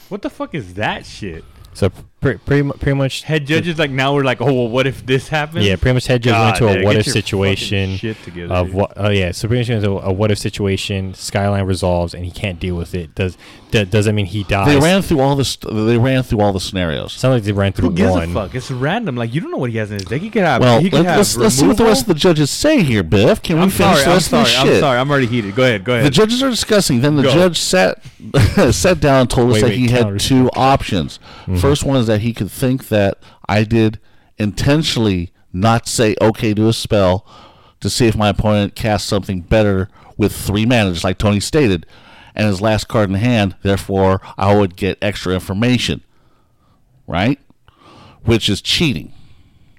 What 0.09 0.23
the 0.23 0.31
fuck 0.31 0.55
is 0.55 0.75
that 0.75 1.07
shit? 1.07 1.45
So 1.75 1.91
pre- 2.21 2.37
pretty 2.39 2.69
pretty 2.79 2.95
much 2.95 3.23
Head 3.23 3.47
judges 3.47 3.79
like 3.79 3.91
now 3.91 4.15
we're 4.15 4.25
like, 4.25 4.41
oh 4.41 4.53
well, 4.53 4.69
what 4.69 4.87
if 4.87 5.05
this 5.07 5.29
happens? 5.29 5.65
Yeah, 5.67 5.77
pretty 5.77 5.95
much 5.95 6.07
head 6.07 6.23
judge 6.23 6.35
went 6.39 6.57
to 6.57 6.81
a 6.81 6.85
what 6.85 6.97
if 6.97 7.07
situation 7.07 7.97
shit 7.97 8.23
together, 8.23 8.53
of 8.55 8.75
what. 8.75 8.93
Oh 8.97 9.11
yeah, 9.11 9.33
so 9.33 9.49
pretty 9.49 9.63
much 9.63 9.71
into 9.71 9.91
a 9.99 10.13
what 10.13 10.31
if 10.31 10.39
situation. 10.39 11.15
Skyline 11.15 11.65
resolves 11.65 12.15
and 12.15 12.25
he 12.25 12.31
can't 12.31 12.59
deal 12.61 12.77
with 12.77 12.95
it. 12.95 13.15
Does 13.15 13.37
d- 13.71 13.85
does 13.85 14.05
that 14.07 14.13
mean 14.13 14.27
he 14.27 14.45
dies? 14.45 14.67
They 14.69 14.79
ran 14.81 15.03
through 15.03 15.21
all 15.21 15.37
the 15.37 15.45
st- 15.45 15.75
they 15.75 15.99
ran 15.99 16.23
through 16.23 16.41
all 16.41 16.53
the 16.53 16.61
scenarios. 16.61 17.13
Sounds 17.13 17.35
like 17.35 17.43
they 17.45 17.53
ran 17.53 17.73
through 17.73 17.91
Who 17.91 17.95
gives 17.97 18.11
one. 18.13 18.31
a 18.31 18.35
fuck? 18.35 18.55
It's 18.55 18.71
random. 18.71 19.17
Like 19.17 19.35
you 19.35 19.41
don't 19.41 19.51
know 19.51 19.59
what 19.59 19.71
he 19.71 19.79
has 19.79 19.91
in 19.91 19.99
his 19.99 20.07
deck. 20.07 20.21
He 20.21 20.31
could 20.31 20.43
have. 20.43 20.61
Well, 20.61 20.81
he 20.81 20.91
could 20.91 21.01
let, 21.01 21.07
have 21.07 21.21
us 21.21 21.37
let's 21.37 21.55
see 21.55 21.67
what 21.67 21.77
the 21.77 21.85
rest 21.85 22.03
of 22.03 22.09
the 22.09 22.15
judges 22.15 22.51
say 22.51 22.83
here, 22.83 23.03
Biff. 23.03 23.43
Can 23.43 23.57
we 23.57 23.63
I'm 23.63 23.71
finish 23.71 24.03
sorry. 24.03 24.05
the 24.05 24.11
I'm 24.11 24.15
rest 24.17 24.27
of 24.27 24.31
sorry. 24.31 24.45
this 24.45 24.59
I'm 24.59 24.67
shit? 24.67 24.81
sorry. 24.81 24.99
I'm 24.99 25.11
already 25.11 25.27
heated. 25.27 25.55
Go 25.55 25.63
ahead. 25.63 25.85
Go 25.85 25.93
ahead. 25.95 26.07
The 26.07 26.11
judges 26.11 26.43
are 26.43 26.51
discussing. 26.51 27.01
Then 27.01 27.17
the 27.17 27.23
Go. 27.23 27.33
judge 27.33 27.59
sat 27.59 28.03
sat 28.73 29.01
down 29.01 29.23
and 29.23 29.31
told 29.31 29.49
us 29.51 29.55
Wait, 29.55 29.61
that 29.63 29.69
wait, 29.71 29.79
he 29.79 29.89
had 29.89 30.19
two 30.21 30.51
options. 30.55 31.19
Mm-hmm. 31.43 31.57
First 31.57 31.85
one 31.85 31.97
is 31.97 32.10
that 32.11 32.21
he 32.21 32.35
could 32.35 32.51
think 32.51 32.89
that 32.89 33.19
I 33.49 33.65
did 33.65 33.99
intentionally 34.39 35.33
not 35.53 35.89
say 35.89 36.15
okay 36.21 36.55
to 36.55 36.69
a 36.69 36.73
spell 36.73 37.27
to 37.81 37.89
see 37.89 38.07
if 38.07 38.17
my 38.17 38.29
opponent 38.29 38.75
cast 38.75 39.07
something 39.07 39.41
better 39.41 39.89
with 40.17 40.35
three 40.35 40.67
mana, 40.67 40.93
just 40.93 41.05
like 41.05 41.19
Tony 41.19 41.41
stated, 41.41 41.87
and 42.35 42.47
his 42.47 42.61
last 42.61 42.89
card 42.89 43.09
in 43.09 43.17
hand. 43.17 43.57
Therefore, 43.63 44.21
I 44.37 44.55
would 44.55 44.77
get 44.77 44.99
extra 45.01 45.33
information, 45.35 46.03
right? 47.07 47.39
Which 48.25 48.49
is 48.49 48.61
cheating. 48.61 49.13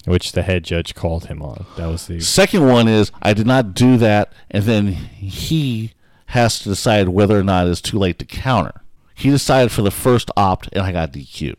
which 0.05 0.31
the 0.31 0.41
head 0.41 0.63
judge 0.63 0.95
called 0.95 1.27
him 1.27 1.43
on. 1.43 1.65
That 1.77 1.87
was 1.87 2.07
the 2.07 2.19
Second 2.19 2.67
one 2.67 2.87
is 2.87 3.11
I 3.21 3.33
did 3.33 3.45
not 3.45 3.75
do 3.75 3.97
that, 3.97 4.33
and 4.49 4.63
then 4.63 4.87
he 4.87 5.93
has 6.27 6.57
to 6.59 6.69
decide 6.69 7.09
whether 7.09 7.37
or 7.37 7.43
not 7.43 7.67
it's 7.67 7.81
too 7.81 7.99
late 7.99 8.17
to 8.19 8.25
counter. 8.25 8.81
He 9.13 9.29
decided 9.29 9.71
for 9.71 9.83
the 9.83 9.91
first 9.91 10.31
opt, 10.35 10.69
and 10.73 10.81
I 10.81 10.91
got 10.91 11.13
DQ'd. 11.13 11.55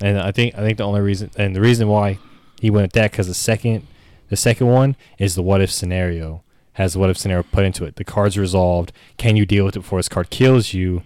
And 0.00 0.18
I 0.18 0.32
think 0.32 0.54
I 0.54 0.58
think 0.58 0.78
the 0.78 0.84
only 0.84 1.00
reason 1.00 1.30
and 1.36 1.54
the 1.54 1.60
reason 1.60 1.88
why 1.88 2.18
he 2.60 2.70
went 2.70 2.84
with 2.84 2.92
that 2.92 3.10
because 3.10 3.26
the 3.26 3.34
second 3.34 3.86
the 4.28 4.36
second 4.36 4.68
one 4.68 4.96
is 5.18 5.34
the 5.34 5.42
what 5.42 5.60
if 5.60 5.70
scenario 5.70 6.42
has 6.74 6.92
the 6.92 6.98
what 6.98 7.10
if 7.10 7.18
scenario 7.18 7.42
put 7.42 7.64
into 7.64 7.84
it. 7.84 7.96
The 7.96 8.04
card's 8.04 8.38
resolved. 8.38 8.92
Can 9.16 9.36
you 9.36 9.44
deal 9.44 9.64
with 9.64 9.76
it 9.76 9.80
before 9.80 9.98
this 9.98 10.08
card 10.08 10.30
kills 10.30 10.72
you? 10.72 11.02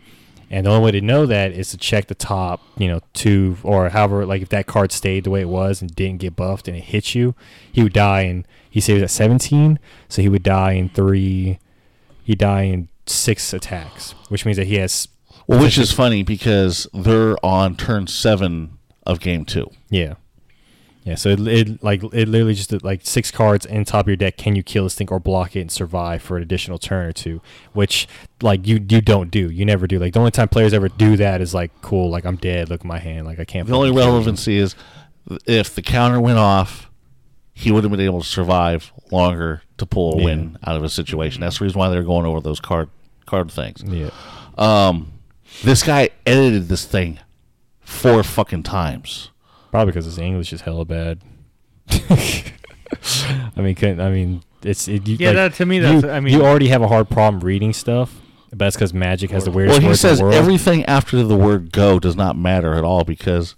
And 0.51 0.67
the 0.67 0.71
only 0.71 0.85
way 0.85 0.91
to 0.91 1.01
know 1.01 1.25
that 1.25 1.53
is 1.53 1.71
to 1.71 1.79
check 1.79 2.09
the 2.09 2.15
top, 2.15 2.61
you 2.77 2.87
know, 2.87 3.01
two 3.15 3.57
or 3.63 3.89
however, 3.89 4.27
like 4.27 4.43
if 4.43 4.51
that 4.51 4.67
card 4.67 4.93
stayed 4.93 5.25
the 5.25 5.31
way 5.31 5.41
it 5.41 5.49
was 5.49 5.81
and 5.81 5.95
didn't 5.95 6.21
get 6.21 6.37
buffed 6.37 6.69
and 6.69 6.77
it 6.77 6.85
hits 6.85 7.15
you, 7.15 7.35
he 7.73 7.83
would 7.83 7.95
die. 7.95 8.23
And 8.23 8.47
he 8.69 8.79
was 8.79 9.03
at 9.03 9.11
17, 9.11 9.79
so 10.11 10.21
he 10.21 10.29
would 10.29 10.43
die 10.43 10.73
in 10.73 10.91
three. 10.91 11.59
He 12.23 12.35
die 12.35 12.65
in 12.65 12.89
six 13.07 13.55
attacks, 13.55 14.15
which 14.29 14.45
means 14.45 14.59
that 14.59 14.67
he 14.67 14.75
has 14.75 15.09
Well, 15.47 15.59
which 15.59 15.79
is 15.79 15.91
funny 15.91 16.23
because 16.23 16.87
they're 16.93 17.43
on 17.45 17.75
turn 17.75 18.07
seven 18.07 18.77
of 19.05 19.21
game 19.21 19.45
two. 19.45 19.71
yeah. 19.91 20.15
Yeah, 21.05 21.17
so 21.17 21.31
it, 21.31 21.41
it 21.49 21.83
like 21.83 22.01
it 22.05 22.29
literally 22.29 22.55
just 22.55 22.85
like 22.85 23.01
six 23.03 23.33
cards 23.33 23.67
in 23.67 23.85
top 23.85 24.03
of 24.05 24.07
your 24.07 24.15
deck. 24.17 24.37
Can 24.37 24.55
you 24.55 24.63
kill 24.63 24.85
this 24.85 24.95
thing 24.95 25.09
or 25.11 25.19
block 25.19 25.57
it 25.57 25.61
and 25.63 25.69
survive 25.73 26.23
for 26.23 26.37
an 26.37 26.45
additional 26.45 26.79
turn 26.79 27.07
or 27.09 27.13
two? 27.13 27.41
Which 27.73 28.07
like 28.41 28.69
you 28.69 28.75
you 28.89 29.01
don't 29.01 29.29
do. 29.29 29.51
You 29.51 29.65
never 29.65 29.89
do. 29.89 29.99
Like 29.99 30.13
the 30.13 30.21
only 30.21 30.31
time 30.31 30.47
players 30.49 30.73
ever 30.73 30.89
do 30.89 31.17
that 31.17 31.41
is 31.41 31.55
like 31.55 31.73
cool. 31.83 32.09
Like 32.09 32.25
I'm 32.25 32.37
dead. 32.37 32.71
Look 32.71 32.83
at 32.83 32.87
my 32.87 33.01
hand. 33.01 33.27
Like 33.27 33.41
I 33.41 33.45
can't. 33.45 33.67
The 33.67 33.75
only 33.75 33.89
fucking 33.89 33.99
kill 33.99 34.05
you. 34.07 34.13
relevancy 34.13 34.57
is 34.59 34.77
if 35.45 35.75
the 35.75 35.83
counter 35.83 36.21
went 36.21 36.39
off, 36.39 36.89
he 37.53 37.73
would 37.73 37.83
have 37.83 37.91
been 37.91 37.99
able 37.99 38.21
to 38.21 38.27
survive 38.29 38.93
longer 39.11 39.63
to 39.79 39.87
pull 39.87 40.15
a 40.15 40.19
Yeah. 40.21 40.25
win 40.25 40.59
out 40.65 40.77
of 40.77 40.85
a 40.85 40.89
situation. 40.89 41.41
That's 41.41 41.59
the 41.59 41.65
reason 41.65 41.81
why 41.81 41.89
they're 41.89 42.05
going 42.05 42.27
over 42.27 42.41
those 42.41 42.61
card 42.61 42.91
card 43.27 43.51
things. 43.51 43.83
Yeah. 43.85 44.11
Um, 44.57 45.15
this 45.65 45.83
guy 45.83 46.11
edited 46.25 46.69
this 46.69 46.85
thing 46.85 47.19
four 47.93 48.23
fucking 48.23 48.63
times. 48.65 49.31
Probably 49.71 49.93
because 49.93 50.05
his 50.07 50.19
English 50.19 50.53
is 50.53 50.63
hella 50.63 50.85
bad. 50.85 51.21
I 53.57 53.61
mean, 53.61 53.75
couldn't, 53.75 54.01
I 54.01 54.11
mean, 54.11 54.43
it's 54.63 54.87
it, 54.89 55.07
you, 55.09 55.17
Yeah, 55.19 55.29
like, 55.29 55.37
that- 55.37 55.55
to 55.55 55.67
me, 55.67 55.77
you- 55.77 55.83
that's- 55.83 56.05
I 56.05 56.21
mean- 56.21 56.33
you 56.35 56.43
already 56.45 56.69
have 56.69 56.83
a 56.83 56.89
hard 56.89 57.09
problem 57.09 57.41
reading 57.43 57.73
stuff, 57.73 58.21
but 58.51 58.59
that's 58.59 58.77
because 58.77 58.93
Magic 58.93 59.31
has 59.31 59.45
the 59.45 59.51
weirdest 59.51 59.77
Well, 59.77 59.81
he 59.83 59.87
words 59.89 60.01
says 60.01 60.19
in 60.21 60.25
the 60.27 60.31
world. 60.31 60.35
everything 60.35 60.85
after 60.85 61.23
the 61.23 61.37
word 61.37 61.73
"go" 61.73 61.99
does 61.99 62.17
not 62.17 62.37
matter 62.37 62.75
at 62.75 62.85
all 62.85 63.05
because 63.05 63.55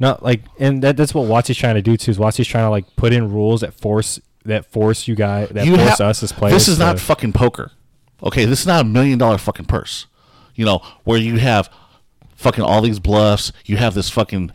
No, 0.00 0.16
like, 0.20 0.42
and 0.60 0.82
that, 0.82 0.96
that's 0.96 1.12
what 1.14 1.26
WotC's 1.28 1.56
trying 1.56 1.74
to 1.74 1.82
do 1.82 1.96
too. 1.96 2.10
Is 2.12 2.18
WotC's 2.18 2.46
trying 2.46 2.66
to 2.66 2.70
like 2.70 2.84
put 2.96 3.12
in 3.12 3.32
rules 3.32 3.62
that 3.62 3.74
force 3.74 4.20
that 4.44 4.64
force 4.66 5.08
you 5.08 5.14
guys 5.16 5.48
that 5.50 5.66
you 5.66 5.76
force 5.76 5.98
ha- 5.98 6.04
us 6.04 6.22
as 6.22 6.30
players. 6.30 6.52
This 6.54 6.68
is 6.68 6.78
not 6.78 7.00
fucking 7.00 7.32
poker. 7.32 7.72
Okay, 8.22 8.44
this 8.44 8.60
is 8.60 8.66
not 8.66 8.82
a 8.82 8.88
million 8.88 9.18
dollar 9.18 9.38
fucking 9.38 9.64
purse. 9.66 10.06
You 10.54 10.64
know, 10.66 10.82
where 11.04 11.18
you 11.18 11.38
have 11.38 11.68
fucking 12.38 12.64
all 12.64 12.80
these 12.80 13.00
bluffs, 13.00 13.52
you 13.66 13.76
have 13.76 13.92
this 13.94 14.08
fucking 14.08 14.52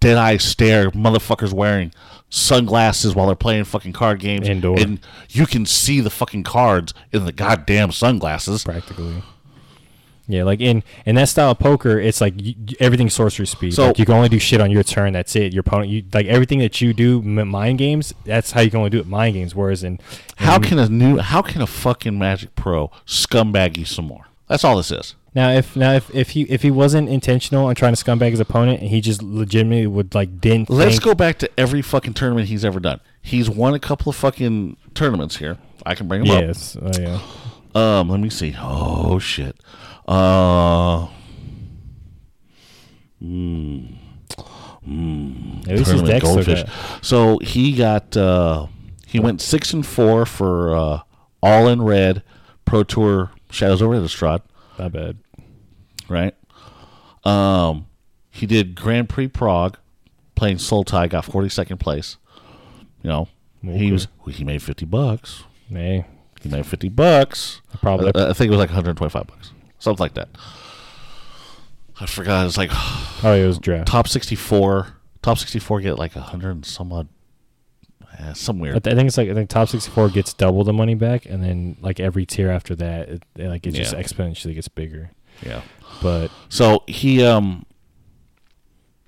dead 0.00 0.16
eye 0.16 0.36
stare 0.38 0.90
motherfuckers 0.92 1.52
wearing 1.52 1.92
sunglasses 2.30 3.14
while 3.14 3.26
they're 3.26 3.34
playing 3.36 3.64
fucking 3.64 3.92
card 3.92 4.20
games. 4.20 4.48
Indoor. 4.48 4.78
And 4.78 5.00
you 5.28 5.44
can 5.46 5.66
see 5.66 6.00
the 6.00 6.10
fucking 6.10 6.44
cards 6.44 6.94
in 7.12 7.24
the 7.24 7.32
goddamn 7.32 7.92
sunglasses. 7.92 8.64
practically. 8.64 9.22
Yeah, 10.28 10.42
like 10.42 10.60
in 10.60 10.82
in 11.04 11.14
that 11.14 11.28
style 11.28 11.52
of 11.52 11.60
poker, 11.60 12.00
it's 12.00 12.20
like 12.20 12.34
you, 12.36 12.54
everything's 12.80 13.14
sorcery 13.14 13.46
speed. 13.46 13.74
So- 13.74 13.88
like 13.88 13.98
you 13.98 14.04
can 14.04 14.14
only 14.14 14.28
do 14.28 14.40
shit 14.40 14.60
on 14.60 14.72
your 14.72 14.82
turn. 14.82 15.12
That's 15.12 15.36
it. 15.36 15.52
Your 15.52 15.60
opponent, 15.60 15.88
you 15.88 16.02
like 16.12 16.26
everything 16.26 16.58
that 16.60 16.80
you 16.80 16.92
do, 16.92 17.22
mind 17.22 17.78
games. 17.78 18.12
That's 18.24 18.50
how 18.50 18.60
you 18.60 18.70
can 18.70 18.78
only 18.78 18.90
do 18.90 18.98
it. 18.98 19.06
Mind 19.06 19.34
games. 19.34 19.54
Whereas 19.54 19.84
in 19.84 20.00
How 20.36 20.58
can 20.58 20.78
a 20.80 20.88
new 20.88 21.18
how 21.18 21.42
can 21.42 21.62
a 21.62 21.66
fucking 21.66 22.18
Magic 22.18 22.56
Pro 22.56 22.90
scumbag 23.06 23.76
you 23.76 23.84
some 23.84 24.06
more? 24.06 24.26
That's 24.48 24.64
all 24.64 24.76
this 24.76 24.90
is. 24.90 25.14
Now, 25.34 25.50
if 25.50 25.76
now 25.76 25.92
if, 25.92 26.14
if 26.14 26.30
he 26.30 26.42
if 26.42 26.62
he 26.62 26.70
wasn't 26.70 27.08
intentional 27.08 27.66
on 27.66 27.74
trying 27.74 27.94
to 27.94 28.02
scumbag 28.02 28.30
his 28.30 28.40
opponent, 28.40 28.80
and 28.80 28.88
he 28.88 29.00
just 29.00 29.22
legitimately 29.22 29.86
would 29.86 30.14
like 30.14 30.40
didn't. 30.40 30.70
Let's 30.70 30.92
think, 30.92 31.02
go 31.02 31.14
back 31.14 31.38
to 31.40 31.50
every 31.58 31.82
fucking 31.82 32.14
tournament 32.14 32.48
he's 32.48 32.64
ever 32.64 32.80
done. 32.80 33.00
He's 33.20 33.50
won 33.50 33.74
a 33.74 33.78
couple 33.78 34.08
of 34.08 34.16
fucking 34.16 34.76
tournaments 34.94 35.36
here. 35.36 35.58
I 35.84 35.94
can 35.94 36.08
bring 36.08 36.24
him 36.24 36.30
up. 36.30 36.40
Yes, 36.40 36.76
oh, 36.80 36.90
yeah. 36.98 37.20
Um, 37.74 38.08
let 38.08 38.20
me 38.20 38.30
see. 38.30 38.56
Oh 38.58 39.18
shit. 39.18 39.56
Uh, 40.08 41.08
At 43.20 43.28
least 45.76 45.90
his 45.90 46.02
tournament 46.02 46.06
deck's 46.06 46.26
so 46.26 46.34
goldfish. 46.34 46.64
So 47.02 47.38
he 47.40 47.74
got 47.74 48.16
uh, 48.16 48.68
he 49.06 49.20
went 49.20 49.40
six 49.40 49.72
and 49.72 49.84
four 49.84 50.24
for 50.24 50.74
uh, 50.74 51.00
all 51.42 51.68
in 51.68 51.82
red 51.82 52.22
Pro 52.64 52.84
Tour 52.84 53.32
Shadows 53.56 53.82
over 53.82 53.98
the 53.98 54.06
Innistrad, 54.06 54.42
Not 54.78 54.92
bad. 54.92 55.16
right? 56.08 56.34
Um, 57.24 57.86
he 58.30 58.46
did 58.46 58.74
Grand 58.74 59.08
Prix 59.08 59.28
Prague, 59.28 59.78
playing 60.34 60.58
Sultai, 60.58 61.08
got 61.08 61.24
forty 61.24 61.48
second 61.48 61.78
place. 61.78 62.16
You 63.02 63.10
know, 63.10 63.28
he 63.62 63.90
was 63.92 64.08
he 64.30 64.44
made 64.44 64.62
fifty 64.62 64.84
bucks. 64.84 65.44
Hey, 65.68 66.04
He 66.42 66.48
made 66.48 66.66
fifty 66.66 66.88
bucks. 66.88 67.62
Probably. 67.80 68.12
I, 68.14 68.30
I 68.30 68.32
think 68.32 68.48
it 68.48 68.50
was 68.50 68.58
like 68.58 68.68
one 68.68 68.74
hundred 68.76 68.96
twenty 68.96 69.10
five 69.10 69.26
bucks, 69.26 69.52
something 69.78 70.02
like 70.04 70.14
that. 70.14 70.28
I 71.98 72.06
forgot. 72.06 72.46
It's 72.46 72.58
like 72.58 72.70
oh, 72.72 73.32
it 73.32 73.46
was 73.46 73.58
draft. 73.58 73.88
top 73.88 74.06
64 74.06 74.88
top 75.22 75.38
64 75.38 75.80
get 75.80 75.98
like 75.98 76.14
a 76.14 76.20
hundred 76.20 76.50
and 76.50 76.64
some 76.66 76.92
odd 76.92 77.08
eh, 78.18 78.32
some 78.34 78.62
I, 78.62 78.68
I 78.76 78.78
think 78.80 79.00
it's 79.08 79.16
like 79.18 79.28
I 79.28 79.34
think 79.34 79.48
top 79.50 79.68
sixty 79.68 79.90
four 79.90 80.08
gets 80.08 80.32
double 80.34 80.64
the 80.64 80.72
money 80.72 80.94
back, 80.94 81.26
and 81.26 81.42
then 81.42 81.76
like 81.80 82.00
every 82.00 82.26
tier 82.26 82.50
after 82.50 82.74
that, 82.76 83.08
it, 83.08 83.22
like 83.36 83.66
it 83.66 83.72
just 83.72 83.92
Yeah. 83.92 84.00
exponentially 84.00 84.54
gets 84.54 84.68
bigger. 84.68 85.10
yeah 85.44 85.62
But 86.02 86.30
so 86.48 86.82
he 86.86 87.24
um 87.24 87.64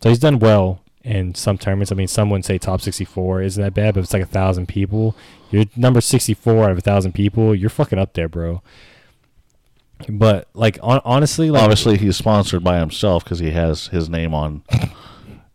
so 0.02 0.08
he's 0.10 0.18
done 0.18 0.38
well 0.38 0.80
in 1.04 1.34
some 1.34 1.56
tournaments. 1.58 1.90
I 1.90 1.94
mean, 1.94 2.08
some 2.08 2.28
wouldn't 2.30 2.44
say 2.44 2.58
top 2.58 2.80
sixty 2.80 3.04
four 3.04 3.40
isn't 3.42 3.62
that 3.62 3.74
bad, 3.74 3.94
but 3.94 4.00
it's 4.04 4.12
like 4.12 4.22
a 4.22 4.26
thousand 4.26 4.66
people. 4.68 5.16
You're 5.50 5.64
number 5.76 6.00
sixty 6.00 6.34
four 6.34 6.64
out 6.64 6.70
of 6.72 6.78
a 6.78 6.82
thousand 6.82 7.12
people. 7.12 7.54
You're 7.54 7.70
fucking 7.70 7.98
up 7.98 8.12
there, 8.14 8.28
bro. 8.28 8.62
But 10.08 10.48
like 10.54 10.78
on, 10.82 11.00
honestly, 11.04 11.50
like 11.50 11.62
obviously 11.62 11.96
he's 11.98 12.16
sponsored 12.16 12.62
by 12.62 12.78
himself 12.78 13.24
because 13.24 13.40
he 13.40 13.50
has 13.50 13.88
his 13.88 14.08
name 14.08 14.32
on 14.32 14.62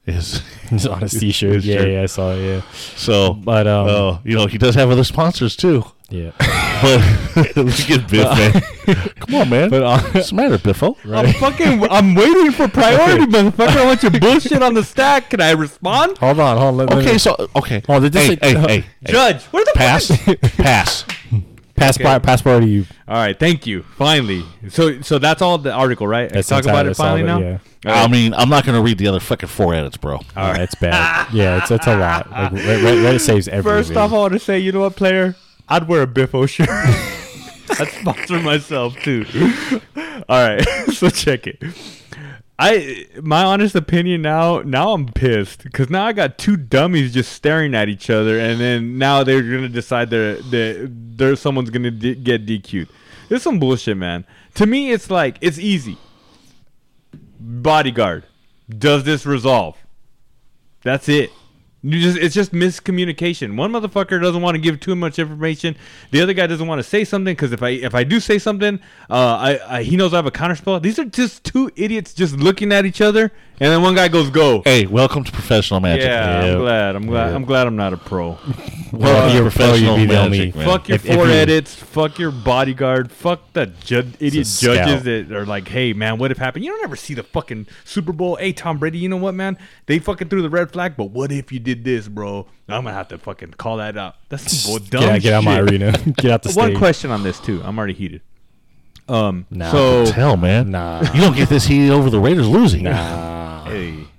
his 0.06 0.42
He's 0.70 0.86
on 0.88 1.02
his 1.02 1.14
t-shirt. 1.20 1.56
His 1.56 1.66
yeah, 1.66 1.78
shirt. 1.78 1.90
yeah, 1.90 2.02
I 2.02 2.06
saw 2.08 2.32
it. 2.34 2.44
Yeah, 2.44 2.62
so 2.96 3.34
but 3.34 3.68
um, 3.68 3.88
uh, 3.88 4.20
you 4.24 4.36
know 4.36 4.48
he 4.48 4.58
does 4.58 4.76
have 4.76 4.90
other 4.90 5.04
sponsors 5.04 5.56
too 5.56 5.84
yeah. 6.10 6.32
but 7.34 7.56
look 7.58 7.90
at 7.90 8.08
Biff 8.08 8.38
man 8.38 9.06
come 9.20 9.36
on 9.36 9.50
man 9.50 9.70
But 9.70 9.82
uh, 9.82 10.00
what's 10.12 10.30
the 10.30 10.36
matter 10.36 10.58
Biffo 10.60 10.96
I'm 11.06 11.34
fucking. 11.34 11.84
I'm 11.90 12.14
waiting 12.14 12.52
for 12.52 12.68
priority, 12.68 13.26
motherfucker. 13.26 13.78
I 13.78 13.86
want 13.86 14.04
your 14.04 14.12
bullshit 14.12 14.62
on 14.62 14.76
the 14.76 14.84
stack. 14.84 15.32
Can 15.32 15.42
I 15.42 15.52
respond? 15.52 16.18
hold 16.20 16.40
on, 16.40 16.58
hold 16.58 16.68
on. 16.70 16.78
Let, 16.78 16.90
let 16.90 17.00
okay 17.00 17.14
me- 17.14 17.18
so 17.18 17.50
okay 17.56 17.82
Oh, 17.90 18.00
this 18.00 18.14
hey, 18.16 18.30
like- 18.30 18.44
hey, 18.44 18.56
uh, 18.56 18.68
hey, 18.68 18.80
hey. 18.82 19.12
Judge, 19.12 19.44
where 19.46 19.66
the 19.66 19.72
pass 19.76 20.12
pass 20.58 21.06
pass 21.76 21.98
okay. 21.98 22.04
by, 22.04 22.20
pass 22.20 22.42
priority 22.42 22.68
you. 22.70 22.86
All 23.08 23.16
right, 23.16 23.38
thank 23.38 23.66
you. 23.68 23.84
Finally, 23.98 24.44
so 24.70 25.02
so 25.02 25.20
that's 25.20 25.42
all 25.42 25.58
the 25.58 25.72
article, 25.72 26.08
right? 26.08 26.30
That's 26.32 26.48
Talk 26.48 26.64
about 26.64 26.86
it 26.86 26.90
all 26.90 26.94
finally 26.96 27.24
that- 27.24 27.40
now. 27.40 27.40
yeah. 27.40 27.58
I 27.86 28.08
mean 28.08 28.34
I'm 28.34 28.48
not 28.48 28.66
gonna 28.66 28.82
read 28.82 28.98
the 28.98 29.08
other 29.08 29.20
fucking 29.20 29.50
four 29.50 29.74
edits 29.74 29.98
bro 29.98 30.20
Oh, 30.38 30.52
it's 30.54 30.76
bad. 30.76 31.28
yeah, 31.34 31.58
it's 31.62 31.70
it's 31.70 31.86
a 31.86 31.98
lot. 31.98 32.32
Like, 32.32 32.54
Red- 32.54 32.82
Red- 32.82 32.98
Reddit 33.00 33.20
saves 33.20 33.48
everything. 33.50 33.84
First 33.84 33.98
off, 33.98 34.12
I 34.14 34.16
want 34.16 34.34
to 34.34 34.40
say, 34.40 34.58
you 34.60 34.72
know 34.72 34.80
what, 34.82 34.96
player? 34.96 35.36
I'd 35.68 35.88
wear 35.88 36.04
a 36.04 36.08
Biffo 36.08 36.46
shirt. 36.46 36.70
I'd 36.70 37.88
sponsor 38.00 38.40
myself 38.40 38.96
too. 38.98 39.26
All 40.30 40.48
right, 40.48 40.62
so 40.94 41.10
check 41.10 41.48
it. 41.48 41.62
I 42.60 43.08
my 43.22 43.44
honest 43.44 43.76
opinion 43.76 44.22
now. 44.22 44.62
Now 44.62 44.94
I'm 44.94 45.08
pissed 45.08 45.64
because 45.64 45.90
now 45.90 46.06
I 46.06 46.14
got 46.14 46.38
two 46.38 46.56
dummies 46.56 47.14
just 47.14 47.32
staring 47.32 47.74
at 47.74 47.90
each 47.90 48.10
other, 48.10 48.40
and 48.40 48.60
then 48.60 48.98
now 48.98 49.24
they're 49.24 49.42
gonna 49.42 49.70
decide 49.70 50.10
they're 50.10 50.36
they 50.36 50.88
there's 50.88 51.40
someone's 51.40 51.72
gonna 51.72 51.92
d- 51.92 52.16
get 52.16 52.46
DQ'd. 52.46 52.90
This 53.30 53.38
is 53.38 53.44
some 53.44 53.60
bullshit, 53.60 53.98
man. 53.98 54.26
To 54.56 54.66
me, 54.66 54.92
it's 54.92 55.10
like 55.10 55.38
it's 55.42 55.58
easy. 55.58 55.98
Bodyguard, 57.40 58.26
does 58.70 59.04
this 59.04 59.26
resolve? 59.26 59.78
That's 60.84 61.10
it. 61.10 61.32
You 61.86 62.00
just 62.00 62.18
it's 62.18 62.34
just 62.34 62.54
miscommunication. 62.54 63.58
One 63.58 63.74
motherfucker 63.74 64.22
doesn't 64.22 64.42
want 64.42 64.56
to 64.56 64.62
give 64.62 64.80
too 64.80 64.96
much 64.96 65.20
information. 65.20 65.76
The 66.12 66.22
other 66.22 66.34
guy 66.34 66.48
doesn't 66.48 66.66
want 66.66 66.80
to 66.80 66.84
say 66.84 67.04
something 67.04 67.34
because 67.34 67.52
if 67.52 67.62
I 67.62 67.70
if 67.70 67.94
I 67.94 68.06
do 68.06 68.22
say 68.22 68.40
something, 68.40 68.80
uh, 69.10 69.14
I, 69.14 69.60
I 69.80 69.84
he 69.84 69.98
knows 69.98 70.14
I 70.14 70.18
have 70.18 70.26
a 70.26 70.32
counterspell. 70.32 70.82
These 70.82 70.98
are 70.98 71.04
just 71.04 71.44
two 71.44 71.70
idiots 71.76 72.14
just 72.14 72.38
looking 72.38 72.72
at 72.72 72.86
each 72.86 73.02
other, 73.02 73.34
and 73.64 73.72
then 73.72 73.82
one 73.82 73.96
guy 73.96 74.08
goes 74.10 74.30
go. 74.30 74.62
hey 74.64 74.86
welcome 74.86 75.24
to 75.24 75.32
professional 75.32 75.80
magic 75.80 76.04
yeah, 76.06 76.46
Yeah. 76.46 76.52
I'm 76.54 76.60
glad. 76.60 76.96
I'm 76.98 77.06
glad. 77.08 77.30
Yeah. 77.30 77.36
I'm 77.36 77.46
glad 77.46 77.68
I'm 77.68 77.76
not 77.76 77.94
a 77.94 77.98
pro. 77.98 78.38
Well, 78.94 79.34
you're 79.34 79.38
you're 79.40 79.48
a 79.48 79.52
pro, 79.52 79.74
you'd 79.74 79.88
professional 79.88 79.96
be 79.96 80.06
the 80.06 80.20
only- 80.20 80.38
magic, 80.38 80.56
man. 80.56 80.66
Fuck 80.68 80.88
your 80.88 80.96
If- 80.98 81.06
if 81.08 81.16
four 81.16 81.26
you- 81.26 81.34
edits. 81.34 81.74
Fuck 81.74 82.20
your 82.20 82.30
bodyguard. 82.30 83.12
Fuck 83.12 83.52
the 83.54 83.66
ju- 83.66 84.12
idiot 84.20 84.46
scout. 84.46 84.76
judges 84.88 85.04
that 85.04 85.32
are 85.36 85.48
like, 85.48 85.68
hey 85.68 85.94
man, 85.94 86.20
what 86.20 86.30
if 86.30 86.38
happened? 86.38 86.64
You 86.64 86.70
don't 86.74 86.84
ever 86.84 86.96
see 86.96 87.16
the 87.16 87.24
fucking 87.24 87.66
Super 87.86 88.12
Bowl. 88.14 88.36
Hey 88.36 88.54
Tom 88.54 88.78
Brady, 88.78 89.00
you 89.00 89.10
know 89.10 89.18
what 89.18 89.34
man? 89.34 89.58
They 89.88 89.98
fucking 89.98 90.30
threw 90.30 90.44
the 90.44 90.50
red 90.52 90.72
flag, 90.72 90.96
but 90.96 91.06
what 91.06 91.32
if 91.32 91.52
you 91.52 91.58
did 91.60 91.84
this, 91.84 92.08
bro? 92.08 92.46
I'm 92.70 92.84
gonna 92.84 92.94
have 92.94 93.08
to 93.08 93.18
fucking 93.18 93.54
call 93.54 93.78
that 93.78 93.98
out. 93.98 94.16
That's 94.30 94.52
some 94.56 94.74
bull- 94.74 94.80
dumb 94.88 95.02
Get 95.02 95.10
out, 95.16 95.22
get 95.22 95.34
out 95.34 95.44
my 95.44 95.56
shit. 95.56 95.72
arena. 95.72 95.92
get 96.18 96.30
out 96.32 96.44
the 96.44 96.50
stage. 96.50 96.58
One 96.62 96.76
question 96.76 97.10
on 97.10 97.24
this 97.24 97.40
too. 97.40 97.64
I'm 97.64 97.76
already 97.80 97.94
heated. 97.94 98.22
Um. 99.10 99.48
Nah. 99.50 99.72
So 99.72 100.06
Hell, 100.12 100.38
man. 100.38 100.70
Nah. 100.70 101.02
You 101.16 101.22
don't 101.22 101.36
get 101.36 101.50
this 101.50 101.66
heat 101.66 101.90
over 101.90 102.12
the 102.12 102.20
Raiders 102.20 102.48
losing. 102.48 102.84
Nah. 102.84 103.53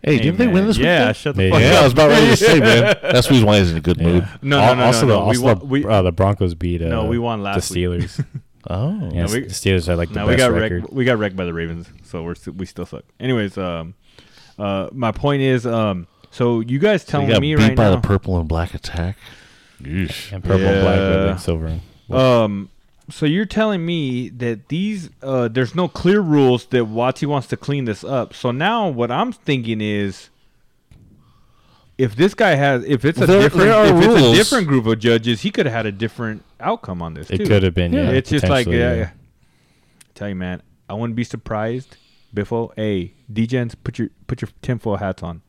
Hey, 0.05 0.17
Hey, 0.17 0.23
didn't 0.23 0.39
they 0.39 0.47
man. 0.47 0.55
win 0.55 0.67
this 0.67 0.77
week? 0.77 0.85
Yeah. 0.87 0.99
weekend? 1.01 1.17
Shut 1.17 1.37
the 1.37 1.51
fuck 1.51 1.61
Yeah, 1.61 1.71
up. 1.73 1.81
I 1.81 1.85
was 1.85 1.93
about 1.93 2.09
ready 2.11 2.27
to 2.27 2.37
say, 2.37 2.61
man. 2.61 2.97
That's 3.03 3.27
the 3.27 3.33
reason 3.33 3.47
why 3.47 3.59
he's 3.59 3.71
in 3.71 3.77
a 3.77 3.81
good 3.81 4.01
mood. 4.01 4.23
Yeah. 4.23 4.37
No, 4.43 4.59
no, 4.59 4.63
Al- 4.63 4.77
no, 4.77 4.85
also, 4.85 5.07
no, 5.07 5.07
the, 5.07 5.15
no. 5.19 5.23
We 5.25 5.29
also 5.29 5.43
won- 5.43 5.59
the, 5.59 5.65
we- 5.67 5.85
uh, 5.85 6.03
the 6.03 6.13
Broncos 6.13 6.55
beat. 6.55 6.83
Uh, 6.83 6.89
No, 6.89 7.05
we 7.07 7.19
won 7.19 7.43
last 7.43 7.69
the 7.71 7.87
week. 7.89 8.03
Steelers. 8.03 8.25
Oh. 8.71 8.93
yeah, 9.13 9.27
No, 9.27 9.33
we- 9.33 9.41
the 9.41 9.49
Steelers 9.49 9.87
had 9.89 9.99
like 9.99 10.09
the 10.09 10.15
No, 10.21 10.27
best 10.27 10.31
we 10.31 10.37
got 10.37 10.53
record. 10.53 10.83
wrecked. 10.85 10.93
We 10.95 11.05
got 11.05 11.19
wrecked 11.19 11.37
by 11.37 11.45
the 11.45 11.53
Ravens, 11.53 11.87
so 12.03 12.23
we're 12.23 12.35
st- 12.35 12.57
we 12.57 12.65
still 12.65 12.87
suck. 12.87 13.05
Anyways, 13.21 13.59
um, 13.59 13.93
uh, 14.59 14.89
my 14.93 15.13
point 15.13 15.43
is, 15.43 15.67
um, 15.67 16.07
so 16.31 16.61
you 16.61 16.79
guys 16.79 17.03
So 17.03 17.11
telling 17.11 17.27
you 17.29 17.35
got 17.35 17.41
me 17.43 17.55
beat 17.55 17.63
right 17.63 17.77
by 17.77 17.85
now, 17.85 17.97
the 17.97 18.01
purple 18.01 18.39
and 18.39 18.49
black 18.49 18.73
attack. 18.73 19.19
Yeesh. 19.83 20.33
And 20.33 20.43
purple 20.43 20.67
and 20.67 20.81
black, 20.83 20.97
Yeah. 20.97 21.09
but 21.11 21.27
then 21.27 21.39
silver. 21.39 21.81
um, 22.11 22.71
So 23.11 23.27
you're 23.27 23.45
telling 23.45 23.85
me 23.85 24.31
that 24.31 24.69
these 24.69 25.11
uh, 25.23 25.49
there's 25.49 25.75
no 25.75 25.89
clear 25.89 26.21
rules 26.21 26.65
that 26.67 26.85
WotC 26.85 27.27
wants 27.27 27.47
to 27.49 27.57
clean 27.57 27.85
this 27.85 28.03
up. 28.03 28.33
So 28.35 28.51
now 28.51 28.89
what 28.89 29.11
I'm 29.11 29.31
thinking 29.33 29.81
is 29.83 30.31
if 31.99 32.17
this 32.17 32.35
guy 32.35 32.55
has 32.55 32.83
if 32.85 33.05
it's 33.05 33.21
a 33.21 33.27
There- 33.27 33.43
different 33.43 33.67
there 33.69 33.85
if 33.97 34.05
it's 34.05 34.23
a 34.27 34.35
different 34.35 34.69
group 34.69 34.87
of 34.87 34.99
judges, 34.99 35.43
he 35.43 35.51
could 35.51 35.67
have 35.67 35.75
had 35.75 35.87
a 35.87 35.93
different 35.93 36.43
outcome 36.61 37.03
on 37.03 37.15
this 37.15 37.31
It 37.31 37.39
too. 37.39 37.47
could 37.47 37.63
have 37.63 37.75
been. 37.75 37.93
Yeah, 37.93 38.11
it's 38.11 38.31
just 38.31 38.49
like 38.49 38.67
yeah, 38.67 38.73
yeah. 38.75 38.95
yeah. 38.95 39.11
Tell 40.15 40.29
you 40.29 40.35
man, 40.35 40.63
I 40.89 40.95
wouldn't 40.95 41.17
be 41.17 41.25
surprised. 41.25 41.97
Biffo, 42.33 42.73
hey, 42.75 43.13
DJs, 43.33 43.77
put 43.85 43.99
your 43.99 44.09
put 44.27 44.41
your 44.43 44.49
tinfoil 44.63 44.97
hats 44.97 45.23
on. 45.23 45.43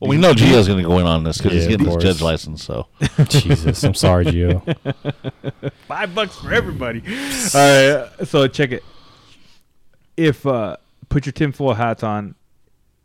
Well, 0.00 0.08
we 0.08 0.16
know 0.16 0.32
Gio's 0.32 0.66
going 0.66 0.82
to 0.82 0.88
go 0.88 0.98
in 0.98 1.06
on 1.06 1.24
this 1.24 1.36
because 1.38 1.52
Yeah, 1.52 1.58
he's 1.58 1.68
getting 1.68 1.84
his 1.86 1.94
course. 1.94 2.02
judge 2.04 2.22
license. 2.22 2.64
So 2.64 2.86
Jesus, 3.28 3.84
I'm 3.84 3.92
sorry, 3.94 4.24
Gio. 4.24 5.72
Five 5.86 6.14
bucks 6.14 6.36
for 6.38 6.52
everybody. 6.52 7.02
All 7.54 7.60
right, 8.00 8.08
so 8.26 8.48
check 8.48 8.72
it. 8.72 8.82
If 10.16 10.46
uh, 10.46 10.78
put 11.10 11.26
your 11.26 11.32
tinfoil 11.34 11.74
hats 11.74 12.02
on, 12.02 12.34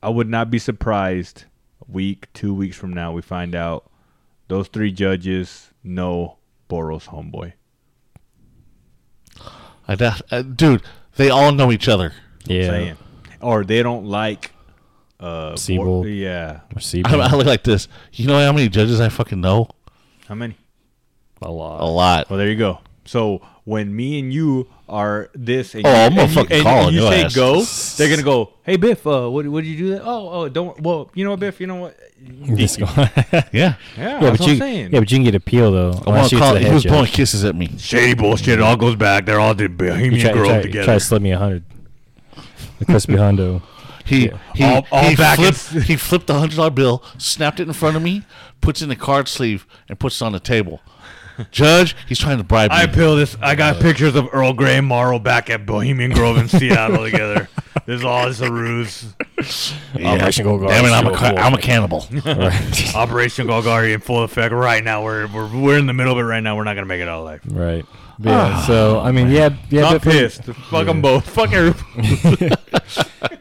I 0.01 0.09
would 0.09 0.29
not 0.29 0.49
be 0.49 0.57
surprised. 0.59 1.43
A 1.87 1.91
week, 1.91 2.31
two 2.33 2.53
weeks 2.53 2.77
from 2.77 2.93
now, 2.93 3.11
we 3.11 3.21
find 3.21 3.53
out 3.55 3.91
those 4.47 4.69
three 4.69 4.91
judges 4.93 5.71
know 5.83 6.37
Boros 6.69 7.07
homeboy. 7.07 7.53
I 9.87 9.95
doubt, 9.95 10.21
uh, 10.31 10.41
dude, 10.41 10.81
they 11.17 11.29
all 11.29 11.51
know 11.51 11.71
each 11.71 11.87
other. 11.87 12.13
Yeah, 12.45 12.69
Saying, 12.69 12.97
or 13.41 13.63
they 13.63 13.83
don't 13.83 14.05
like. 14.05 14.51
Uh, 15.19 15.49
Bor- 15.49 15.57
Siebold. 15.57 16.07
yeah. 16.07 16.59
or 16.75 16.79
Seabold. 16.79 17.21
I, 17.21 17.27
I 17.31 17.35
look 17.35 17.45
like 17.47 17.63
this. 17.63 17.87
You 18.13 18.27
know 18.27 18.37
how 18.43 18.51
many 18.51 18.67
judges 18.69 18.99
I 18.99 19.09
fucking 19.09 19.39
know? 19.41 19.69
How 20.27 20.35
many? 20.35 20.57
a 21.41 21.51
lot. 21.51 21.81
A 21.81 21.85
lot. 21.85 22.29
Well, 22.29 22.37
there 22.39 22.49
you 22.49 22.55
go. 22.55 22.79
So 23.05 23.41
when 23.65 23.95
me 23.95 24.19
and 24.19 24.33
you 24.33 24.67
are 24.89 25.29
this, 25.35 25.75
and 25.75 25.85
Oh, 25.85 25.89
you, 25.91 25.95
I'm 25.95 26.09
gonna 26.09 26.21
and 26.23 26.29
you, 26.31 26.35
fucking 26.35 26.55
and, 26.57 26.63
call 26.63 26.87
and 26.87 26.95
you 26.95 27.01
say 27.03 27.23
ass. 27.23 27.35
go, 27.35 27.61
they're 27.97 28.09
gonna 28.09 28.23
go. 28.25 28.53
Hey 28.63 28.77
Biff, 28.77 29.05
uh, 29.05 29.29
what 29.29 29.47
what 29.47 29.63
did 29.63 29.69
you 29.69 29.77
do? 29.77 29.89
That? 29.91 30.01
Oh, 30.03 30.29
oh, 30.31 30.49
don't. 30.49 30.79
Well, 30.81 31.11
you 31.13 31.23
know 31.23 31.31
what, 31.31 31.39
Biff, 31.39 31.59
you 31.61 31.67
know 31.67 31.75
what? 31.75 31.99
Just 32.55 32.79
go- 32.79 32.85
Yeah. 32.95 33.05
Yeah, 33.51 33.75
yeah, 33.97 34.19
that's 34.19 34.21
but 34.21 34.39
what 34.39 34.39
you, 34.47 34.53
I'm 34.53 34.59
saying. 34.59 34.93
yeah, 34.93 34.99
but 34.99 35.11
you 35.11 35.17
can 35.17 35.23
get 35.23 35.35
appeal 35.35 35.71
though. 35.71 35.91
I 35.91 36.01
Unless 36.07 36.07
want 36.07 36.29
to 36.29 36.37
call 36.39 36.51
to 36.53 36.57
it. 36.57 36.63
the 36.63 36.67
He 36.67 36.73
was 36.73 36.83
judge. 36.83 36.91
blowing 36.91 37.05
kisses 37.11 37.43
at 37.43 37.55
me. 37.55 37.69
shady 37.77 38.15
bullshit. 38.15 38.59
It 38.59 38.61
all 38.61 38.75
goes 38.77 38.95
back. 38.95 39.25
They're 39.27 39.39
all 39.39 39.53
the 39.53 39.63
You 39.63 39.69
Bohemian 39.69 40.21
try, 40.21 40.31
Grove 40.33 40.47
try, 40.47 40.61
together. 40.63 40.85
try 40.85 40.93
to 40.95 40.99
slip 40.99 41.21
me 41.21 41.31
a 41.31 41.37
hundred. 41.37 41.63
The 42.79 42.85
crispy 42.85 43.13
hundo. 43.13 43.61
He 44.05 44.31
he, 44.53 44.63
All- 44.63 44.85
all 44.91 45.09
he, 45.09 45.15
back 45.15 45.39
in- 45.39 45.53
flipped, 45.53 45.87
he 45.87 45.95
flipped 45.95 46.27
the 46.27 46.35
hundred 46.39 46.57
dollar 46.57 46.69
bill, 46.69 47.03
snapped 47.17 47.59
it 47.59 47.67
in 47.67 47.73
front 47.73 47.95
of 47.95 48.01
me, 48.03 48.23
puts 48.61 48.81
it 48.81 48.85
in 48.85 48.89
the 48.89 48.95
card 48.95 49.27
sleeve, 49.27 49.65
and 49.89 49.99
puts 49.99 50.21
it 50.21 50.25
on 50.25 50.31
the 50.31 50.39
table. 50.39 50.81
Judge, 51.51 51.97
he's 52.07 52.17
trying 52.17 52.37
to 52.37 52.45
bribe 52.45 52.71
me. 52.71 52.77
I 52.77 52.85
peel 52.87 53.17
this. 53.17 53.35
I 53.41 53.55
got 53.55 53.75
uh, 53.75 53.81
pictures 53.81 54.15
of 54.15 54.29
Earl 54.31 54.53
Grey 54.53 54.77
and 54.77 54.87
Morrow 54.87 55.19
back 55.19 55.49
at 55.49 55.65
Bohemian 55.65 56.11
Grove 56.11 56.37
in 56.37 56.47
Seattle 56.47 57.03
together. 57.03 57.49
This 57.85 57.99
is 57.99 58.05
all 58.05 58.27
just 58.27 58.41
a 58.41 58.51
ruse. 58.51 59.13
Yeah. 59.95 60.13
Operation 60.13 60.45
Golgari. 60.45 60.69
Damn 60.69 60.85
it, 60.85 60.89
I'm 60.89 61.05
a, 61.05 61.15
ca- 61.15 61.35
I'm 61.37 61.53
a 61.53 61.61
cannibal. 61.61 61.99
Operation 62.95 63.47
Golgari 63.47 63.93
in 63.93 63.99
full 64.01 64.23
effect 64.23 64.53
right 64.53 64.83
now. 64.83 65.03
We're, 65.03 65.27
we're 65.27 65.47
we're 65.61 65.77
in 65.77 65.85
the 65.85 65.93
middle 65.93 66.13
of 66.13 66.17
it 66.19 66.23
right 66.23 66.39
now. 66.41 66.55
We're 66.55 66.63
not 66.63 66.73
gonna 66.75 66.87
make 66.87 67.01
it 67.01 67.07
out 67.07 67.21
alive. 67.21 67.41
Right. 67.47 67.85
But 68.17 68.29
yeah. 68.29 68.53
Ah. 68.55 68.63
so 68.67 68.99
I 69.01 69.11
mean, 69.11 69.29
yeah, 69.29 69.49
yeah. 69.69 69.81
Not 69.81 69.93
but 69.93 70.01
pissed. 70.03 70.43
Fuck 70.43 70.85
them 70.87 71.01
both. 71.01 71.27
Fuck 71.29 71.51
everybody. 71.53 72.51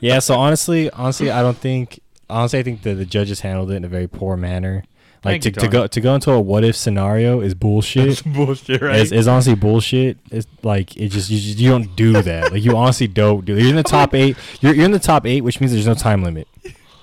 Yeah. 0.00 0.18
So 0.18 0.34
honestly, 0.34 0.90
honestly, 0.90 1.30
I 1.30 1.42
don't 1.42 1.56
think. 1.56 2.00
Honestly, 2.28 2.58
I 2.58 2.62
think 2.62 2.82
that 2.82 2.94
the 2.94 3.04
judges 3.04 3.40
handled 3.40 3.70
it 3.70 3.74
in 3.76 3.84
a 3.84 3.88
very 3.88 4.06
poor 4.08 4.36
manner. 4.36 4.84
Like 5.24 5.42
Thank 5.42 5.42
to, 5.42 5.48
you, 5.48 5.52
to 5.52 5.60
Tony. 5.60 5.70
go 5.72 5.86
to 5.86 6.00
go 6.00 6.14
into 6.14 6.30
a 6.32 6.40
what 6.40 6.64
if 6.64 6.76
scenario 6.76 7.40
is 7.40 7.54
bullshit. 7.54 8.08
It's 8.08 8.22
bullshit, 8.36 8.82
right? 8.82 9.00
It's, 9.00 9.12
it's 9.12 9.26
honestly 9.28 9.54
bullshit. 9.54 10.18
It's 10.30 10.46
like 10.62 10.96
it 10.96 11.08
just 11.08 11.30
you, 11.30 11.38
just 11.38 11.58
you 11.58 11.70
don't 11.70 11.94
do 11.96 12.12
that. 12.22 12.52
Like 12.52 12.62
you 12.62 12.76
honestly 12.76 13.06
don't 13.06 13.44
do. 13.44 13.56
You're 13.58 13.70
in 13.70 13.76
the 13.76 13.82
top 13.82 14.14
eight. 14.14 14.36
You're, 14.60 14.74
you're 14.74 14.84
in 14.84 14.90
the 14.92 14.98
top 14.98 15.26
eight, 15.26 15.42
which 15.42 15.60
means 15.60 15.72
there's 15.72 15.86
no 15.86 15.94
time 15.94 16.22
limit. 16.22 16.48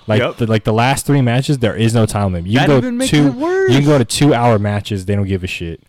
Like 0.08 0.20
Yep. 0.20 0.36
the, 0.38 0.46
like 0.46 0.64
the 0.64 0.72
last 0.72 1.06
three 1.06 1.20
matches, 1.22 1.58
there 1.58 1.76
is 1.76 1.94
no 1.94 2.06
time 2.06 2.32
limit. 2.32 2.50
You 2.50 2.58
That 2.58 2.66
can 2.66 2.78
even 2.78 2.90
go 2.94 2.96
makes 2.98 3.10
two. 3.10 3.26
it 3.28 3.34
worse. 3.34 3.70
You 3.70 3.78
can 3.78 3.86
go 3.86 3.98
to 3.98 4.04
two 4.04 4.34
hour 4.34 4.58
matches. 4.58 5.06
They 5.06 5.14
don't 5.14 5.26
give 5.28 5.42
a 5.44 5.46
shit. 5.48 5.80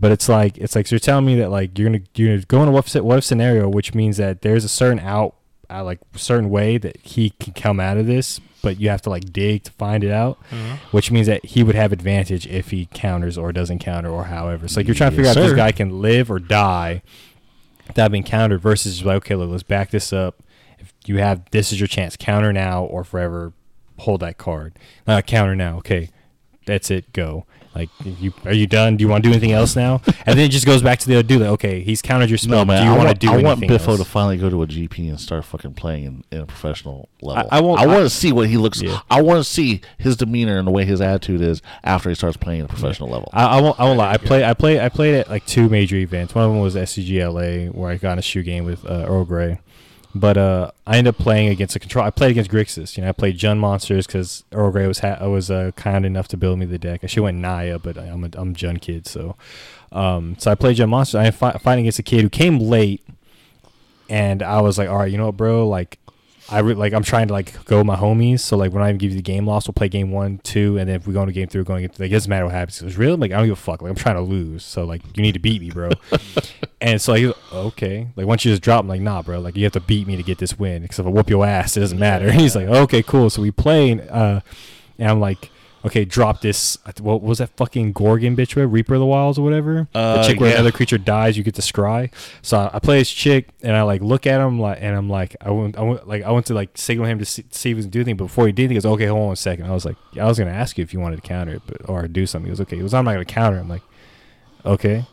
But 0.00 0.12
it's 0.12 0.28
like 0.28 0.56
it's 0.58 0.76
like 0.76 0.86
so 0.86 0.94
you're 0.94 1.00
telling 1.00 1.24
me 1.26 1.36
that 1.36 1.50
like 1.50 1.76
you're 1.78 1.88
gonna 1.88 2.04
you're 2.14 2.36
gonna 2.36 2.46
go 2.46 2.62
in 2.62 2.68
a 2.68 2.72
what 2.72 2.86
if, 2.94 3.02
what 3.02 3.18
if 3.18 3.24
scenario, 3.24 3.68
which 3.68 3.94
means 3.94 4.16
that 4.18 4.42
there's 4.42 4.64
a 4.64 4.68
certain 4.68 5.00
out, 5.00 5.34
uh, 5.68 5.82
like 5.82 5.98
certain 6.14 6.50
way 6.50 6.78
that 6.78 6.96
he 7.02 7.30
can 7.30 7.52
come 7.52 7.80
out 7.80 7.96
of 7.96 8.06
this, 8.06 8.40
but 8.62 8.78
you 8.78 8.88
have 8.90 9.02
to 9.02 9.10
like 9.10 9.32
dig 9.32 9.64
to 9.64 9.72
find 9.72 10.04
it 10.04 10.12
out, 10.12 10.38
Uh-huh. 10.52 10.76
which 10.92 11.10
means 11.10 11.26
that 11.26 11.44
he 11.44 11.64
would 11.64 11.74
have 11.74 11.92
advantage 11.92 12.46
if 12.46 12.70
he 12.70 12.86
counters 12.94 13.36
or 13.36 13.52
doesn't 13.52 13.80
counter 13.80 14.08
or 14.10 14.24
however. 14.26 14.68
So 14.68 14.78
like 14.80 14.86
you're 14.86 14.94
trying 14.94 15.10
to 15.10 15.16
figure 15.16 15.28
Yes, 15.30 15.36
out 15.36 15.42
if 15.42 15.48
this 15.50 15.56
guy 15.56 15.72
can 15.72 16.00
live 16.00 16.30
or 16.30 16.38
die 16.38 17.02
without 17.88 18.12
being 18.12 18.22
countered 18.24 18.60
versus 18.60 19.04
like 19.04 19.16
okay, 19.16 19.34
look, 19.34 19.50
let's 19.50 19.62
back 19.64 19.90
this 19.90 20.12
up. 20.12 20.42
If 20.78 20.92
you 21.06 21.18
have 21.18 21.42
this 21.50 21.72
is 21.72 21.80
your 21.80 21.88
chance, 21.88 22.16
counter 22.16 22.52
now 22.52 22.84
or 22.84 23.02
forever 23.02 23.52
hold 23.98 24.20
that 24.20 24.38
card. 24.38 24.74
Uh, 25.08 25.22
counter 25.22 25.56
now, 25.56 25.78
okay, 25.78 26.10
that's 26.66 26.88
it, 26.88 27.12
go. 27.12 27.46
Like, 27.74 27.90
you 28.04 28.32
are 28.44 28.52
you 28.52 28.66
done? 28.66 28.96
Do 28.96 29.02
you 29.02 29.08
want 29.08 29.22
to 29.22 29.28
do 29.28 29.32
anything 29.32 29.52
else 29.52 29.76
now? 29.76 30.00
And 30.26 30.36
then 30.38 30.46
it 30.46 30.48
just 30.50 30.66
goes 30.66 30.82
back 30.82 30.98
to 31.00 31.06
the 31.08 31.14
other 31.16 31.22
dude. 31.22 31.42
Like, 31.42 31.50
okay, 31.50 31.80
he's 31.80 32.02
countered 32.02 32.28
your 32.28 32.38
spell. 32.38 32.58
No 32.60 32.64
man, 32.64 32.82
do 32.82 32.88
you 32.88 32.94
I 32.94 32.98
want 32.98 33.08
to 33.10 33.14
do 33.14 33.32
I 33.32 33.42
want 33.42 33.60
Biffo 33.60 33.92
else? 33.92 34.00
to 34.00 34.04
finally 34.04 34.36
go 34.36 34.50
to 34.50 34.62
a 34.62 34.66
GP 34.66 35.08
and 35.08 35.20
start 35.20 35.44
fucking 35.44 35.74
playing 35.74 36.04
in, 36.04 36.24
in 36.32 36.40
a 36.40 36.46
professional 36.46 37.08
level. 37.22 37.48
I 37.52 37.60
won't- 37.60 37.78
I 37.80 37.84
I- 37.84 37.86
want 37.86 38.00
to 38.00 38.10
see 38.10 38.32
what 38.32 38.48
he 38.48 38.56
looks. 38.56 38.82
Yeah. 38.82 38.98
I 39.10 39.22
want 39.22 39.38
to 39.38 39.44
see 39.44 39.80
his 39.98 40.16
demeanor 40.16 40.58
and 40.58 40.66
the 40.66 40.72
way 40.72 40.84
his 40.84 41.00
attitude 41.00 41.40
is 41.40 41.62
after 41.84 42.08
he 42.08 42.14
starts 42.14 42.36
playing 42.36 42.60
at 42.60 42.66
a 42.66 42.68
professional 42.68 43.10
level. 43.10 43.28
I, 43.32 43.44
I 43.44 43.60
won't. 43.60 43.78
I 43.78 43.84
won't 43.84 43.98
lie. 43.98 44.12
I 44.12 44.16
play. 44.16 44.44
I 44.44 44.54
play. 44.54 44.80
I 44.80 44.88
played 44.88 45.14
at 45.14 45.28
like 45.30 45.46
two 45.46 45.68
major 45.68 45.96
events. 45.96 46.34
One 46.34 46.44
of 46.44 46.50
them 46.50 46.60
was 46.60 46.74
SCGLA, 46.74 47.74
where 47.74 47.90
I 47.90 47.96
got 47.96 48.12
in 48.14 48.18
a 48.18 48.22
shoe 48.22 48.42
game 48.42 48.64
with 48.64 48.84
uh, 48.84 49.04
Earl 49.08 49.24
Grey. 49.24 49.60
But 50.14 50.38
uh, 50.38 50.70
I 50.86 50.96
ended 50.96 51.14
up 51.14 51.20
playing 51.20 51.48
against 51.48 51.76
a 51.76 51.78
control. 51.78 52.04
I 52.04 52.10
played 52.10 52.30
against 52.30 52.50
Grixis. 52.50 52.96
You 52.96 53.02
know, 53.02 53.10
I 53.10 53.12
played 53.12 53.38
Jund 53.38 53.58
monsters 53.58 54.06
because 54.06 54.42
Earl 54.52 54.70
Grey 54.70 54.86
was 54.86 55.00
ha- 55.00 55.26
was 55.28 55.50
uh, 55.50 55.72
kind 55.76 56.06
enough 56.06 56.28
to 56.28 56.36
build 56.36 56.58
me 56.58 56.64
the 56.66 56.78
deck. 56.78 57.00
I 57.04 57.06
should 57.06 57.22
went 57.22 57.38
Naya, 57.38 57.78
but 57.78 57.98
I'm 57.98 58.24
a 58.24 58.30
I'm 58.34 58.54
Jund 58.54 58.80
kid, 58.80 59.06
so 59.06 59.36
um, 59.92 60.36
so 60.38 60.50
I 60.50 60.54
played 60.54 60.78
Jund 60.78 60.88
monsters. 60.88 61.16
I 61.16 61.30
fi- 61.30 61.58
fighting 61.58 61.84
against 61.84 61.98
a 61.98 62.02
kid 62.02 62.22
who 62.22 62.30
came 62.30 62.58
late, 62.58 63.06
and 64.08 64.42
I 64.42 64.62
was 64.62 64.78
like, 64.78 64.88
all 64.88 64.96
right, 64.98 65.10
you 65.12 65.18
know 65.18 65.26
what, 65.26 65.36
bro, 65.36 65.68
like. 65.68 65.98
I 66.50 66.60
re- 66.60 66.74
like 66.74 66.94
I'm 66.94 67.02
trying 67.02 67.28
to 67.28 67.34
like 67.34 67.64
go 67.66 67.78
with 67.78 67.86
my 67.86 67.96
homies. 67.96 68.40
So 68.40 68.56
like 68.56 68.72
when 68.72 68.82
I 68.82 68.90
give 68.92 69.10
you 69.10 69.16
the 69.16 69.22
game 69.22 69.46
loss, 69.46 69.68
we'll 69.68 69.74
play 69.74 69.88
game 69.88 70.10
one, 70.10 70.38
two, 70.38 70.78
and 70.78 70.88
then 70.88 70.96
if 70.96 71.06
we 71.06 71.12
go 71.12 71.20
into 71.20 71.32
game 71.32 71.46
three, 71.46 71.60
we're 71.60 71.64
going 71.64 71.86
to 71.86 72.02
like 72.02 72.10
it 72.10 72.14
doesn't 72.14 72.30
matter 72.30 72.46
what 72.46 72.54
happens. 72.54 72.80
It 72.80 72.86
was 72.86 72.96
really 72.96 73.16
like 73.16 73.32
I 73.32 73.36
don't 73.36 73.48
give 73.48 73.58
a 73.58 73.60
fuck. 73.60 73.82
Like 73.82 73.90
I'm 73.90 73.96
trying 73.96 74.16
to 74.16 74.22
lose. 74.22 74.64
So 74.64 74.84
like 74.84 75.02
you 75.14 75.22
need 75.22 75.32
to 75.32 75.38
beat 75.38 75.60
me, 75.60 75.70
bro. 75.70 75.90
and 76.80 77.00
so 77.00 77.12
like 77.12 77.36
okay, 77.52 78.08
like 78.16 78.26
once 78.26 78.44
you 78.44 78.52
just 78.52 78.62
drop, 78.62 78.80
I'm 78.80 78.88
like 78.88 79.02
nah, 79.02 79.20
bro. 79.20 79.40
Like 79.40 79.56
you 79.56 79.64
have 79.64 79.74
to 79.74 79.80
beat 79.80 80.06
me 80.06 80.16
to 80.16 80.22
get 80.22 80.38
this 80.38 80.58
win. 80.58 80.82
Because 80.82 80.98
if 80.98 81.06
I 81.06 81.10
whoop 81.10 81.28
your 81.28 81.44
ass, 81.44 81.76
it 81.76 81.80
doesn't 81.80 81.98
matter. 81.98 82.28
And 82.28 82.40
He's 82.40 82.56
like 82.56 82.68
okay, 82.68 83.02
cool. 83.02 83.28
So 83.28 83.42
we 83.42 83.50
play, 83.50 83.90
and, 83.90 84.08
uh, 84.08 84.40
and 84.98 85.10
I'm 85.10 85.20
like. 85.20 85.50
Okay, 85.88 86.04
drop 86.04 86.42
this. 86.42 86.76
What 87.00 87.22
was 87.22 87.38
that 87.38 87.48
fucking 87.56 87.92
Gorgon 87.92 88.36
bitch? 88.36 88.54
With 88.54 88.70
Reaper 88.70 88.94
of 88.94 89.00
the 89.00 89.06
Wilds 89.06 89.38
or 89.38 89.42
whatever. 89.42 89.88
Uh, 89.94 90.20
the 90.20 90.28
chick 90.28 90.38
where 90.38 90.50
yeah. 90.50 90.56
another 90.56 90.70
creature 90.70 90.98
dies, 90.98 91.38
you 91.38 91.42
get 91.42 91.54
to 91.54 91.62
scry. 91.62 92.12
So 92.42 92.58
I, 92.58 92.70
I 92.74 92.78
play 92.78 92.98
this 92.98 93.10
chick, 93.10 93.48
and 93.62 93.74
I 93.74 93.82
like 93.82 94.02
look 94.02 94.26
at 94.26 94.38
him 94.38 94.60
like, 94.60 94.78
and 94.82 94.94
I'm 94.94 95.08
like, 95.08 95.34
I 95.40 95.50
went, 95.50 95.78
I 95.78 95.82
went, 95.82 96.06
like, 96.06 96.24
I 96.24 96.30
went 96.30 96.44
to 96.46 96.54
like 96.54 96.76
signal 96.76 97.06
him 97.06 97.18
to 97.20 97.24
see, 97.24 97.44
see 97.50 97.70
if 97.70 97.74
he 97.74 97.74
was 97.74 97.86
doing 97.86 98.02
anything. 98.02 98.18
But 98.18 98.24
before 98.24 98.44
he 98.44 98.52
did, 98.52 98.70
he 98.70 98.74
goes, 98.74 98.84
"Okay, 98.84 99.06
hold 99.06 99.28
on 99.28 99.32
a 99.32 99.36
second. 99.36 99.64
I 99.64 99.72
was 99.72 99.86
like, 99.86 99.96
I 100.20 100.26
was 100.26 100.38
gonna 100.38 100.50
ask 100.50 100.76
you 100.76 100.82
if 100.82 100.92
you 100.92 101.00
wanted 101.00 101.16
to 101.16 101.22
counter 101.22 101.54
it, 101.54 101.62
but 101.66 101.88
or 101.88 102.06
do 102.06 102.26
something. 102.26 102.46
He 102.46 102.50
goes, 102.50 102.60
"Okay." 102.60 102.76
He 102.76 102.82
goes, 102.82 102.92
"I'm 102.92 103.06
not 103.06 103.12
gonna 103.12 103.24
counter." 103.24 103.58
I'm 103.58 103.68
like, 103.68 103.82
"Okay." 104.66 105.06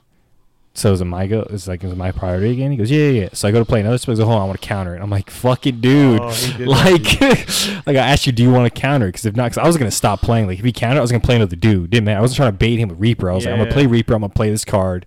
So 0.77 0.91
is 0.91 0.99
it 0.99 1.05
my 1.05 1.25
go? 1.25 1.41
Is 1.43 1.69
like 1.69 1.85
is 1.85 1.91
it 1.93 1.97
my 1.97 2.11
priority 2.11 2.51
again? 2.51 2.69
He 2.69 2.75
goes, 2.75 2.91
"Yeah, 2.91 3.07
yeah." 3.07 3.21
yeah. 3.21 3.29
So 3.31 3.47
I 3.47 3.51
go 3.51 3.59
to 3.59 3.65
play 3.65 3.79
another 3.79 3.97
spell. 3.97 4.13
He 4.13 4.19
goes, 4.19 4.27
"Hold 4.27 4.35
on, 4.37 4.43
I 4.43 4.45
want 4.45 4.61
to 4.61 4.67
counter 4.67 4.93
it." 4.93 5.01
I'm 5.01 5.09
like, 5.09 5.29
"Fucking 5.29 5.79
dude!" 5.79 6.19
Oh, 6.21 6.29
he 6.31 6.51
did 6.57 6.67
that 6.67 7.77
like, 7.77 7.85
like 7.87 7.95
I 7.95 8.09
asked 8.09 8.27
you, 8.27 8.33
"Do 8.33 8.43
you 8.43 8.51
want 8.51 8.73
to 8.73 8.81
counter?" 8.81 9.07
Because 9.07 9.25
if 9.25 9.37
not, 9.37 9.45
because 9.45 9.57
I 9.57 9.67
was 9.67 9.77
gonna 9.77 9.89
stop 9.89 10.21
playing. 10.21 10.47
Like 10.47 10.59
if 10.59 10.65
he 10.65 10.73
countered, 10.73 10.97
I 10.97 11.01
was 11.01 11.11
gonna 11.11 11.23
play 11.23 11.37
another 11.37 11.55
dude. 11.55 11.91
Didn't 11.91 12.03
matter. 12.03 12.17
I 12.17 12.21
wasn't 12.21 12.35
trying 12.35 12.51
to 12.51 12.57
bait 12.57 12.77
him 12.77 12.89
with 12.89 12.99
Reaper. 12.99 13.31
I 13.31 13.35
was 13.35 13.45
like, 13.45 13.53
"I'm 13.53 13.59
gonna 13.59 13.71
play 13.71 13.87
Reaper. 13.87 14.13
I'm 14.13 14.21
gonna 14.21 14.33
play 14.33 14.49
this 14.49 14.65
card. 14.65 15.05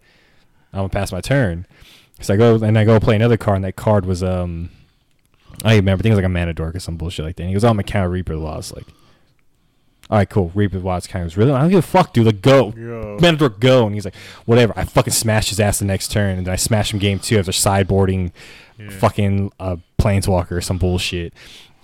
I'm 0.73 0.79
gonna 0.79 0.89
pass 0.89 1.13
my 1.13 1.21
turn." 1.21 1.67
So 2.21 2.33
I 2.33 2.39
go 2.39 2.55
and 2.57 2.79
I 2.79 2.85
go 2.87 2.99
play 2.99 3.17
another 3.17 3.37
card, 3.37 3.57
and 3.57 3.65
that 3.65 3.77
card 3.77 4.07
was 4.07 4.23
um, 4.23 4.71
I 5.65 5.77
remember. 5.77 6.01
I 6.01 6.03
think 6.03 6.13
it 6.13 6.17
was 6.17 6.19
like 6.19 6.25
a 6.25 6.31
mana 6.31 6.55
dork 6.55 6.77
or 6.77 6.81
some 6.81 6.97
bullshit 6.97 7.27
like 7.27 7.37
that. 7.37 7.43
And 7.43 7.51
he 7.51 7.55
goes, 7.55 7.65
"Oh, 7.65 7.69
I'm 7.69 7.75
gonna 7.75 7.83
counter 7.83 8.09
Reaper 8.09 8.35
the 8.35 8.41
Wild." 8.41 8.55
I 8.55 8.57
was 8.57 8.73
like, 8.73 8.87
"All 10.11 10.19
right, 10.19 10.29
cool." 10.29 10.51
Reaper 10.55 10.77
of 10.77 10.83
the 10.83 10.87
Wild 10.87 11.09
kind 11.09 11.23
of 11.23 11.27
was 11.27 11.37
really. 11.37 11.53
I 11.53 11.61
don't 11.61 11.71
give 11.71 11.79
a 11.79 11.83
fuck, 11.83 12.13
dude. 12.13 12.27
Like 12.27 12.41
go, 12.43 12.73
mana 13.21 13.37
dork, 13.37 13.61
go. 13.61 13.87
And 13.87 13.95
he's 13.95 14.05
like, 14.05 14.17
"Whatever." 14.47 14.73
I 14.77 14.85
fucking 14.85 15.13
smashed 15.13 15.51
his 15.51 15.61
ass 15.61 15.79
the 15.79 15.85
next 15.85 16.11
turn, 16.11 16.39
and 16.39 16.47
then 16.47 16.53
I 16.53 16.57
smashed 16.57 16.93
him 16.93 16.99
game 16.99 17.19
two 17.19 17.39
after 17.39 17.53
sideboarding, 17.53 18.33
fucking 18.99 19.53
uh, 19.61 19.77
planeswalker 19.99 20.53
or 20.53 20.61
some 20.61 20.79
bullshit. 20.79 21.33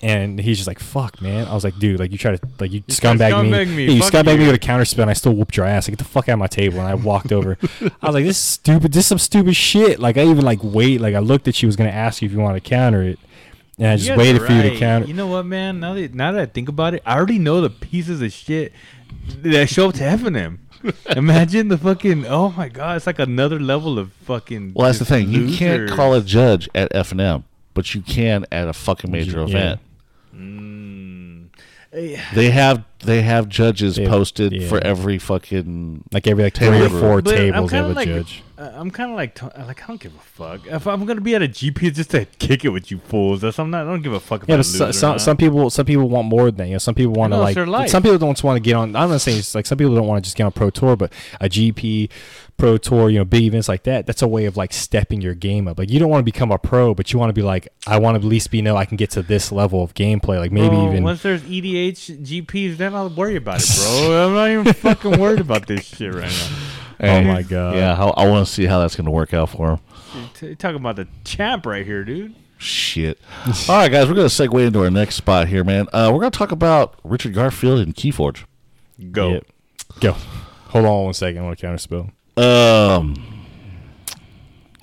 And 0.03 0.39
he's 0.39 0.59
just 0.59 0.67
like, 0.67 0.81
"Fuck, 0.81 1.23
man." 1.23 1.47
I 1.47 1.55
was 1.55 1.65
like, 1.65 1.79
"Dude, 1.79 1.99
like 1.99 2.13
you 2.13 2.19
try 2.19 2.37
to 2.37 2.49
like 2.61 2.73
you, 2.73 2.81
tried 2.81 3.17
to 3.17 3.25
scumbag 3.25 3.43
me, 3.43 3.65
me. 3.65 3.85
Yeah, 3.87 3.91
you 3.93 4.03
scumbag 4.03 4.37
me 4.37 4.45
you." 4.45 4.47
with 4.49 4.57
a 4.57 4.59
counter 4.59 4.85
spell, 4.85 5.05
and 5.05 5.11
I 5.11 5.15
still 5.15 5.33
whooped 5.33 5.57
your 5.57 5.65
ass. 5.65 5.89
Like, 5.89 5.97
get 5.97 6.05
the 6.05 6.11
fuck 6.11 6.29
out 6.29 6.35
of 6.35 6.39
my 6.41 6.47
table." 6.47 6.79
And 6.81 6.89
I 6.89 6.95
walked 6.95 7.33
over. 7.33 7.57
I 8.03 8.07
was 8.07 8.15
like, 8.15 8.25
"This 8.25 8.37
is 8.37 8.43
stupid. 8.43 8.93
This 8.93 9.05
is 9.05 9.07
some 9.07 9.19
stupid 9.19 9.57
shit." 9.57 10.01
Like, 10.01 10.19
I 10.19 10.25
even 10.25 10.45
like 10.45 10.59
wait. 10.63 11.01
Like, 11.01 11.15
I 11.15 11.21
looked 11.21 11.49
at 11.49 11.63
you 11.63 11.69
was 11.69 11.77
gonna 11.77 11.91
ask 11.91 12.21
you 12.21 12.27
if 12.27 12.33
you 12.33 12.41
want 12.41 12.57
to 12.57 12.61
counter 12.61 13.03
it, 13.03 13.19
and 13.79 13.89
I 13.89 13.97
just 13.97 14.09
guys 14.09 14.19
waited 14.19 14.43
are 14.43 14.47
for 14.47 14.53
you 14.53 14.63
to 14.63 14.69
right. 14.71 14.79
counter. 14.79 15.07
You 15.07 15.15
know 15.15 15.27
what, 15.27 15.47
man? 15.47 15.81
Now 15.81 15.95
that 15.95 16.15
now 16.15 16.33
that 16.33 16.41
I 16.41 16.47
think 16.47 16.69
about 16.69 16.95
it, 16.95 17.03
I 17.05 17.17
already 17.17 17.39
know 17.39 17.61
the 17.61 17.71
pieces 17.71 18.21
of 18.23 18.33
shit 18.33 18.73
that 19.43 19.69
show 19.69 19.89
up 19.89 19.95
to 19.97 20.03
FNM. 20.03 20.59
Imagine 21.17 21.69
the 21.69 21.79
fucking. 21.79 22.27
Oh 22.27 22.51
my 22.51 22.69
god, 22.69 22.97
it's 22.97 23.07
like 23.07 23.19
another 23.19 23.59
level 23.59 23.99
of 23.99 24.13
fucking. 24.25 24.75
Well, 24.75 24.87
that's 24.87 24.99
the 24.99 25.05
just 25.05 25.11
thing. 25.11 25.31
You 25.31 25.57
can't 25.57 25.89
call 25.91 26.15
a 26.15 26.21
judge 26.21 26.69
at 26.75 26.93
FNM, 26.93 27.45
but 27.73 27.95
you 27.95 28.03
can 28.03 28.45
at 28.53 28.69
a 28.69 28.73
fucking 28.73 29.11
major 29.11 29.39
Yeah. 29.39 29.45
event. 29.45 29.81
Mm. 30.35 30.74
They 32.35 32.51
have 32.51 32.85
they 33.05 33.23
have 33.23 33.49
judges 33.49 33.99
Yeah, 33.99 34.09
posted 34.09 34.53
yeah. 34.53 34.69
for 34.69 34.79
every 34.79 35.19
fucking. 35.19 36.05
Like 36.13 36.27
every 36.27 36.45
like 36.45 36.55
three 36.55 36.69
or 36.69 36.85
over. 36.85 37.01
four 37.01 37.23
But 37.23 37.35
I'm 37.35 37.39
tables, 37.53 37.71
they 37.71 37.77
kinda 37.77 37.89
have 37.89 37.91
a 37.91 37.95
like- 37.95 38.09
judge. 38.09 38.43
Uh, 38.57 38.71
I'm 38.73 38.89
kind 38.93 39.11
of 39.11 39.17
like, 39.17 39.35
t- 39.35 39.47
like 39.67 39.83
I 39.83 39.87
don't 39.89 40.01
give 40.01 40.15
a 40.15 40.19
fuck. 40.21 40.61
If 40.69 40.87
I'm 40.87 41.05
gonna 41.07 41.21
be 41.21 41.35
at 41.35 41.43
a 41.43 41.49
GP, 41.49 41.83
it's 41.89 41.97
just 41.97 42.11
to 42.13 42.25
kick 42.25 42.65
it 42.65 42.69
with 42.69 42.89
you 42.89 42.99
fools. 42.99 43.41
That's 43.41 43.59
I'm 43.59 43.69
not. 43.71 43.85
I 43.85 43.91
don't 43.91 44.01
give 44.01 44.13
a 44.13 44.21
fuck 44.21 44.45
about 44.45 44.49
Yeah, 44.53 44.55
yeah, 44.55 44.59
but 44.59 44.65
so, 44.65 44.93
some 44.93 45.19
some 45.19 45.37
people 45.37 45.71
some 45.71 45.85
people 45.85 46.09
want 46.09 46.29
more 46.29 46.47
than 46.47 46.57
that. 46.59 46.67
You 46.69 46.73
know, 46.75 46.79
some 46.79 46.95
people 46.95 47.15
want 47.15 47.33
to 47.33 47.39
it's 47.39 47.43
like 47.43 47.55
their 47.57 47.67
life. 47.67 47.91
some 47.91 48.03
people 48.05 48.17
don't 48.19 48.41
want 48.45 48.57
to 48.57 48.61
get 48.61 48.75
on. 48.77 48.95
I'm 48.95 49.11
not 49.11 49.21
saying 49.21 49.39
it's 49.39 49.57
like 49.57 49.67
some 49.67 49.77
people 49.77 49.97
don't 49.97 50.07
want 50.07 50.23
to 50.23 50.27
just 50.29 50.37
get 50.37 50.45
on 50.45 50.53
pro 50.53 50.71
tour, 50.71 50.95
but 50.95 51.13
a 51.41 51.49
GP, 51.49 52.09
pro 52.57 52.77
tour, 52.77 53.11
you 53.11 53.19
know, 53.19 53.25
big 53.25 53.43
events 53.43 53.69
like 53.69 53.83
that. 53.85 54.07
That's 54.07 54.23
a 54.23 54.29
way 54.29 54.45
of 54.47 54.57
like 54.57 54.73
stepping 54.73 55.21
your 55.21 55.35
game 55.35 55.69
up. 55.69 55.79
Like 55.79 55.91
you 55.91 55.99
don't 55.99 56.09
want 56.09 56.21
to 56.21 56.25
become 56.25 56.53
a 56.53 56.59
pro, 56.59 56.95
but 56.95 57.13
you 57.13 57.19
want 57.19 57.31
to 57.31 57.35
be 57.35 57.43
like, 57.43 57.69
I 57.87 57.99
want 57.99 58.15
to 58.15 58.21
at 58.21 58.25
least 58.25 58.51
be 58.51 58.63
know 58.63 58.77
I 58.77 58.85
can 58.85 58.97
get 58.97 59.11
to 59.11 59.23
this 59.23 59.53
level 59.53 59.83
of 59.83 59.95
gameplay. 59.95 60.39
Like 60.39 60.53
maybe 60.53 60.69
Bro, 60.69 60.89
even 60.89 61.05
once 61.05 61.23
there's 61.23 61.43
EDH 61.43 62.25
GPs, 62.25 62.77
then 62.77 62.95
I'll 62.95 63.11
worry 63.11 63.37
about 63.37 63.61
it, 63.63 63.71
bro. 63.77 64.27
I'm 64.27 64.35
not 64.35 64.51
even 64.51 64.73
fucking 64.73 65.21
worried 65.21 65.41
about 65.41 65.67
this 65.67 65.85
shit 65.85 66.15
right 66.15 66.31
now. 66.31 66.59
Oh 67.01 67.23
my 67.23 67.43
God. 67.43 67.75
Yeah, 67.75 67.97
how, 67.97 68.11
I 68.11 68.29
want 68.29 68.47
to 68.47 68.53
see 68.53 68.67
how 68.67 68.81
that's 68.81 68.97
going 68.97 69.07
to 69.07 69.11
work 69.11 69.35
out 69.35 69.51
for 69.51 69.73
him. 69.73 69.81
You're 70.15 70.29
t- 70.51 70.55
talking 70.55 70.77
about 70.77 70.97
the 70.97 71.09
champ 71.25 71.67
right 71.67 71.85
here, 71.85 72.05
dude. 72.05 72.35
Shit. 72.59 73.19
All 73.69 73.77
right, 73.77 73.91
guys, 73.91 74.09
we're 74.09 74.15
going 74.15 74.29
to 74.29 74.35
segue 74.35 74.67
into 74.67 74.83
our 74.83 74.91
next 74.91 75.17
spot 75.17 75.49
here, 75.49 75.65
man. 75.65 75.87
Uh, 75.93 76.11
we're 76.13 76.21
going 76.21 76.31
to 76.31 76.39
talk 76.39 76.53
about 76.53 76.99
Richard 77.05 77.35
Garfield 77.35 77.81
and 77.81 77.95
Keyforge. 77.95 78.45
Go. 79.11 79.33
Yep. 79.33 79.47
go. 80.01 80.13
Hold 80.69 80.85
on 80.87 81.05
one 81.05 81.15
second. 81.15 81.41
I 81.41 81.45
want 81.45 81.59
to 81.59 81.67
counter 81.67 81.79
spell. 81.79 82.11
Um, 82.37 83.15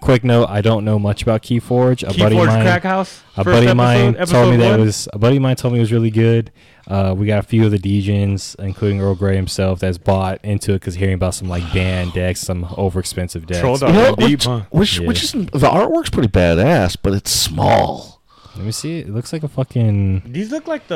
Quick 0.01 0.23
note: 0.23 0.47
I 0.49 0.61
don't 0.61 0.83
know 0.83 0.97
much 0.97 1.21
about 1.21 1.43
Keyforge. 1.43 2.01
A 2.03 2.17
buddy 2.17 2.35
of 2.39 2.47
mine, 2.47 2.63
Crack 2.63 2.81
House. 2.83 3.21
a 3.37 3.43
first 3.43 3.55
buddy 3.55 3.67
of 3.67 3.77
mine 3.77 4.15
episode, 4.15 4.31
told 4.33 4.49
me 4.49 4.55
episode 4.55 4.61
that 4.61 4.67
it 4.67 4.77
one? 4.77 4.79
was 4.87 5.07
a 5.13 5.19
buddy 5.19 5.35
of 5.35 5.41
mine 5.43 5.55
told 5.55 5.73
me 5.73 5.79
it 5.79 5.81
was 5.83 5.91
really 5.91 6.09
good. 6.09 6.51
Uh, 6.87 7.13
we 7.15 7.27
got 7.27 7.37
a 7.37 7.43
few 7.43 7.65
of 7.65 7.71
the 7.71 7.77
DJs, 7.77 8.55
including 8.59 8.99
Earl 8.99 9.13
Grey 9.13 9.35
himself, 9.35 9.79
that's 9.79 9.99
bought 9.99 10.43
into 10.43 10.71
it 10.71 10.79
because 10.79 10.95
hearing 10.95 11.13
about 11.13 11.35
some 11.35 11.47
like 11.49 11.71
banned 11.71 12.13
decks, 12.15 12.39
some 12.39 12.65
overexpensive 12.65 13.45
decks. 13.45 13.59
Troll 13.59 13.77
you 13.77 13.93
know, 13.93 14.15
deep, 14.15 14.31
which, 14.39 14.45
huh? 14.45 14.61
which, 14.71 14.97
Yeah. 14.99 15.07
which 15.07 15.23
isn't, 15.23 15.51
the 15.51 15.59
artwork's 15.69 16.09
pretty 16.09 16.29
badass, 16.29 16.97
but 17.01 17.13
it's 17.13 17.29
small. 17.31 18.21
Let 18.55 18.65
me 18.65 18.71
see. 18.71 18.99
It 18.99 19.09
looks 19.09 19.31
like 19.31 19.43
a 19.43 19.47
fucking. 19.47 20.23
These 20.33 20.51
look 20.51 20.67
like 20.67 20.87
the 20.87 20.95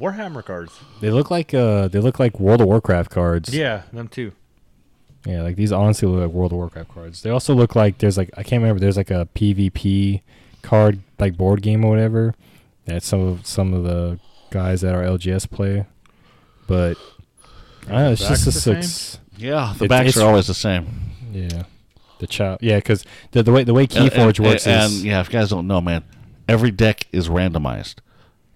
Warhammer 0.00 0.44
cards. 0.44 0.72
They 1.00 1.10
look 1.10 1.30
like 1.30 1.54
uh, 1.54 1.86
they 1.88 2.00
look 2.00 2.18
like 2.18 2.40
World 2.40 2.60
of 2.60 2.66
Warcraft 2.66 3.10
cards. 3.10 3.54
Yeah, 3.54 3.82
them 3.92 4.08
too. 4.08 4.32
Yeah, 5.26 5.42
like 5.42 5.56
these 5.56 5.70
honestly 5.72 6.08
look 6.08 6.20
like 6.22 6.30
World 6.32 6.52
of 6.52 6.58
Warcraft 6.58 6.88
cards. 6.94 7.22
They 7.22 7.30
also 7.30 7.54
look 7.54 7.76
like 7.76 7.98
there's 7.98 8.18
like 8.18 8.30
I 8.36 8.42
can't 8.42 8.60
remember. 8.62 8.80
There's 8.80 8.96
like 8.96 9.10
a 9.10 9.28
PvP 9.34 10.20
card 10.62 11.00
like 11.18 11.36
board 11.36 11.62
game 11.62 11.84
or 11.84 11.90
whatever 11.90 12.34
that 12.86 13.02
some 13.02 13.20
of 13.20 13.46
some 13.46 13.72
of 13.74 13.84
the 13.84 14.18
guys 14.50 14.80
that 14.80 14.94
are 14.94 15.02
LGS 15.02 15.48
play. 15.50 15.86
But 16.66 16.96
I 17.86 17.90
don't 17.92 18.02
know. 18.04 18.10
It's 18.12 18.22
Backs 18.28 18.44
just 18.44 18.64
the 18.64 18.72
a 18.72 18.82
six. 18.82 19.18
Yeah, 19.36 19.74
the 19.78 19.84
It- 19.84 19.88
backs 19.88 20.16
are 20.16 20.26
always 20.26 20.46
the 20.48 20.54
same. 20.54 20.86
Yeah, 21.32 21.64
the 22.18 22.26
child. 22.26 22.58
Yeah, 22.60 22.76
because 22.76 23.04
the 23.30 23.42
the 23.42 23.52
way 23.52 23.62
the 23.64 23.74
way 23.74 23.82
uh, 23.84 23.86
And- 23.94 24.10
Keyforge 24.10 24.38
and, 24.38 24.46
works 24.48 24.66
and, 24.66 24.92
is 24.92 25.04
yeah, 25.04 25.20
if 25.20 25.28
you 25.28 25.38
guys 25.38 25.50
don't 25.50 25.66
know, 25.66 25.80
man, 25.80 26.02
every 26.48 26.70
deck 26.70 27.06
is 27.12 27.28
randomized 27.28 27.96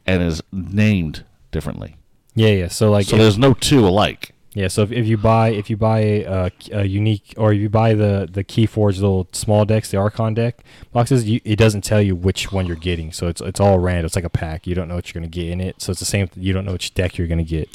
and 0.04 0.22
is 0.22 0.42
named 0.52 1.24
differently. 1.52 1.96
yeah 2.34 2.48
yeah. 2.50 2.68
So 2.68 2.90
like 2.90 3.06
so 3.06 3.14
if- 3.16 3.22
there's 3.22 3.38
no 3.38 3.54
two 3.54 3.86
alike. 3.86 4.32
Yeah, 4.56 4.68
so 4.68 4.82
if, 4.84 4.90
if 4.90 5.06
you 5.06 5.18
buy 5.18 5.50
if 5.50 5.68
you 5.68 5.76
buy 5.76 5.98
a, 5.98 6.50
a 6.72 6.84
unique 6.84 7.34
or 7.36 7.52
if 7.52 7.60
you 7.60 7.68
buy 7.68 7.92
the 7.92 8.26
the 8.32 8.42
KeyForge 8.42 8.94
little 8.94 9.28
small 9.32 9.66
decks, 9.66 9.90
the 9.90 9.98
Archon 9.98 10.32
deck 10.32 10.64
boxes, 10.94 11.28
you, 11.28 11.42
it 11.44 11.56
doesn't 11.56 11.82
tell 11.82 12.00
you 12.00 12.16
which 12.16 12.52
one 12.52 12.64
you're 12.64 12.74
getting. 12.74 13.12
So 13.12 13.26
it's 13.26 13.42
it's 13.42 13.60
all 13.60 13.78
random. 13.78 14.06
It's 14.06 14.16
like 14.16 14.24
a 14.24 14.30
pack. 14.30 14.66
You 14.66 14.74
don't 14.74 14.88
know 14.88 14.94
what 14.94 15.12
you're 15.12 15.20
gonna 15.20 15.28
get 15.28 15.48
in 15.48 15.60
it. 15.60 15.82
So 15.82 15.90
it's 15.90 16.00
the 16.00 16.06
same. 16.06 16.30
You 16.34 16.54
don't 16.54 16.64
know 16.64 16.72
which 16.72 16.94
deck 16.94 17.18
you're 17.18 17.26
gonna 17.26 17.44
get. 17.44 17.68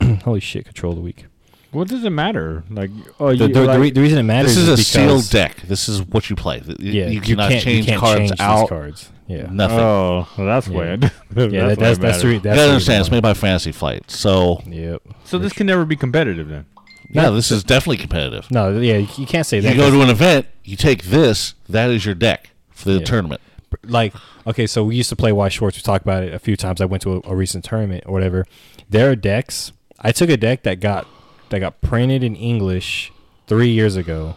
Holy 0.24 0.40
shit! 0.40 0.64
Control 0.64 0.94
the 0.94 1.02
week. 1.02 1.26
What 1.72 1.86
does 1.88 2.02
it 2.04 2.10
matter? 2.10 2.64
Like, 2.68 2.90
oh, 3.20 3.28
The, 3.28 3.46
you, 3.46 3.54
the, 3.54 3.60
the, 3.60 3.66
like, 3.66 3.78
re- 3.80 3.90
the 3.90 4.00
reason 4.00 4.18
it 4.18 4.22
matters 4.24 4.56
This 4.56 4.64
is 4.64 4.68
a 4.68 4.72
because, 4.72 4.86
sealed 4.88 5.30
deck. 5.30 5.56
This 5.62 5.88
is 5.88 6.02
what 6.02 6.28
you 6.28 6.34
play. 6.36 6.60
Th- 6.60 6.78
Yeah, 6.80 7.06
you 7.06 7.20
cannot 7.20 7.50
can't, 7.50 7.62
change 7.62 7.86
you 7.86 7.90
can't 7.92 8.00
cards 8.00 8.18
change 8.18 8.30
these 8.32 8.40
out. 8.40 8.68
cards. 8.68 9.08
Yeah, 9.28 9.46
Nothing. 9.52 9.78
Oh, 9.78 10.28
well, 10.36 10.46
that's 10.48 10.66
Yeah. 10.66 10.76
why. 10.76 10.84
yeah. 10.84 10.96
that's 10.96 11.10
that, 11.30 11.48
why 11.54 11.74
that's 11.76 11.98
it 11.98 12.02
that's 12.02 12.22
the 12.22 12.26
re- 12.28 12.34
you 12.34 12.40
that's 12.40 12.44
gotta 12.44 12.44
the 12.44 12.50
reason 12.50 12.70
understand, 12.72 13.00
it's 13.02 13.10
made 13.12 13.22
by 13.22 13.34
Fantasy 13.34 13.70
Flight. 13.72 14.10
So 14.10 14.60
Yep. 14.66 15.02
So 15.24 15.38
this 15.38 15.52
can 15.52 15.66
never 15.68 15.84
be 15.84 15.94
competitive 15.94 16.48
then. 16.48 16.66
yeah, 17.10 17.30
this 17.30 17.52
is 17.52 17.62
definitely 17.62 17.98
competitive. 17.98 18.50
No, 18.50 18.76
yeah, 18.80 18.96
you, 18.96 19.08
you 19.16 19.26
can't 19.26 19.46
say 19.46 19.60
that. 19.60 19.70
You 19.70 19.76
go 19.76 19.84
'cause- 19.84 19.92
to 19.92 20.02
an 20.02 20.10
event, 20.10 20.46
you 20.64 20.76
take 20.76 21.04
this. 21.04 21.54
That 21.68 21.90
is 21.90 22.04
your 22.04 22.16
deck 22.16 22.50
for 22.70 22.88
the 22.90 22.98
Yeah. 22.98 23.04
tournament. 23.04 23.40
like 23.84 24.12
okay, 24.48 24.66
so 24.66 24.82
we 24.82 24.96
used 24.96 25.10
to 25.10 25.16
play 25.16 25.30
Weiss 25.30 25.52
Schwarz. 25.52 25.76
We 25.76 25.82
talked 25.82 26.04
about 26.04 26.24
it 26.24 26.34
a 26.34 26.40
few 26.40 26.56
times. 26.56 26.80
I 26.80 26.86
went 26.86 27.02
to 27.04 27.22
a, 27.24 27.30
a 27.30 27.36
recent 27.36 27.64
tournament 27.64 28.02
or 28.06 28.12
whatever. 28.12 28.44
There 28.88 29.08
are 29.12 29.14
decks. 29.14 29.70
I 30.00 30.10
took 30.10 30.28
a 30.28 30.36
deck 30.36 30.64
that 30.64 30.80
got 30.80 31.06
that 31.50 31.60
got 31.60 31.80
printed 31.80 32.22
in 32.22 32.34
English 32.34 33.12
three 33.46 33.68
years 33.70 33.96
ago, 33.96 34.36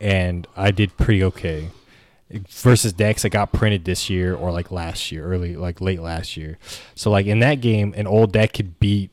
and 0.00 0.46
I 0.56 0.70
did 0.70 0.96
pretty 0.96 1.22
okay. 1.24 1.70
Versus 2.48 2.92
decks 2.92 3.22
that 3.22 3.30
got 3.30 3.52
printed 3.52 3.84
this 3.84 4.10
year 4.10 4.34
or 4.34 4.50
like 4.50 4.72
last 4.72 5.12
year, 5.12 5.24
early 5.24 5.54
like 5.54 5.80
late 5.80 6.00
last 6.00 6.36
year. 6.36 6.58
So 6.94 7.10
like 7.10 7.26
in 7.26 7.40
that 7.40 7.60
game, 7.60 7.94
an 7.96 8.06
old 8.06 8.32
deck 8.32 8.54
could 8.54 8.80
beat 8.80 9.10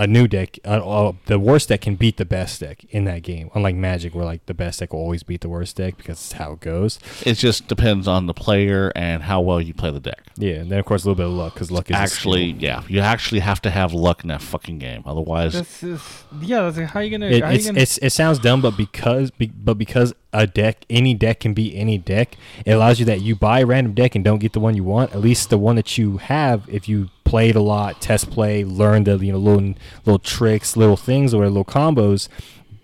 a 0.00 0.06
new 0.06 0.26
deck. 0.26 0.58
Uh, 0.64 0.68
uh, 1.08 1.12
the 1.26 1.38
worst 1.38 1.68
deck 1.68 1.82
can 1.82 1.94
beat 1.94 2.16
the 2.16 2.24
best 2.24 2.60
deck 2.60 2.84
in 2.88 3.04
that 3.04 3.22
game. 3.22 3.50
Unlike 3.54 3.74
Magic, 3.74 4.14
where 4.14 4.24
like 4.24 4.46
the 4.46 4.54
best 4.54 4.80
deck 4.80 4.94
will 4.94 5.00
always 5.00 5.22
beat 5.22 5.42
the 5.42 5.48
worst 5.48 5.76
deck 5.76 5.98
because 5.98 6.16
it's 6.16 6.32
how 6.32 6.52
it 6.52 6.60
goes. 6.60 6.98
It 7.26 7.34
just 7.34 7.68
depends 7.68 8.08
on 8.08 8.24
the 8.24 8.32
player 8.32 8.90
and 8.96 9.24
how 9.24 9.42
well 9.42 9.60
you 9.60 9.74
play 9.74 9.90
the 9.90 10.00
deck. 10.00 10.22
Yeah, 10.38 10.54
and 10.54 10.70
then 10.70 10.78
of 10.78 10.86
course 10.86 11.04
a 11.04 11.08
little 11.08 11.16
bit 11.22 11.26
of 11.26 11.32
luck 11.32 11.52
because 11.52 11.70
luck 11.70 11.90
is 11.90 11.96
Actually, 11.96 12.52
skill. 12.52 12.62
yeah, 12.62 12.82
you 12.88 13.00
actually 13.00 13.40
have 13.40 13.60
to 13.62 13.70
have 13.70 13.92
luck 13.92 14.22
in 14.22 14.28
that 14.28 14.40
fucking 14.40 14.78
game. 14.78 15.02
Otherwise, 15.04 15.52
This 15.52 15.82
is 15.82 16.24
yeah. 16.40 16.62
That's 16.62 16.78
like, 16.78 16.86
how 16.86 17.00
you 17.00 17.10
gonna? 17.10 17.26
It, 17.26 17.44
how 17.44 17.50
you 17.50 17.62
gonna 17.62 17.78
it's 17.78 17.98
it 17.98 18.10
sounds 18.10 18.38
dumb, 18.38 18.62
but 18.62 18.78
because 18.78 19.30
be, 19.30 19.48
but 19.48 19.74
because 19.74 20.14
a 20.32 20.46
deck, 20.46 20.86
any 20.88 21.12
deck 21.12 21.40
can 21.40 21.52
be 21.52 21.76
any 21.76 21.98
deck. 21.98 22.36
It 22.64 22.72
allows 22.72 23.00
you 23.00 23.04
that 23.06 23.20
you 23.20 23.36
buy 23.36 23.60
a 23.60 23.66
random 23.66 23.92
deck 23.92 24.14
and 24.14 24.24
don't 24.24 24.38
get 24.38 24.54
the 24.54 24.60
one 24.60 24.74
you 24.76 24.84
want. 24.84 25.12
At 25.12 25.20
least 25.20 25.50
the 25.50 25.58
one 25.58 25.76
that 25.76 25.98
you 25.98 26.16
have, 26.18 26.64
if 26.68 26.88
you 26.88 27.10
played 27.30 27.54
a 27.54 27.60
lot, 27.60 28.00
test 28.00 28.28
play, 28.28 28.64
learn 28.64 29.04
the 29.04 29.16
you 29.18 29.30
know 29.30 29.38
little 29.38 29.74
little 30.04 30.18
tricks, 30.18 30.76
little 30.76 30.96
things, 30.96 31.32
or 31.32 31.46
little 31.46 31.64
combos. 31.64 32.28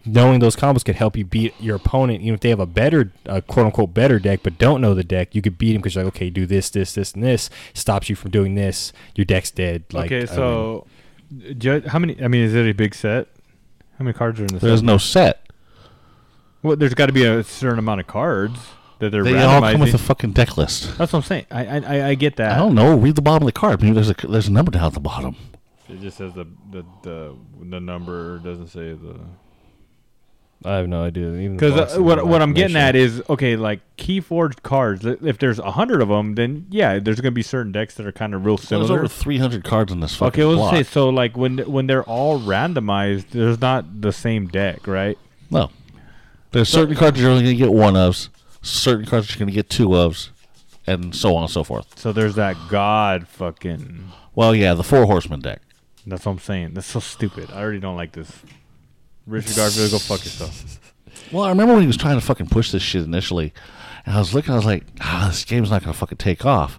Knowing 0.09 0.39
those 0.39 0.55
combos 0.55 0.85
could 0.85 0.95
help 0.95 1.17
you 1.17 1.25
beat 1.25 1.53
your 1.61 1.75
opponent, 1.75 2.23
even 2.23 2.35
if 2.35 2.39
they 2.39 2.51
have 2.51 2.61
a 2.61 2.67
better, 2.67 3.13
uh, 3.29 3.41
quote 3.41 3.67
unquote, 3.67 3.93
better 3.93 4.21
deck, 4.21 4.39
but 4.45 4.57
don't 4.57 4.81
know 4.81 4.95
the 4.95 5.03
deck. 5.03 5.35
You 5.35 5.43
could 5.43 5.59
beat 5.59 5.73
them 5.73 5.83
because 5.83 5.97
you're 5.97 6.05
like, 6.05 6.15
okay, 6.15 6.31
do 6.31 6.47
this, 6.47 6.71
this, 6.71 6.95
this, 6.95 7.13
and 7.13 7.25
this. 7.25 7.51
Stops 7.75 8.09
you 8.09 8.15
from 8.15 8.31
doing 8.31 8.55
this. 8.55 8.93
Your 9.17 9.25
deck's 9.25 9.51
dead. 9.51 9.83
Like, 9.93 10.13
I 10.13 10.15
okay, 10.15 10.19
mean, 10.19 10.27
so 10.29 10.87
ju- 11.59 11.83
how 11.89 11.99
many? 11.99 12.23
I 12.23 12.29
mean, 12.29 12.45
is 12.45 12.55
it 12.55 12.69
a 12.69 12.73
big 12.73 12.95
set? 12.95 13.27
How 13.99 14.05
many 14.05 14.13
cards 14.17 14.39
are 14.39 14.45
in 14.45 14.55
the 14.55 14.61
there's 14.61 14.79
set? 14.79 14.87
no 14.87 14.99
set. 14.99 15.51
Well, 16.63 16.77
there's 16.77 16.95
got 16.95 17.07
to 17.07 17.13
be 17.13 17.25
a 17.25 17.43
certain 17.43 17.81
amount 17.81 18.01
of 18.01 18.07
cards 18.07 18.61
that 18.99 19.11
they're 19.11 19.25
They 19.25 19.41
all 19.43 19.61
come 19.61 19.81
with 19.81 19.95
a 19.95 19.99
fucking 19.99 20.33
deck 20.33 20.57
list. 20.57 20.97
That's 20.99 21.13
what 21.13 21.21
I'm 21.21 21.23
saying. 21.23 21.47
I 21.51 21.67
I, 21.67 21.77
I- 21.81 22.09
I 22.09 22.15
get 22.15 22.37
that. 22.37 22.53
I 22.53 22.59
don't 22.59 22.75
know. 22.75 22.97
Read 22.97 23.15
the 23.17 23.23
bottom 23.23 23.47
of 23.47 23.53
the 23.53 23.59
card. 23.59 23.83
Maybe 23.83 23.95
there's 23.95 24.11
a 24.11 24.15
there's 24.29 24.49
a 24.49 24.53
number 24.53 24.71
down 24.71 24.85
at 24.85 24.95
the 24.95 25.01
bottom. 25.01 25.37
It 25.89 26.01
just 26.01 26.17
says 26.19 26.33
the 26.35 26.47
the 26.71 26.85
the, 27.03 27.37
the 27.63 27.81
number 27.81 28.39
doesn't 28.39 28.69
say 28.69 28.93
the. 28.95 29.21
I 30.65 30.77
have 30.77 30.89
no 30.89 31.05
idea. 31.05 31.29
Even 31.35 31.57
Because 31.57 31.97
uh, 31.97 32.03
what 32.03 32.27
what 32.27 32.41
I'm 32.43 32.55
getting 32.55 32.77
at 32.77 32.97
is 32.97 33.23
okay, 33.29 33.57
like 33.57 33.81
KeyForge 33.99 34.63
cards. 34.63 35.05
If 35.05 35.39
there's 35.39 35.59
a 35.59 35.73
hundred 35.73 36.01
of 36.01 36.09
them, 36.09 36.35
then 36.35 36.67
yeah, 36.71 36.99
there's 36.99 37.21
gonna 37.21 37.31
be 37.31 37.43
certain 37.43 37.73
decks 37.73 37.95
that 37.97 38.07
are 38.07 38.11
kind 38.13 38.35
of 38.35 38.45
real 38.47 38.57
similar. 38.57 38.87
There's 38.87 38.89
similar. 38.89 39.01
over 39.05 39.09
300 39.09 39.65
cards 39.65 39.93
in 39.93 40.01
this 40.01 40.17
fucking 40.17 40.43
okay, 40.43 40.45
let's 40.45 40.59
block. 40.59 40.75
say 40.75 40.83
so. 40.83 41.11
Like 41.11 41.37
when 41.37 41.59
when 41.59 41.87
they're 41.87 42.05
all 42.05 42.41
randomized, 42.41 43.31
there's 43.31 43.61
not 43.61 44.01
the 44.01 44.13
same 44.13 44.49
deck, 44.49 44.87
right? 44.87 45.19
No. 45.51 45.71
There's 46.53 46.71
certain 46.71 46.97
cards 46.97 47.21
you're 47.21 47.31
only 47.31 47.43
going 47.45 47.57
to 47.57 47.63
get 47.63 47.73
one 47.73 47.97
of, 47.97 48.29
certain 48.67 49.07
cards 49.07 49.31
you're 49.31 49.39
going 49.39 49.49
to 49.49 49.55
get 49.55 49.71
two 49.71 49.97
of, 49.97 50.29
and 50.87 51.15
so 51.15 51.35
on 51.37 51.43
and 51.43 51.51
so 51.51 51.65
forth. 51.65 51.99
So 51.99 52.13
there's 52.13 52.35
that 52.37 52.57
god 52.69 53.27
fucking. 53.29 54.11
Well, 54.35 54.55
yeah, 54.55 54.75
the 54.75 54.85
Four 54.85 55.07
Horsemen 55.07 55.41
deck. 55.41 55.63
That's 56.07 56.25
what 56.25 56.33
I'm 56.33 56.39
saying. 56.39 56.75
That's 56.75 56.87
so 56.87 57.01
stupid. 57.01 57.51
I 57.53 57.61
already 57.61 57.81
don't 57.81 57.97
like 57.97 58.13
this. 58.13 58.31
Richard 59.27 59.57
Garfield, 59.57 59.91
go 59.91 59.99
fuck 59.99 60.25
yourself. 60.25 60.81
Well, 61.33 61.45
I 61.45 61.49
remember 61.49 61.73
when 61.73 61.81
he 61.83 61.87
was 61.89 61.97
trying 61.97 62.21
to 62.21 62.25
fucking 62.25 62.49
push 62.49 62.71
this 62.71 62.83
shit 62.83 63.03
initially, 63.03 63.53
and 64.05 64.15
I 64.15 64.19
was 64.19 64.33
looking, 64.35 64.53
I 64.53 64.57
was 64.57 64.67
like, 64.67 64.85
ah, 65.01 65.25
this 65.29 65.45
game's 65.45 65.71
not 65.71 65.83
going 65.83 65.93
to 65.93 65.99
fucking 65.99 66.19
take 66.19 66.45
off. 66.45 66.79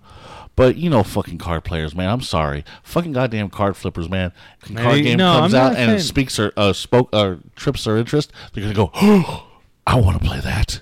But 0.56 0.78
you 0.78 0.90
know, 0.92 1.04
fucking 1.04 1.40
card 1.40 1.64
players, 1.66 1.96
man. 1.96 2.08
I'm 2.10 2.22
sorry, 2.22 2.64
fucking 2.84 3.12
goddamn 3.14 3.50
card 3.50 3.76
flippers, 3.76 4.08
man. 4.10 4.32
Card 4.76 5.04
game 5.04 5.18
no, 5.18 5.40
comes 5.40 5.54
I'm 5.54 5.62
out 5.62 5.76
and 5.76 5.92
it 5.92 5.96
saying- 5.96 6.08
speaks 6.08 6.40
or 6.40 6.54
uh, 6.56 6.72
spoke 6.72 7.10
or 7.14 7.40
trips 7.56 7.84
their 7.84 7.98
interest, 7.98 8.32
they're 8.54 8.62
gonna 8.64 8.76
go, 8.76 8.92
oh, 8.94 9.48
I 9.88 9.96
want 10.00 10.22
to 10.22 10.26
play 10.26 10.40
that. 10.40 10.82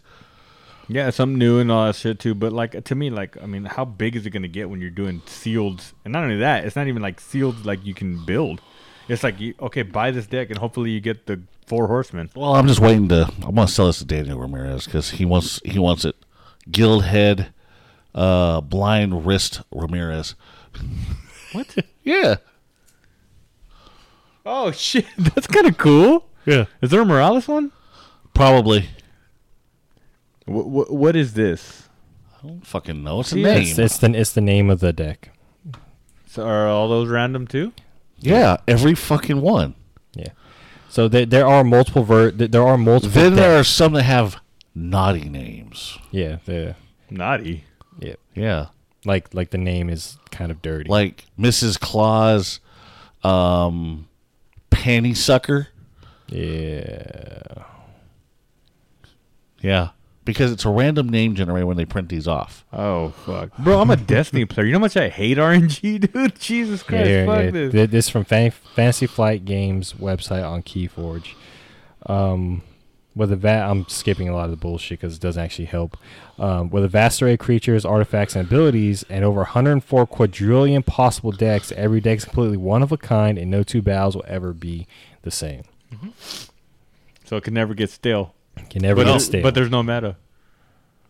Yeah, 0.87 1.09
something 1.09 1.37
new 1.39 1.59
and 1.59 1.71
all 1.71 1.85
that 1.87 1.95
shit 1.95 2.19
too. 2.19 2.35
But 2.35 2.53
like 2.53 2.83
to 2.83 2.95
me, 2.95 3.09
like 3.09 3.41
I 3.41 3.45
mean, 3.45 3.65
how 3.65 3.85
big 3.85 4.15
is 4.15 4.25
it 4.25 4.29
gonna 4.31 4.47
get 4.47 4.69
when 4.69 4.81
you're 4.81 4.89
doing 4.91 5.21
sealed? 5.25 5.83
And 6.03 6.11
not 6.13 6.23
only 6.23 6.37
that, 6.37 6.65
it's 6.65 6.75
not 6.75 6.87
even 6.87 7.01
like 7.01 7.19
sealed 7.19 7.65
like 7.65 7.85
you 7.85 7.93
can 7.93 8.23
build. 8.25 8.61
It's 9.07 9.23
like 9.23 9.39
you, 9.39 9.53
okay, 9.61 9.83
buy 9.83 10.11
this 10.11 10.25
deck 10.27 10.49
and 10.49 10.57
hopefully 10.59 10.91
you 10.91 10.99
get 10.99 11.25
the 11.27 11.41
four 11.67 11.87
horsemen. 11.87 12.29
Well, 12.35 12.55
I'm 12.55 12.67
just 12.67 12.79
waiting 12.79 13.07
to. 13.09 13.29
I 13.43 13.49
want 13.49 13.69
to 13.69 13.75
sell 13.75 13.87
this 13.87 13.99
to 13.99 14.05
Daniel 14.05 14.39
Ramirez 14.39 14.85
because 14.85 15.11
he 15.11 15.25
wants 15.25 15.59
he 15.65 15.79
wants 15.79 16.05
it. 16.05 16.15
Guild 16.71 17.03
head, 17.05 17.53
uh, 18.15 18.61
blind 18.61 19.25
wrist 19.25 19.61
Ramirez. 19.71 20.35
What? 21.51 21.75
Yeah, 22.03 22.35
oh 24.45 24.69
shit, 24.71 25.05
that's 25.17 25.47
kind 25.47 25.65
of 25.65 25.75
cool. 25.79 26.29
yeah, 26.45 26.65
Is 26.81 26.91
there 26.91 27.01
a 27.01 27.05
Morales 27.05 27.47
one? 27.47 27.71
probably. 28.35 28.89
Wh- 30.45 30.63
wh- 30.87 30.91
what 30.91 31.15
is 31.15 31.33
this? 31.33 31.89
I 32.43 32.47
don't 32.47 32.65
fucking 32.65 33.03
know. 33.03 33.21
It's 33.21 33.31
a 33.31 33.35
name. 33.37 33.61
It's, 33.63 33.79
it's 33.79 33.97
the 33.97 34.11
it's 34.13 34.33
the 34.33 34.41
name 34.41 34.69
of 34.69 34.79
the 34.79 34.93
deck. 34.93 35.29
So 36.27 36.45
are 36.45 36.67
all 36.67 36.87
those 36.89 37.07
random 37.09 37.47
too? 37.47 37.73
yeah, 38.19 38.57
every 38.67 38.95
fucking 38.95 39.41
one. 39.41 39.75
Yeah. 40.13 40.29
So 40.89 41.07
there, 41.07 41.25
there 41.25 41.45
are 41.47 41.63
multiple 41.63 42.03
ver 42.03 42.31
there 42.31 42.63
are 42.63 42.77
multiple. 42.77 43.11
Then 43.21 43.35
there 43.35 43.53
are 43.55 43.59
decks. 43.59 43.69
some 43.69 43.93
that 43.93 44.03
have 44.03 44.37
naughty 44.73 45.27
names. 45.29 45.97
yeah 46.11 46.37
the 46.45 46.75
Naughty. 47.09 47.63
yeah 47.99 48.15
Yeah, 48.33 48.67
like 49.05 49.33
like 49.33 49.49
the 49.51 49.57
name 49.57 49.89
is 49.89 50.17
kind 50.31 50.51
of 50.51 50.61
dirty. 50.61 50.89
like 50.89 51.25
Mrs. 51.39 51.79
Claus, 51.79 52.59
um, 53.23 54.07
Panty 54.71 55.15
Sucker. 55.15 55.67
yeah. 56.27 57.63
Yeah, 59.61 59.89
because 60.25 60.51
it's 60.51 60.65
a 60.65 60.69
random 60.69 61.07
name 61.07 61.35
generator 61.35 61.65
when 61.67 61.77
they 61.77 61.85
print 61.85 62.09
these 62.09 62.27
off. 62.27 62.65
Oh 62.73 63.09
fuck, 63.25 63.55
bro! 63.59 63.79
I'm 63.79 63.89
a 63.91 63.95
Destiny 63.95 64.43
player. 64.45 64.65
You 64.65 64.73
know 64.73 64.79
how 64.79 64.85
much 64.85 64.97
I 64.97 65.07
hate 65.09 65.37
RNG, 65.37 66.11
dude. 66.13 66.39
Jesus 66.39 66.83
Christ, 66.83 67.05
here, 67.07 67.25
fuck 67.25 67.43
yeah. 67.45 67.51
this. 67.51 67.71
Th- 67.71 67.89
This 67.89 68.09
from 68.09 68.25
Fan- 68.25 68.51
Fantasy 68.51 69.07
Flight 69.07 69.45
Games 69.45 69.93
website 69.93 70.43
on 70.47 70.63
KeyForge. 70.63 71.33
Um, 72.07 72.61
with 73.15 73.31
a 73.31 73.37
va- 73.37 73.65
I'm 73.69 73.87
skipping 73.87 74.27
a 74.27 74.33
lot 74.35 74.45
of 74.45 74.51
the 74.51 74.57
bullshit 74.57 74.99
because 74.99 75.15
it 75.15 75.21
doesn't 75.21 75.41
actually 75.41 75.65
help. 75.65 75.95
Um, 76.37 76.69
with 76.69 76.83
a 76.83 76.89
vast 76.89 77.21
array 77.23 77.33
of 77.33 77.39
creatures, 77.39 77.85
artifacts, 77.85 78.35
and 78.35 78.45
abilities, 78.45 79.05
and 79.09 79.23
over 79.23 79.37
104 79.39 80.05
quadrillion 80.05 80.83
possible 80.83 81.31
decks, 81.31 81.71
every 81.77 82.01
deck 82.01 82.17
is 82.17 82.25
completely 82.25 82.57
one 82.57 82.83
of 82.83 82.91
a 82.91 82.97
kind, 82.97 83.37
and 83.37 83.49
no 83.49 83.63
two 83.63 83.81
battles 83.81 84.15
will 84.17 84.25
ever 84.27 84.51
be 84.51 84.85
the 85.21 85.31
same. 85.31 85.63
So 87.23 87.37
it 87.37 87.43
can 87.45 87.53
never 87.53 87.73
get 87.73 87.89
stale. 87.89 88.33
Can 88.69 88.81
never 88.81 89.03
But, 89.03 89.11
get 89.13 89.19
stale. 89.21 89.43
but 89.43 89.53
there's 89.55 89.69
no 89.69 89.83
meta. 89.83 90.15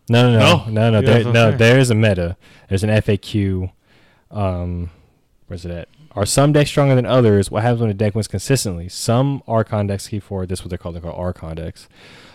No, 0.08 0.30
no, 0.30 0.38
no, 0.38 0.38
No? 0.38 0.70
no, 0.70 0.90
no. 0.90 1.00
There, 1.00 1.14
that's 1.14 1.24
what 1.24 1.28
I'm 1.28 1.32
no, 1.34 1.48
saying. 1.50 1.58
there 1.58 1.78
is 1.78 1.90
a 1.90 1.94
meta. 1.94 2.36
There's 2.68 2.84
an 2.84 2.90
FAQ. 2.90 3.72
Um, 4.30 4.90
where's 5.46 5.64
it 5.64 5.70
at? 5.70 5.88
Are 6.12 6.24
some 6.26 6.52
decks 6.52 6.70
stronger 6.70 6.94
than 6.94 7.06
others? 7.06 7.50
What 7.50 7.62
happens 7.62 7.80
when 7.82 7.90
a 7.90 7.94
deck 7.94 8.14
wins 8.14 8.26
consistently? 8.28 8.88
Some 8.88 9.42
Archon 9.46 9.86
decks, 9.86 10.08
KeyForge, 10.08 10.48
this 10.48 10.60
is 10.60 10.64
what 10.64 10.70
they're 10.70 10.78
called. 10.78 10.94
They're 10.94 11.02
called 11.02 11.18
Archon 11.18 11.56
decks. 11.56 11.88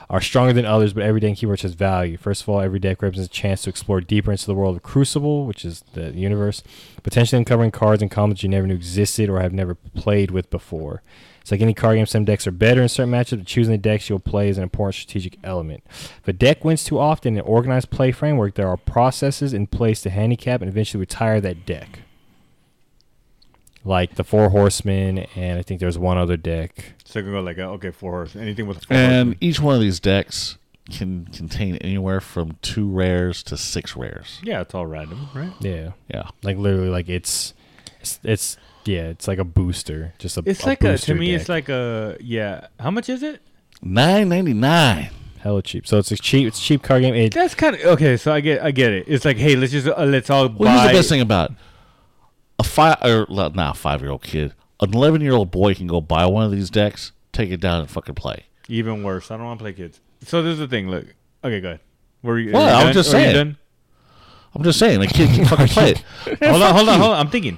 Are 0.10 0.20
stronger 0.22 0.52
than 0.52 0.66
others, 0.66 0.92
but 0.94 1.04
every 1.04 1.20
deck 1.22 1.30
in 1.30 1.36
KeyForge 1.36 1.62
has 1.62 1.74
value. 1.74 2.18
First 2.18 2.44
of 2.44 2.50
all, 2.50 2.60
every 2.60 2.80
deck 2.80 3.02
represents 3.02 3.28
a 3.30 3.34
chance 3.34 3.64
to 3.64 3.70
explore 3.70 4.02
deeper 4.02 4.32
into 4.32 4.46
the 4.46 4.54
world 4.54 4.76
of 4.76 4.84
Crucible, 4.84 5.46
which 5.46 5.64
is 5.64 5.84
the 5.94 6.12
universe, 6.12 6.64
potentially 7.02 7.38
uncovering 7.40 7.72
cards 7.72 8.02
and 8.02 8.12
combos 8.12 8.44
you 8.44 8.50
never 8.50 8.68
knew 8.68 8.76
existed 8.76 9.30
or 9.30 9.40
have 9.40 9.54
never 9.54 9.74
played 9.74 10.30
with 10.30 10.50
before. 10.50 11.02
It's 11.42 11.52
like 11.52 11.62
any 11.62 11.74
card 11.74 11.96
game, 11.98 12.06
some 12.06 12.24
decks 12.24 12.46
are 12.46 12.52
better 12.52 12.82
in 12.84 12.88
certain 12.90 13.12
matchups, 13.12 13.40
but 13.40 13.48
choosing 13.48 13.72
the 13.72 13.78
decks 13.80 14.10
you'll 14.10 14.20
play 14.20 14.48
is 14.50 14.58
an 14.58 14.64
important 14.64 14.96
strategic 14.96 15.38
element. 15.44 15.84
If 15.90 16.28
a 16.28 16.34
deck 16.34 16.64
wins 16.64 16.84
too 16.84 17.00
often 17.00 17.34
in 17.34 17.40
an 17.40 17.46
organized 17.46 17.90
play 17.90 18.12
framework, 18.12 18.54
there 18.56 18.68
are 18.68 18.78
processes 18.78 19.52
in 19.54 19.66
place 19.68 20.02
to 20.04 20.12
handicap 20.12 20.62
and 20.62 20.70
eventually 20.70 21.00
retire 21.00 21.42
that 21.42 21.66
deck. 21.66 22.02
Like 23.84 24.14
the 24.16 24.24
Four 24.24 24.50
Horsemen, 24.50 25.26
and 25.36 25.58
I 25.58 25.64
think 25.64 25.80
there's 25.80 25.98
one 25.98 26.20
other 26.20 26.38
deck. 26.38 26.94
So 27.04 27.20
it 27.20 27.24
can 27.24 27.32
go 27.32 27.42
like 27.42 27.58
uh, 27.58 27.72
okay, 27.72 27.90
four 27.90 28.12
horse. 28.12 28.36
Anything 28.36 28.68
with 28.68 28.86
four 28.86 28.96
And 28.96 29.12
horsemen. 29.30 29.38
each 29.42 29.60
one 29.60 29.74
of 29.74 29.82
these 29.82 30.00
decks 30.00 30.60
can 30.92 31.26
contain 31.34 31.78
anywhere 31.78 32.22
from 32.22 32.58
two 32.62 32.88
rares 32.88 33.42
to 33.44 33.58
six 33.58 33.96
rares. 33.96 34.40
yeah, 34.44 34.62
it's 34.62 34.76
all 34.76 34.86
random, 34.86 35.30
right? 35.34 35.52
Yeah, 35.60 35.92
Yeah. 36.14 36.30
like 36.44 36.58
literally, 36.58 36.90
like 36.90 37.10
it's, 37.10 37.56
it's, 38.02 38.20
it's 38.24 38.58
yeah, 38.86 39.04
it's 39.10 39.28
like 39.28 39.38
a 39.40 39.44
booster, 39.44 40.14
just 40.20 40.38
a. 40.38 40.44
It's 40.46 40.64
a 40.64 40.68
like 40.68 40.84
a 40.84 40.98
to 40.98 41.16
me, 41.16 41.32
deck. 41.32 41.40
it's 41.42 41.50
like 41.50 41.70
a 41.70 42.18
yeah. 42.20 42.68
How 42.80 42.92
much 42.92 43.10
is 43.10 43.24
it? 43.24 43.42
Nine 43.82 44.30
ninety 44.30 44.54
nine. 44.54 45.10
hella 45.40 45.62
cheap. 45.62 45.88
So 45.88 45.98
it's 45.98 46.12
a 46.12 46.18
cheap, 46.18 46.48
it's 46.48 46.60
a 46.60 46.62
cheap 46.62 46.84
card 46.84 47.02
game. 47.02 47.16
It, 47.16 47.34
That's 47.34 47.56
kind 47.56 47.76
of 47.76 47.82
okay. 47.82 48.18
So 48.18 48.32
I 48.34 48.40
get, 48.42 48.62
I 48.62 48.72
get 48.72 48.92
it. 48.92 49.06
It's 49.08 49.26
like, 49.26 49.38
hey, 49.38 49.56
let's 49.56 49.72
just 49.72 49.88
uh, 49.88 50.04
let's 50.06 50.30
all 50.30 50.48
Well, 50.50 50.58
buy. 50.60 50.72
here's 50.82 50.92
the 50.92 50.98
best 51.00 51.10
thing 51.10 51.22
about 51.22 51.52
it. 51.52 51.58
a 52.60 52.64
five 52.64 52.98
or 53.04 53.26
well, 53.30 53.50
not 53.52 53.76
a 53.76 53.80
five 53.80 54.02
year 54.02 54.12
old 54.12 54.24
kid, 54.24 54.54
an 54.82 54.94
eleven 54.94 55.22
year 55.22 55.34
old 55.34 55.52
boy 55.52 55.74
can 55.74 55.88
go 55.88 56.00
buy 56.02 56.26
one 56.26 56.44
of 56.46 56.52
these 56.52 56.70
decks, 56.70 57.12
take 57.32 57.50
it 57.50 57.60
down, 57.60 57.80
and 57.82 57.90
fucking 57.90 58.16
play. 58.16 58.46
Even 58.68 59.04
worse. 59.04 59.32
I 59.32 59.38
don't 59.38 59.46
want 59.48 59.60
to 59.60 59.64
play 59.64 59.74
kids. 59.74 60.00
So 60.24 60.44
this 60.44 60.54
is 60.54 60.60
the 60.60 60.68
thing. 60.68 60.90
Look. 60.90 61.06
Okay, 61.44 61.60
go 61.60 61.70
ahead. 61.70 61.80
Were 62.22 62.38
you? 62.38 62.52
are 62.52 62.54
Well, 62.54 62.64
you 62.68 62.70
I 62.70 62.76
was 62.76 62.84
done? 62.84 62.94
just 62.94 63.12
saying. 63.12 63.58
I'm 64.54 64.64
just 64.64 64.78
saying, 64.80 65.02
a 65.02 65.08
kid 65.08 65.30
can 65.30 65.46
fucking 65.46 65.68
play 65.70 65.92
it. 65.92 66.04
hold 66.44 66.62
on, 66.62 66.76
hold 66.76 66.90
on, 66.90 67.00
hold 67.00 67.14
on. 67.14 67.20
I'm 67.20 67.30
thinking. 67.32 67.58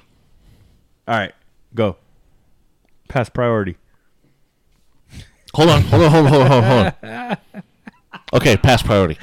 All 1.08 1.16
right, 1.18 1.34
go. 1.76 1.97
Pass 3.10 3.30
priority. 3.30 3.78
Hold 5.54 5.70
on, 5.70 5.82
hold 5.84 6.04
on, 6.04 6.12
hold 6.12 6.26
on, 6.26 6.32
hold 6.32 6.43
on, 6.43 6.64
hold 6.64 6.95
on. 7.04 7.38
Okay, 8.34 8.58
pass 8.58 8.82
priority. 8.82 9.18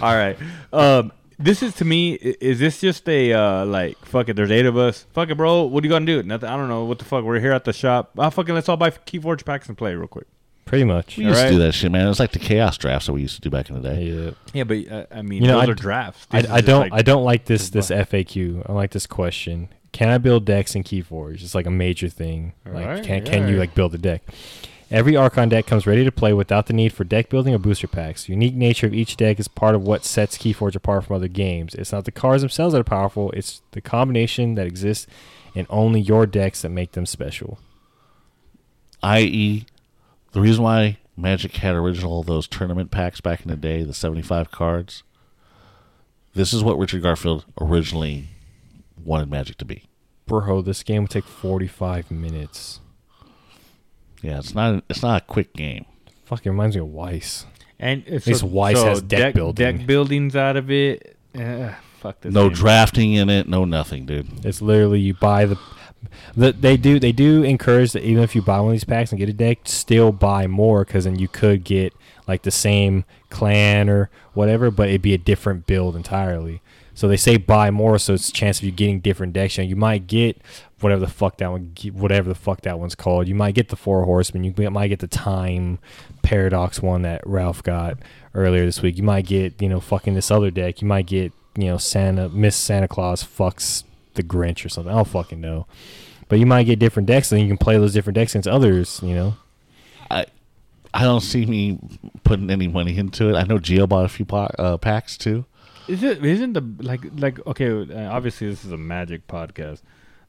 All 0.00 0.14
right. 0.16 0.36
Um, 0.72 1.12
this 1.38 1.62
is 1.62 1.74
to 1.76 1.84
me. 1.84 2.14
i- 2.14 2.34
Is 2.40 2.58
this 2.58 2.80
just 2.80 3.08
a 3.08 3.32
uh, 3.32 3.64
like 3.66 3.96
fuck 4.04 4.28
it? 4.28 4.34
There's 4.34 4.50
eight 4.50 4.66
of 4.66 4.76
us. 4.76 5.06
Fuck 5.12 5.30
it, 5.30 5.36
bro. 5.36 5.62
What 5.62 5.84
are 5.84 5.86
you 5.86 5.90
gonna 5.92 6.06
do? 6.06 6.24
Nothing. 6.24 6.48
I 6.48 6.56
don't 6.56 6.68
know. 6.68 6.84
What 6.84 6.98
the 6.98 7.04
fuck? 7.04 7.22
We're 7.24 7.38
here 7.38 7.52
at 7.52 7.64
the 7.64 7.72
shop. 7.72 8.10
Ah, 8.18 8.30
fucking. 8.30 8.52
Let's 8.52 8.68
all 8.68 8.76
buy 8.76 8.90
Keyforge 8.90 9.44
packs 9.44 9.68
and 9.68 9.78
play 9.78 9.94
real 9.94 10.08
quick. 10.08 10.26
pretty 10.64 10.82
much. 10.82 11.16
We 11.16 11.24
used 11.26 11.40
to 11.40 11.50
do 11.50 11.58
that 11.60 11.72
shit, 11.72 11.92
man. 11.92 12.06
It 12.06 12.08
was 12.08 12.18
like 12.18 12.32
the 12.32 12.40
chaos 12.40 12.76
drafts 12.78 13.06
that 13.06 13.12
we 13.12 13.20
used 13.20 13.36
to 13.36 13.40
do 13.40 13.48
back 13.50 13.70
in 13.70 13.80
the 13.80 13.88
day. 13.88 14.02
Yeah. 14.04 14.30
Yeah, 14.52 14.64
but 14.64 14.90
uh, 14.90 15.06
I 15.12 15.22
mean, 15.22 15.42
You 15.42 15.48
know, 15.48 15.60
those 15.60 15.68
I 15.68 15.72
are 15.72 15.74
drafts. 15.74 16.26
I, 16.32 16.42
This 16.42 16.50
I 16.50 16.54
just 16.56 16.66
don't 16.66 16.80
like- 16.80 16.92
I 16.94 17.02
don't 17.02 17.24
like 17.24 17.44
this 17.44 17.70
this 17.70 17.90
FAQ. 17.90 18.68
I 18.68 18.72
like 18.72 18.90
this 18.90 19.06
question. 19.06 19.68
Can 19.92 20.08
I 20.08 20.18
build 20.18 20.44
decks 20.44 20.74
in 20.74 20.84
Keyforge? 20.84 21.42
It's 21.42 21.54
like 21.54 21.66
a 21.66 21.70
major 21.70 22.08
thing. 22.08 22.52
Like 22.64 22.86
Alright, 22.86 23.04
can 23.04 23.24
can 23.24 23.48
you 23.48 23.56
like 23.56 23.74
build 23.74 23.94
a 23.94 23.98
deck? 23.98 24.22
Every 24.90 25.16
Archon 25.16 25.50
deck 25.50 25.66
comes 25.66 25.86
ready 25.86 26.02
to 26.04 26.12
play 26.12 26.32
without 26.32 26.66
the 26.66 26.72
need 26.72 26.94
for 26.94 27.04
deck 27.04 27.28
building 27.28 27.54
or 27.54 27.58
booster 27.58 27.86
packs. 27.86 28.24
The 28.24 28.32
unique 28.32 28.54
nature 28.54 28.86
of 28.86 28.94
each 28.94 29.18
deck 29.18 29.38
is 29.38 29.46
part 29.46 29.74
of 29.74 29.82
what 29.82 30.04
sets 30.04 30.38
Keyforge 30.38 30.76
apart 30.76 31.04
from 31.04 31.16
other 31.16 31.28
games. 31.28 31.74
It's 31.74 31.92
not 31.92 32.06
the 32.06 32.10
cards 32.10 32.40
themselves 32.40 32.72
that 32.72 32.80
are 32.80 32.84
powerful, 32.84 33.30
it's 33.32 33.60
the 33.72 33.82
combination 33.82 34.54
that 34.54 34.66
exists 34.66 35.06
in 35.54 35.66
only 35.68 36.00
your 36.00 36.24
decks 36.24 36.62
that 36.62 36.70
make 36.70 36.92
them 36.92 37.04
special. 37.04 37.58
I.e., 39.02 39.66
the 40.32 40.40
reason 40.40 40.64
why 40.64 40.98
Magic 41.16 41.56
had 41.56 41.74
original 41.74 42.22
those 42.22 42.46
tournament 42.46 42.90
packs 42.90 43.20
back 43.20 43.42
in 43.42 43.48
the 43.48 43.56
day, 43.56 43.82
the 43.82 43.92
75 43.92 44.50
cards. 44.50 45.02
This 46.34 46.52
is 46.52 46.62
what 46.62 46.78
Richard 46.78 47.02
Garfield 47.02 47.44
originally 47.60 48.28
wanted 49.08 49.30
Magic 49.30 49.56
to 49.58 49.64
be. 49.64 49.84
Bro, 50.26 50.62
this 50.62 50.82
game 50.82 51.02
would 51.02 51.10
take 51.10 51.24
45 51.24 52.10
minutes. 52.10 52.80
Yeah, 54.22 54.38
it's 54.38 54.54
not 54.54 54.84
it's 54.90 55.02
not 55.02 55.22
a 55.22 55.24
quick 55.24 55.54
game. 55.54 55.86
Fucking 56.24 56.52
reminds 56.52 56.76
me 56.76 56.82
of 56.82 56.88
Weiss. 56.88 57.46
And 57.78 58.04
least 58.06 58.42
Weiss 58.42 58.82
has 58.82 59.00
deck 59.00 59.34
building. 59.34 59.78
Deck 59.78 59.86
buildings 59.86 60.36
out 60.36 60.56
of 60.56 60.70
it. 60.70 61.16
Uh, 61.34 61.72
fuck 62.00 62.20
this. 62.20 62.34
No 62.34 62.48
game. 62.48 62.56
drafting 62.56 63.12
in 63.14 63.30
it, 63.30 63.48
no 63.48 63.64
nothing, 63.64 64.04
dude. 64.04 64.44
It's 64.44 64.60
literally 64.60 65.00
you 65.00 65.14
buy 65.14 65.46
the, 65.46 65.58
the 66.36 66.52
they 66.52 66.76
do 66.76 66.98
they 66.98 67.12
do 67.12 67.44
encourage 67.44 67.92
that 67.92 68.02
even 68.04 68.22
if 68.22 68.34
you 68.34 68.42
buy 68.42 68.58
one 68.58 68.70
of 68.70 68.72
these 68.72 68.84
packs 68.84 69.12
and 69.12 69.18
get 69.18 69.28
a 69.28 69.32
deck, 69.32 69.60
still 69.64 70.12
buy 70.12 70.46
more 70.46 70.84
because 70.84 71.04
then 71.04 71.18
you 71.18 71.28
could 71.28 71.64
get 71.64 71.94
like 72.26 72.42
the 72.42 72.50
same 72.50 73.04
clan 73.30 73.88
or 73.88 74.10
whatever, 74.34 74.70
but 74.70 74.88
it'd 74.88 75.02
be 75.02 75.14
a 75.14 75.18
different 75.18 75.66
build 75.66 75.96
entirely. 75.96 76.60
So 76.98 77.06
they 77.06 77.16
say 77.16 77.36
buy 77.36 77.70
more, 77.70 77.96
so 78.00 78.14
it's 78.14 78.32
chance 78.32 78.58
of 78.58 78.64
you 78.64 78.72
getting 78.72 78.98
different 78.98 79.32
decks. 79.32 79.56
You, 79.56 79.76
might 79.76 80.08
get 80.08 80.36
whatever 80.80 80.98
the 80.98 81.06
fuck 81.06 81.36
that 81.36 81.48
one, 81.48 81.72
whatever 81.92 82.28
the 82.28 82.34
fuck 82.34 82.62
that 82.62 82.80
one's 82.80 82.96
called. 82.96 83.28
You 83.28 83.36
might 83.36 83.54
get 83.54 83.68
the 83.68 83.76
Four 83.76 84.02
Horsemen. 84.02 84.42
You 84.42 84.52
might 84.68 84.88
get 84.88 84.98
the 84.98 85.06
Time 85.06 85.78
Paradox 86.22 86.82
one 86.82 87.02
that 87.02 87.24
Ralph 87.24 87.62
got 87.62 87.98
earlier 88.34 88.64
this 88.64 88.82
week. 88.82 88.96
You 88.96 89.04
might 89.04 89.26
get 89.26 89.62
you 89.62 89.68
know 89.68 89.78
fucking 89.78 90.14
this 90.14 90.32
other 90.32 90.50
deck. 90.50 90.82
You 90.82 90.88
might 90.88 91.06
get 91.06 91.32
you 91.54 91.66
know 91.66 91.76
Santa 91.76 92.30
Miss 92.30 92.56
Santa 92.56 92.88
Claus 92.88 93.22
fucks 93.22 93.84
the 94.14 94.24
Grinch 94.24 94.64
or 94.64 94.68
something. 94.68 94.92
I 94.92 94.96
don't 94.96 95.06
fucking 95.06 95.40
know. 95.40 95.68
But 96.28 96.40
you 96.40 96.46
might 96.46 96.64
get 96.64 96.80
different 96.80 97.06
decks, 97.06 97.30
and 97.30 97.40
you 97.40 97.46
can 97.46 97.58
play 97.58 97.78
those 97.78 97.92
different 97.92 98.16
decks 98.16 98.32
against 98.32 98.48
others. 98.48 98.98
You 99.04 99.14
know. 99.14 99.36
I 100.10 100.26
I 100.92 101.04
don't 101.04 101.20
see 101.20 101.46
me 101.46 101.78
putting 102.24 102.50
any 102.50 102.66
money 102.66 102.98
into 102.98 103.28
it. 103.28 103.36
I 103.36 103.44
know 103.44 103.58
Gio 103.58 103.88
bought 103.88 104.04
a 104.04 104.08
few 104.08 104.26
uh, 104.28 104.78
packs 104.78 105.16
too. 105.16 105.44
Is 105.88 106.02
it 106.02 106.24
isn't 106.24 106.52
the 106.52 106.62
like 106.84 107.00
like 107.16 107.44
okay? 107.46 107.70
Uh, 107.70 108.10
obviously, 108.10 108.48
this 108.48 108.64
is 108.64 108.72
a 108.72 108.76
Magic 108.76 109.26
podcast. 109.26 109.80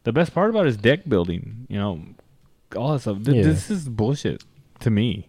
The 0.04 0.14
best 0.14 0.34
part 0.34 0.50
about 0.50 0.66
it 0.66 0.70
is 0.70 0.78
deck 0.78 1.08
building. 1.08 1.68
You 1.70 1.78
know, 1.78 2.02
all 2.76 2.94
that 2.94 3.00
stuff. 3.02 3.24
Th- 3.24 3.38
Yeah. 3.38 3.44
This 3.44 3.70
is 3.70 3.90
bullshit 3.90 4.44
to 4.80 4.90
me. 4.90 5.28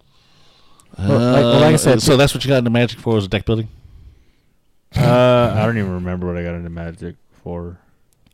Well, 0.99 1.09
like- 1.09 1.19
well, 1.43 1.61
like 1.61 1.71
I 1.71 1.75
Uh, 1.75 1.79
said- 1.79 2.03
so 2.03 2.17
that's 2.17 2.35
what 2.35 2.45
you 2.45 2.49
got 2.49 2.59
into 2.59 2.71
Magic 2.71 2.99
for 3.01 3.15
was 3.15 3.29
deck 3.29 3.45
building. 3.45 3.69
Uh, 4.97 5.55
I 5.57 5.65
don't 5.67 5.79
even 5.79 5.93
remember 5.95 6.27
what 6.27 6.37
I 6.37 6.43
got 6.43 6.55
into 6.55 6.71
Magic 6.71 7.17
for. 7.45 7.79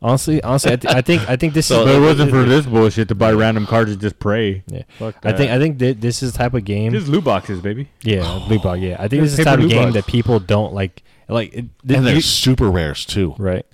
Honestly, 0.01 0.41
honestly, 0.43 0.73
I, 0.73 0.75
th- 0.75 0.93
I 0.93 1.01
think 1.01 1.27
I 1.29 1.35
think 1.35 1.53
this 1.55 1.65
So 1.67 1.81
is. 1.81 1.85
But 1.87 1.95
it 1.95 2.01
wasn't 2.01 2.29
for 2.31 2.43
this 2.43 2.65
bullshit 2.67 3.07
to 3.07 3.15
buy 3.15 3.31
random 3.31 3.65
cards 3.65 3.91
and 3.91 3.99
just 3.99 4.19
pray. 4.19 4.63
Yeah. 4.67 4.83
Fuck 4.99 5.15
I 5.23 5.33
think. 5.33 5.49
I 5.51 5.57
think 5.57 5.79
that 5.79 6.01
this 6.01 6.21
is 6.21 6.33
the 6.33 6.37
type 6.37 6.53
of 6.53 6.65
game. 6.65 6.93
Just 6.93 7.07
loot 7.07 7.23
boxes, 7.23 7.61
baby. 7.61 7.89
yeah, 8.03 8.45
loot 8.47 8.61
box. 8.61 8.79
Yeah, 8.79 8.97
I 8.99 9.07
think 9.07 9.23
this 9.23 9.31
is 9.31 9.37
the 9.37 9.43
Paper 9.43 9.49
type 9.51 9.59
of 9.59 9.63
loot 9.65 9.71
game 9.71 9.83
box. 9.85 9.93
that 9.95 10.05
people 10.07 10.39
don't 10.39 10.73
like. 10.73 11.01
Like, 11.29 11.53
it, 11.53 11.65
and 11.87 12.05
they're 12.05 12.15
you- 12.15 12.21
super 12.21 12.69
rares 12.69 13.05
too. 13.05 13.35
right. 13.37 13.65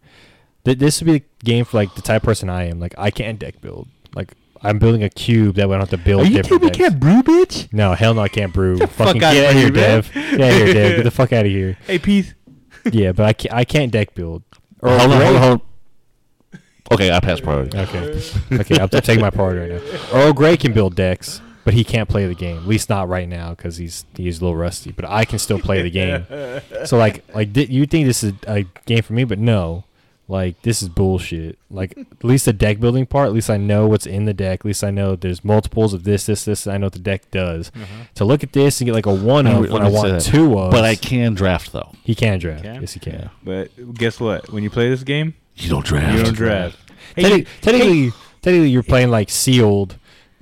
Th- 0.66 0.78
this 0.78 1.01
would 1.01 1.06
be 1.08 1.20
the 1.20 1.26
game 1.43 1.66
for 1.66 1.78
like 1.78 1.93
the 1.95 2.01
type 2.01 2.22
of 2.22 2.26
person 2.26 2.49
I 2.49 2.70
am. 2.70 2.80
Like, 2.80 2.95
I 2.97 3.12
can't 3.12 3.38
deck 3.38 3.60
build. 3.62 3.88
Like, 4.16 4.34
I'm 4.62 4.80
building 4.80 5.04
a 5.04 5.10
cube 5.10 5.56
that 5.56 5.68
we 5.68 5.74
don't 5.74 5.82
have 5.82 5.89
to 5.89 5.97
build 5.97 6.22
Are 6.22 6.26
you 6.26 6.38
me 6.38 6.41
decks. 6.41 6.78
can't 6.78 6.99
brew, 6.99 7.22
bitch? 7.22 7.68
No, 7.74 7.93
hell 7.95 8.14
no, 8.14 8.22
I 8.22 8.30
can't 8.30 8.54
brew. 8.54 8.78
fuck 8.78 8.89
Fucking 8.91 9.24
outta 9.24 9.36
get 9.36 9.45
out 9.45 9.51
of 9.51 9.58
here, 9.58 9.72
man. 9.72 9.74
Dev. 9.74 10.12
Get 10.14 10.34
out 10.41 10.51
of 10.51 10.56
here, 10.56 10.74
Dev. 10.74 10.95
Get 10.97 11.04
the 11.04 11.12
fuck 11.12 11.34
out 11.34 11.45
of 11.45 11.51
here. 11.51 11.78
Hey, 11.86 11.99
peace. 11.99 12.34
Yeah, 12.91 13.12
but 13.14 13.26
I 13.26 13.34
can't, 13.34 13.54
I 13.56 13.64
can't 13.66 13.91
deck 13.91 14.14
build. 14.14 14.43
Or 14.82 14.89
hold 14.97 15.12
on, 15.14 15.22
hold 15.22 15.36
on, 15.36 15.41
hold 15.41 15.62
on. 16.54 16.60
Okay, 16.91 17.12
I 17.12 17.20
passed 17.22 17.41
priority. 17.43 17.78
Okay. 17.78 18.22
okay, 18.54 18.76
I'm, 18.76 18.84
I'm 18.91 19.01
taking 19.01 19.22
my 19.22 19.30
part 19.30 19.58
right 19.58 19.70
now. 19.70 19.82
Earl 20.12 20.34
Grey 20.34 20.58
can 20.58 20.74
build 20.74 20.95
decks, 20.95 21.41
but 21.66 21.74
he 21.74 21.84
can't 21.84 22.09
play 22.09 22.26
the 22.28 22.36
game. 22.36 22.57
At 22.57 22.68
least 22.68 22.89
not 22.89 23.07
right 23.09 23.28
now 23.28 23.51
because 23.51 23.78
he's 23.78 24.05
he's 24.16 24.39
a 24.39 24.43
little 24.43 24.57
rusty. 24.57 24.91
But 24.91 25.05
I 25.05 25.26
can 25.26 25.39
still 25.39 25.59
play 25.59 25.82
the 25.82 25.91
game. 25.91 26.26
So 26.86 26.97
like 26.97 27.24
like 27.34 27.53
di- 27.53 27.66
you 27.72 27.86
think 27.86 28.05
this 28.07 28.24
is 28.24 28.34
a 28.47 28.64
game 28.86 29.01
for 29.03 29.14
me, 29.14 29.24
but 29.24 29.39
no. 29.39 29.86
Like 30.30 30.61
this 30.61 30.82
is 30.82 30.88
bullshit. 30.89 31.59
Like 31.70 31.97
at 31.97 32.24
least 32.24 32.45
the 32.45 32.53
deck 32.53 32.80
building 32.80 33.05
part, 33.05 33.28
at 33.28 33.34
least 33.34 33.49
I 33.49 33.57
know 33.57 33.88
what's 33.88 34.05
in 34.05 34.24
the 34.26 34.34
deck. 34.34 34.61
At 34.61 34.66
least 34.66 34.84
I 34.84 34.89
know 34.89 35.16
there's 35.18 35.43
multiples 35.43 35.93
of 35.93 36.05
this, 36.05 36.26
this, 36.26 36.45
this. 36.45 36.66
And 36.66 36.74
I 36.74 36.78
know 36.78 36.86
what 36.86 36.93
the 36.93 36.99
deck 36.99 37.30
does. 37.30 37.72
Uh-huh. 37.76 38.05
To 38.16 38.26
look 38.26 38.41
at 38.41 38.53
this 38.53 38.80
and 38.80 38.86
get 38.86 38.93
like 38.93 39.05
a 39.05 39.14
one 39.14 39.45
of 39.47 39.70
when 39.70 39.82
i 39.82 39.89
want 39.89 40.09
that. 40.09 40.22
two 40.22 40.57
of 40.57 40.72
But 40.72 40.86
I 40.86 40.95
can 40.95 41.34
draft 41.34 41.74
though. 41.74 41.91
he 42.03 42.16
can 42.16 42.39
draft. 42.39 42.64
Can? 42.64 42.80
Yes, 42.82 42.93
he 42.93 42.99
can. 43.01 43.30
But 43.43 43.70
guess 43.95 44.20
what? 44.20 44.49
When 44.49 44.64
you 44.64 44.70
play 44.70 44.89
this 44.89 45.03
game, 45.03 45.36
You 45.57 45.70
don't 45.70 45.86
draft. 45.86 46.18
you 46.18 46.24
don't 46.24 46.34
draft. 46.36 46.78
Technically, 47.16 47.45
technically, 47.61 48.11
technically, 48.41 48.70
you're 48.70 48.82
playing 48.82 49.09
like 49.11 49.30
sealed. 49.30 49.97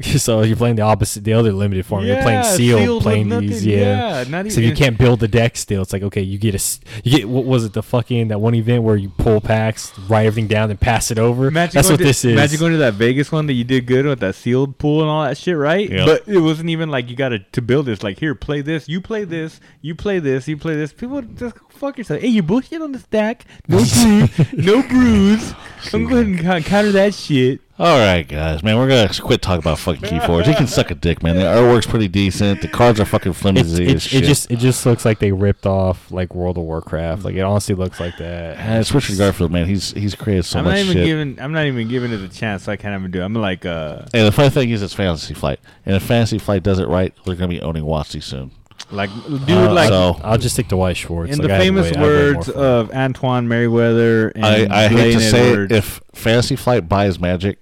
So 0.21 0.41
you're 0.41 0.57
playing 0.57 0.75
the 0.75 0.83
opposite, 0.83 1.23
the 1.23 1.33
other 1.33 1.51
limited 1.51 1.85
form. 1.85 2.05
you're 2.05 2.21
playing 2.21 2.43
sealed, 2.43 2.81
sealed 2.81 3.03
playing 3.03 3.29
nothing, 3.29 3.49
these, 3.49 3.65
yeah. 3.65 4.21
yeah, 4.21 4.29
not 4.29 4.51
so 4.51 4.61
you 4.61 4.73
can't 4.73 4.97
build 4.97 5.19
the 5.19 5.27
deck 5.27 5.57
still. 5.57 5.81
It's 5.81 5.93
like 5.93 6.03
okay, 6.03 6.21
you 6.21 6.37
get 6.37 6.53
a, 6.53 6.79
you 7.03 7.17
get 7.17 7.29
what 7.29 7.45
was 7.45 7.65
it 7.65 7.73
the 7.73 7.81
fucking 7.81 8.27
that 8.27 8.39
one 8.39 8.53
event 8.53 8.83
where 8.83 8.95
you 8.95 9.09
pull 9.09 9.41
packs, 9.41 9.97
write 10.07 10.25
everything 10.25 10.47
down, 10.47 10.69
and 10.69 10.79
pass 10.79 11.09
it 11.11 11.17
over. 11.17 11.47
Imagine 11.47 11.73
That's 11.73 11.89
what 11.89 11.97
to, 11.97 12.03
this 12.03 12.23
is. 12.23 12.33
Imagine 12.33 12.59
going 12.59 12.71
to 12.73 12.77
that 12.79 12.93
Vegas 12.95 13.31
one 13.31 13.47
that 13.47 13.53
you 13.53 13.63
did 13.63 13.87
good 13.87 14.05
with 14.05 14.19
that 14.19 14.35
sealed 14.35 14.77
pool 14.77 15.01
and 15.01 15.09
all 15.09 15.23
that 15.23 15.37
shit, 15.37 15.57
right? 15.57 15.89
Yep. 15.89 16.05
But 16.05 16.27
it 16.27 16.39
wasn't 16.39 16.69
even 16.69 16.89
like 16.89 17.09
you 17.09 17.15
got 17.15 17.29
to 17.29 17.39
to 17.39 17.61
build 17.61 17.87
this. 17.87 18.03
Like 18.03 18.19
here, 18.19 18.35
play 18.35 18.61
this. 18.61 18.87
You 18.87 19.01
play 19.01 19.23
this. 19.23 19.59
You 19.81 19.95
play 19.95 20.19
this. 20.19 20.47
You 20.47 20.57
play 20.57 20.75
this. 20.75 20.93
People 20.93 21.21
just 21.21 21.55
fuck 21.69 21.97
yourself. 21.97 22.21
Hey, 22.21 22.27
you 22.27 22.43
bullshit 22.43 22.81
on 22.81 22.91
the 22.91 22.99
stack. 22.99 23.45
No 23.67 23.77
brew. 23.93 24.27
no 24.53 24.81
brews. 24.87 25.53
I'm 25.93 26.07
going 26.07 26.37
to 26.37 26.43
co- 26.43 26.61
counter 26.61 26.91
that 26.91 27.13
shit. 27.13 27.61
All 27.80 27.97
right, 27.97 28.28
guys, 28.28 28.61
man, 28.61 28.78
we're 28.78 28.88
gonna 28.88 29.09
quit 29.22 29.41
talking 29.41 29.59
about 29.59 29.80
fucking 29.80 30.07
keyboards. 30.07 30.47
He 30.47 30.53
can 30.53 30.67
suck 30.67 30.91
a 30.91 30.95
dick, 30.95 31.24
man. 31.24 31.36
The 31.36 31.43
artwork's 31.43 31.88
pretty 31.88 32.07
decent. 32.07 32.61
The 32.61 32.67
cards 32.67 32.99
are 32.99 33.05
fucking 33.05 33.32
It's, 33.32 33.41
flimsy 33.41 33.88
it, 33.88 33.95
as 33.95 34.13
it 34.13 34.24
just 34.24 34.51
it 34.51 34.59
just 34.59 34.86
looks 34.86 35.03
like 35.03 35.17
they 35.17 35.32
ripped 35.32 35.65
off 35.65 36.11
like 36.11 36.36
World 36.36 36.57
of 36.57 36.63
Warcraft. 36.65 37.24
Like 37.24 37.36
it 37.36 37.41
honestly 37.41 37.74
looks 37.74 37.99
like 37.99 38.17
that. 38.17 38.57
And 38.57 38.80
it's 38.80 38.93
Richard 38.93 39.17
Garfield, 39.17 39.51
man. 39.51 39.65
He's 39.65 39.93
he's 39.93 40.13
created 40.13 40.43
so 40.43 40.59
I'm 40.59 40.65
much 40.65 40.74
not 40.74 40.80
even 40.82 40.93
shit. 40.93 41.05
giving. 41.05 41.39
I'm 41.39 41.53
not 41.53 41.65
even 41.65 41.88
giving 41.88 42.11
it 42.11 42.22
a 42.22 42.30
chance. 42.30 42.63
So 42.63 42.72
I 42.72 42.76
can't 42.76 42.99
even 42.99 43.09
do. 43.09 43.22
it. 43.22 43.26
I'm 43.26 43.34
like, 43.34 43.65
uh, 43.65 44.03
and 44.13 44.28
the 44.28 44.32
funny 44.32 44.49
thing 44.51 44.69
is, 44.69 44.84
it's 44.84 44.93
Fantasy 44.93 45.34
Flight. 45.34 45.59
And 45.86 45.95
if 45.95 46.03
Fantasy 46.03 46.38
Flight 46.38 46.61
does 46.61 46.78
it 46.78 46.88
right, 46.88 47.13
they're 47.26 47.36
gonna 47.36 47.47
be 47.47 47.61
owning 47.61 47.84
WotC 47.84 48.22
soon. 48.22 48.51
Like, 48.91 49.09
dude, 49.45 49.49
Uh, 49.51 49.73
like. 49.73 49.89
so- 49.89 50.19
I'll 50.23 50.37
just 50.37 50.55
stick 50.55 50.67
to 50.69 50.77
Weiss 50.77 50.97
Schwarz. 50.97 51.29
in 51.31 51.37
Like, 51.39 51.47
the 51.47 51.55
I 51.55 51.59
famous 51.59 51.83
way- 51.91 51.95
I 51.95 51.99
have 51.99 52.07
way 52.07 52.23
more 52.23 52.33
words 52.35 52.49
of 52.49 52.91
Antoine 52.91 53.47
Merriweather 53.47 54.29
and 54.29 54.45
I, 54.45 54.85
I 54.85 54.87
hate 54.87 54.95
Blaine 54.95 55.17
to 55.19 55.29
say 55.29 55.53
it, 55.53 55.71
if 55.71 56.01
Fantasy 56.13 56.55
Flight 56.55 56.89
buys 56.89 57.19
Magic, 57.19 57.57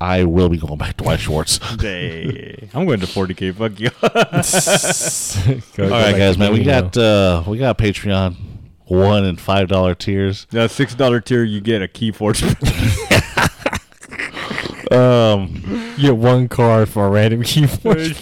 I 0.00 0.24
will 0.24 0.48
be 0.48 0.56
going 0.58 0.78
back 0.78 0.96
to 0.98 1.04
Weiss 1.04 1.20
Schwarz. 1.20 1.58
Hey, 1.80 2.68
I'm 2.72 2.86
going 2.86 3.00
to 3.00 3.06
40k. 3.06 3.54
Fuck 3.54 3.80
you. 3.80 3.90
Go- 5.76 5.84
All 5.84 5.90
go 5.90 5.94
right, 5.94 6.16
guys, 6.16 6.38
man. 6.38 6.52
We 6.52 6.62
got 6.64 6.96
uh 6.96 7.42
we 7.46 7.58
got 7.58 7.76
Patreon 7.78 8.36
one 8.86 9.24
and 9.24 9.38
five 9.40 9.68
dollar 9.68 9.94
tiers. 9.94 10.46
that 10.52 10.70
six 10.70 10.94
dollar 10.94 11.20
tier, 11.20 11.42
you 11.44 11.60
get 11.60 11.82
a 11.82 11.88
key 11.88 12.10
forge. 12.12 12.42
Um, 14.90 15.62
You 15.96 16.02
get 16.08 16.16
one 16.16 16.48
card 16.48 16.88
for 16.88 17.06
a 17.06 17.10
random 17.10 17.42
keyboard. 17.44 18.16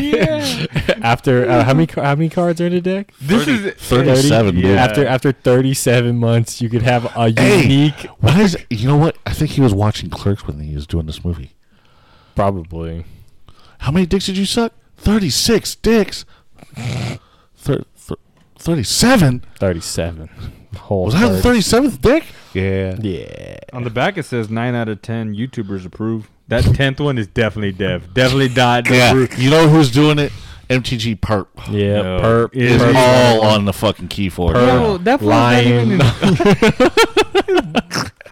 yeah. 0.00 0.66
after 1.02 1.48
uh, 1.48 1.64
how 1.64 1.72
many 1.74 1.86
ca- 1.86 2.02
how 2.02 2.14
many 2.14 2.28
cards 2.28 2.60
are 2.60 2.66
in 2.66 2.72
the 2.72 2.80
deck? 2.80 3.12
This 3.20 3.46
is 3.48 3.72
37, 3.74 4.54
dude. 4.56 4.64
Yeah. 4.64 4.70
After 4.84 5.06
after 5.06 5.32
37 5.32 6.16
months, 6.18 6.60
you 6.60 6.68
could 6.68 6.82
have 6.82 7.04
a 7.16 7.30
Hey! 7.32 7.62
unique. 7.62 8.06
why 8.20 8.40
is 8.42 8.56
you 8.70 8.86
know 8.88 8.96
what? 8.96 9.16
I 9.26 9.32
think 9.32 9.52
he 9.52 9.60
was 9.60 9.72
watching 9.74 10.10
Clerks 10.10 10.46
when 10.46 10.60
he 10.60 10.74
was 10.74 10.86
doing 10.86 11.06
this 11.06 11.24
movie. 11.24 11.54
Probably. 12.34 13.04
How 13.78 13.90
many 13.92 14.06
dicks 14.06 14.26
did 14.26 14.36
you 14.36 14.46
suck? 14.46 14.72
Thirty 14.96 15.30
six 15.30 15.74
dicks. 15.74 16.24
Thir- 17.56 17.84
thir- 17.96 18.16
Thirty-seven. 18.58 19.44
37. 19.58 20.28
Whole 20.92 21.04
Was 21.06 21.14
that 21.14 21.28
the 21.28 21.40
thirty-seventh 21.40 22.02
dick? 22.02 22.24
Yeah. 22.52 22.96
Yeah. 23.00 23.56
On 23.72 23.82
the 23.82 23.88
back, 23.90 24.18
it 24.18 24.24
says 24.24 24.50
nine 24.50 24.74
out 24.74 24.88
of 24.90 25.00
ten 25.00 25.34
YouTubers 25.34 25.86
approve. 25.86 26.28
That 26.48 26.64
tenth 26.64 27.00
one 27.00 27.16
is 27.16 27.26
definitely 27.26 27.72
Dev. 27.72 28.12
Definitely 28.12 28.50
not. 28.50 28.86
Yeah. 28.90 29.10
approve. 29.10 29.38
You 29.38 29.48
know 29.48 29.68
who's 29.68 29.90
doing 29.90 30.18
it? 30.18 30.32
MTG 30.68 31.18
Perp 31.20 31.46
Yeah. 31.70 32.02
No. 32.02 32.20
Perp. 32.20 32.54
Is 32.54 32.80
is 32.82 32.94
all 32.94 33.40
on 33.46 33.64
the 33.64 33.72
fucking 33.72 34.08
key 34.08 34.28
for 34.28 34.50
it. 34.52 34.56
Perp. 34.56 34.66
No, 34.66 34.98
that 34.98 35.18
fool's 35.20 35.30
not 35.30 35.64
even 35.64 35.98
Lion. 35.98 36.00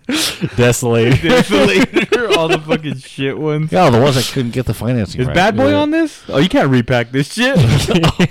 in 0.06 0.30
Desolator. 0.57 1.12
Desolator, 1.12 2.30
all 2.36 2.49
the 2.49 2.59
fucking 2.59 2.97
shit 2.99 3.38
ones. 3.38 3.70
Yeah, 3.72 3.91
the 3.91 4.01
ones 4.01 4.14
that 4.16 4.24
couldn't 4.32 4.53
get 4.53 4.66
the 4.66 4.74
financing 4.74 5.20
Is 5.20 5.26
right. 5.26 5.34
Bad 5.34 5.57
Boy 5.57 5.70
Yeah. 5.70 5.76
on 5.80 5.91
this? 5.91 6.22
Oh, 6.28 6.38
you 6.38 6.49
can't 6.49 6.70
repack 6.70 7.11
this 7.12 7.32
shit. 7.34 7.57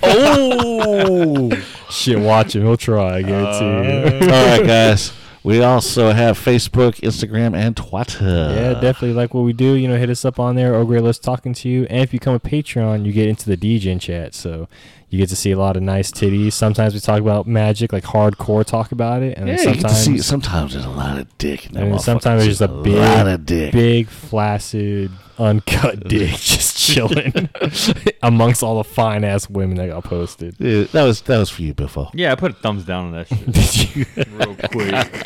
oh. 0.03 1.51
Shit, 1.89 2.19
watch 2.19 2.55
him. 2.55 2.63
He'll 2.63 2.77
try. 2.77 3.17
I 3.17 3.21
guarantee 3.21 3.65
you. 3.65 4.31
Uh. 4.31 4.33
All 4.33 4.57
right, 4.57 4.65
guys. 4.65 5.13
We 5.41 5.63
also 5.63 6.11
have 6.11 6.37
Facebook, 6.37 6.95
Instagram, 6.99 7.55
and 7.55 7.75
Twitter. 7.75 8.25
Yeah, 8.25 8.73
definitely 8.73 9.13
like 9.13 9.33
what 9.33 9.41
we 9.41 9.53
do. 9.53 9.73
You 9.73 9.87
know, 9.87 9.97
hit 9.97 10.09
us 10.09 10.25
up 10.25 10.37
on 10.39 10.55
there. 10.55 10.75
Ogre 10.75 10.99
Let's 11.01 11.17
talking 11.17 11.53
to 11.55 11.69
you. 11.69 11.85
And 11.89 12.01
if 12.01 12.11
you 12.13 12.19
become 12.19 12.35
a 12.35 12.39
Patreon, 12.41 13.05
you 13.05 13.13
get 13.13 13.29
into 13.29 13.49
the 13.49 13.55
DGen 13.55 14.01
chat. 14.01 14.35
So 14.35 14.67
you 15.09 15.17
get 15.17 15.29
to 15.29 15.35
see 15.35 15.51
a 15.51 15.57
lot 15.57 15.75
of 15.75 15.83
nice 15.83 16.11
titties. 16.11 16.53
Sometimes 16.53 16.93
we 16.93 16.99
talk 16.99 17.19
about 17.19 17.47
magic, 17.47 17.91
like 17.93 18.03
hardcore 18.03 18.63
talk 18.65 18.91
about 18.91 19.23
it. 19.23 19.37
And 19.37 19.47
Yeah, 19.47 19.55
then 19.57 19.67
you 19.69 19.73
get 19.81 19.89
to 19.89 19.95
see. 19.95 20.03
sometimes, 20.19 20.25
Sometimes 20.27 20.73
there's 20.73 20.85
a 20.85 20.89
lot 20.89 21.17
of 21.17 21.37
dick. 21.37 21.69
In 21.69 21.77
and 21.77 21.91
then 21.93 21.99
sometimes 21.99 22.41
motherfucker. 22.41 22.45
there's 22.45 22.59
just 22.59 22.61
a 22.61 22.67
big, 22.83 22.95
lot 22.95 23.27
of 23.27 23.45
dick. 23.45 23.71
big, 23.73 24.07
flaccid, 24.07 25.11
uncut 25.39 26.03
dick 26.07 26.31
just 26.31 26.77
chilling 26.77 27.49
amongst 28.21 28.61
all 28.61 28.77
the 28.77 28.83
fine 28.83 29.23
ass 29.23 29.49
women 29.49 29.77
that 29.77 29.87
got 29.87 30.03
posted. 30.03 30.55
Yeah, 30.59 30.83
that 30.91 31.03
was 31.03 31.21
that 31.21 31.37
was 31.39 31.49
for 31.49 31.61
you, 31.63 31.73
Biffo. 31.73 32.09
yeah, 32.13 32.31
I 32.31 32.35
put 32.35 32.51
a 32.51 32.55
thumbs 32.55 32.83
down 32.85 33.05
on 33.05 33.11
that 33.13 33.27
shit 33.29 33.51
Did 33.51 33.95
you? 33.95 34.05
real 34.37 34.55
quick. 34.55 35.25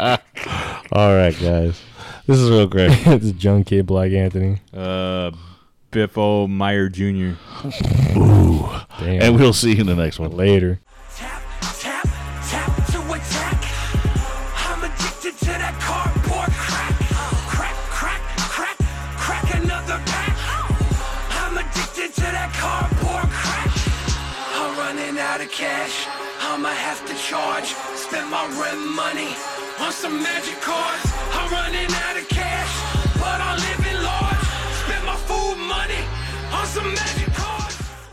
All 0.91 1.15
right, 1.15 1.37
guys. 1.39 1.81
This 2.25 2.37
is 2.39 2.49
real 2.49 2.67
great. 2.67 2.89
this 3.03 3.33
young 3.43 3.63
kid, 3.65 3.85
Black 3.85 4.11
Anthony. 4.11 4.61
Uh, 4.73 5.31
Biffo 5.93 6.47
Meyer 6.47 6.89
Jr. 6.89 7.37
Damn. 8.99 9.21
and 9.21 9.35
we'll 9.35 9.53
see 9.53 9.73
you 9.75 9.81
in 9.81 9.85
the 9.85 9.95
next 9.95 10.17
one. 10.17 10.31
later. 10.31 10.79
Tap, 11.15 11.41
tap, 11.61 12.03
tap 12.49 12.75
to 12.87 12.99
attack. 13.13 13.61
I'm 14.65 14.83
addicted 14.83 15.37
to 15.37 15.53
that 15.53 15.77
cardboard 15.79 16.49
crack. 16.49 16.97
Crack, 17.45 17.75
crack, 17.93 18.21
crack, 18.49 18.77
crack 19.21 19.53
another 19.53 20.01
pack. 20.09 20.33
I'm 21.37 21.57
addicted 21.61 22.11
to 22.15 22.21
that 22.21 22.51
cardboard 22.57 23.29
crack. 23.29 23.69
I'm 24.57 24.75
running 24.79 25.19
out 25.21 25.41
of 25.41 25.51
cash. 25.51 26.07
I'ma 26.41 26.69
have 26.69 27.05
to 27.05 27.13
charge. 27.13 27.75
Spend 27.93 28.31
my 28.31 28.47
rent 28.59 28.81
money 28.95 29.29
on 29.79 29.91
some 29.91 30.23
magic 30.23 30.59
cards. 30.59 31.12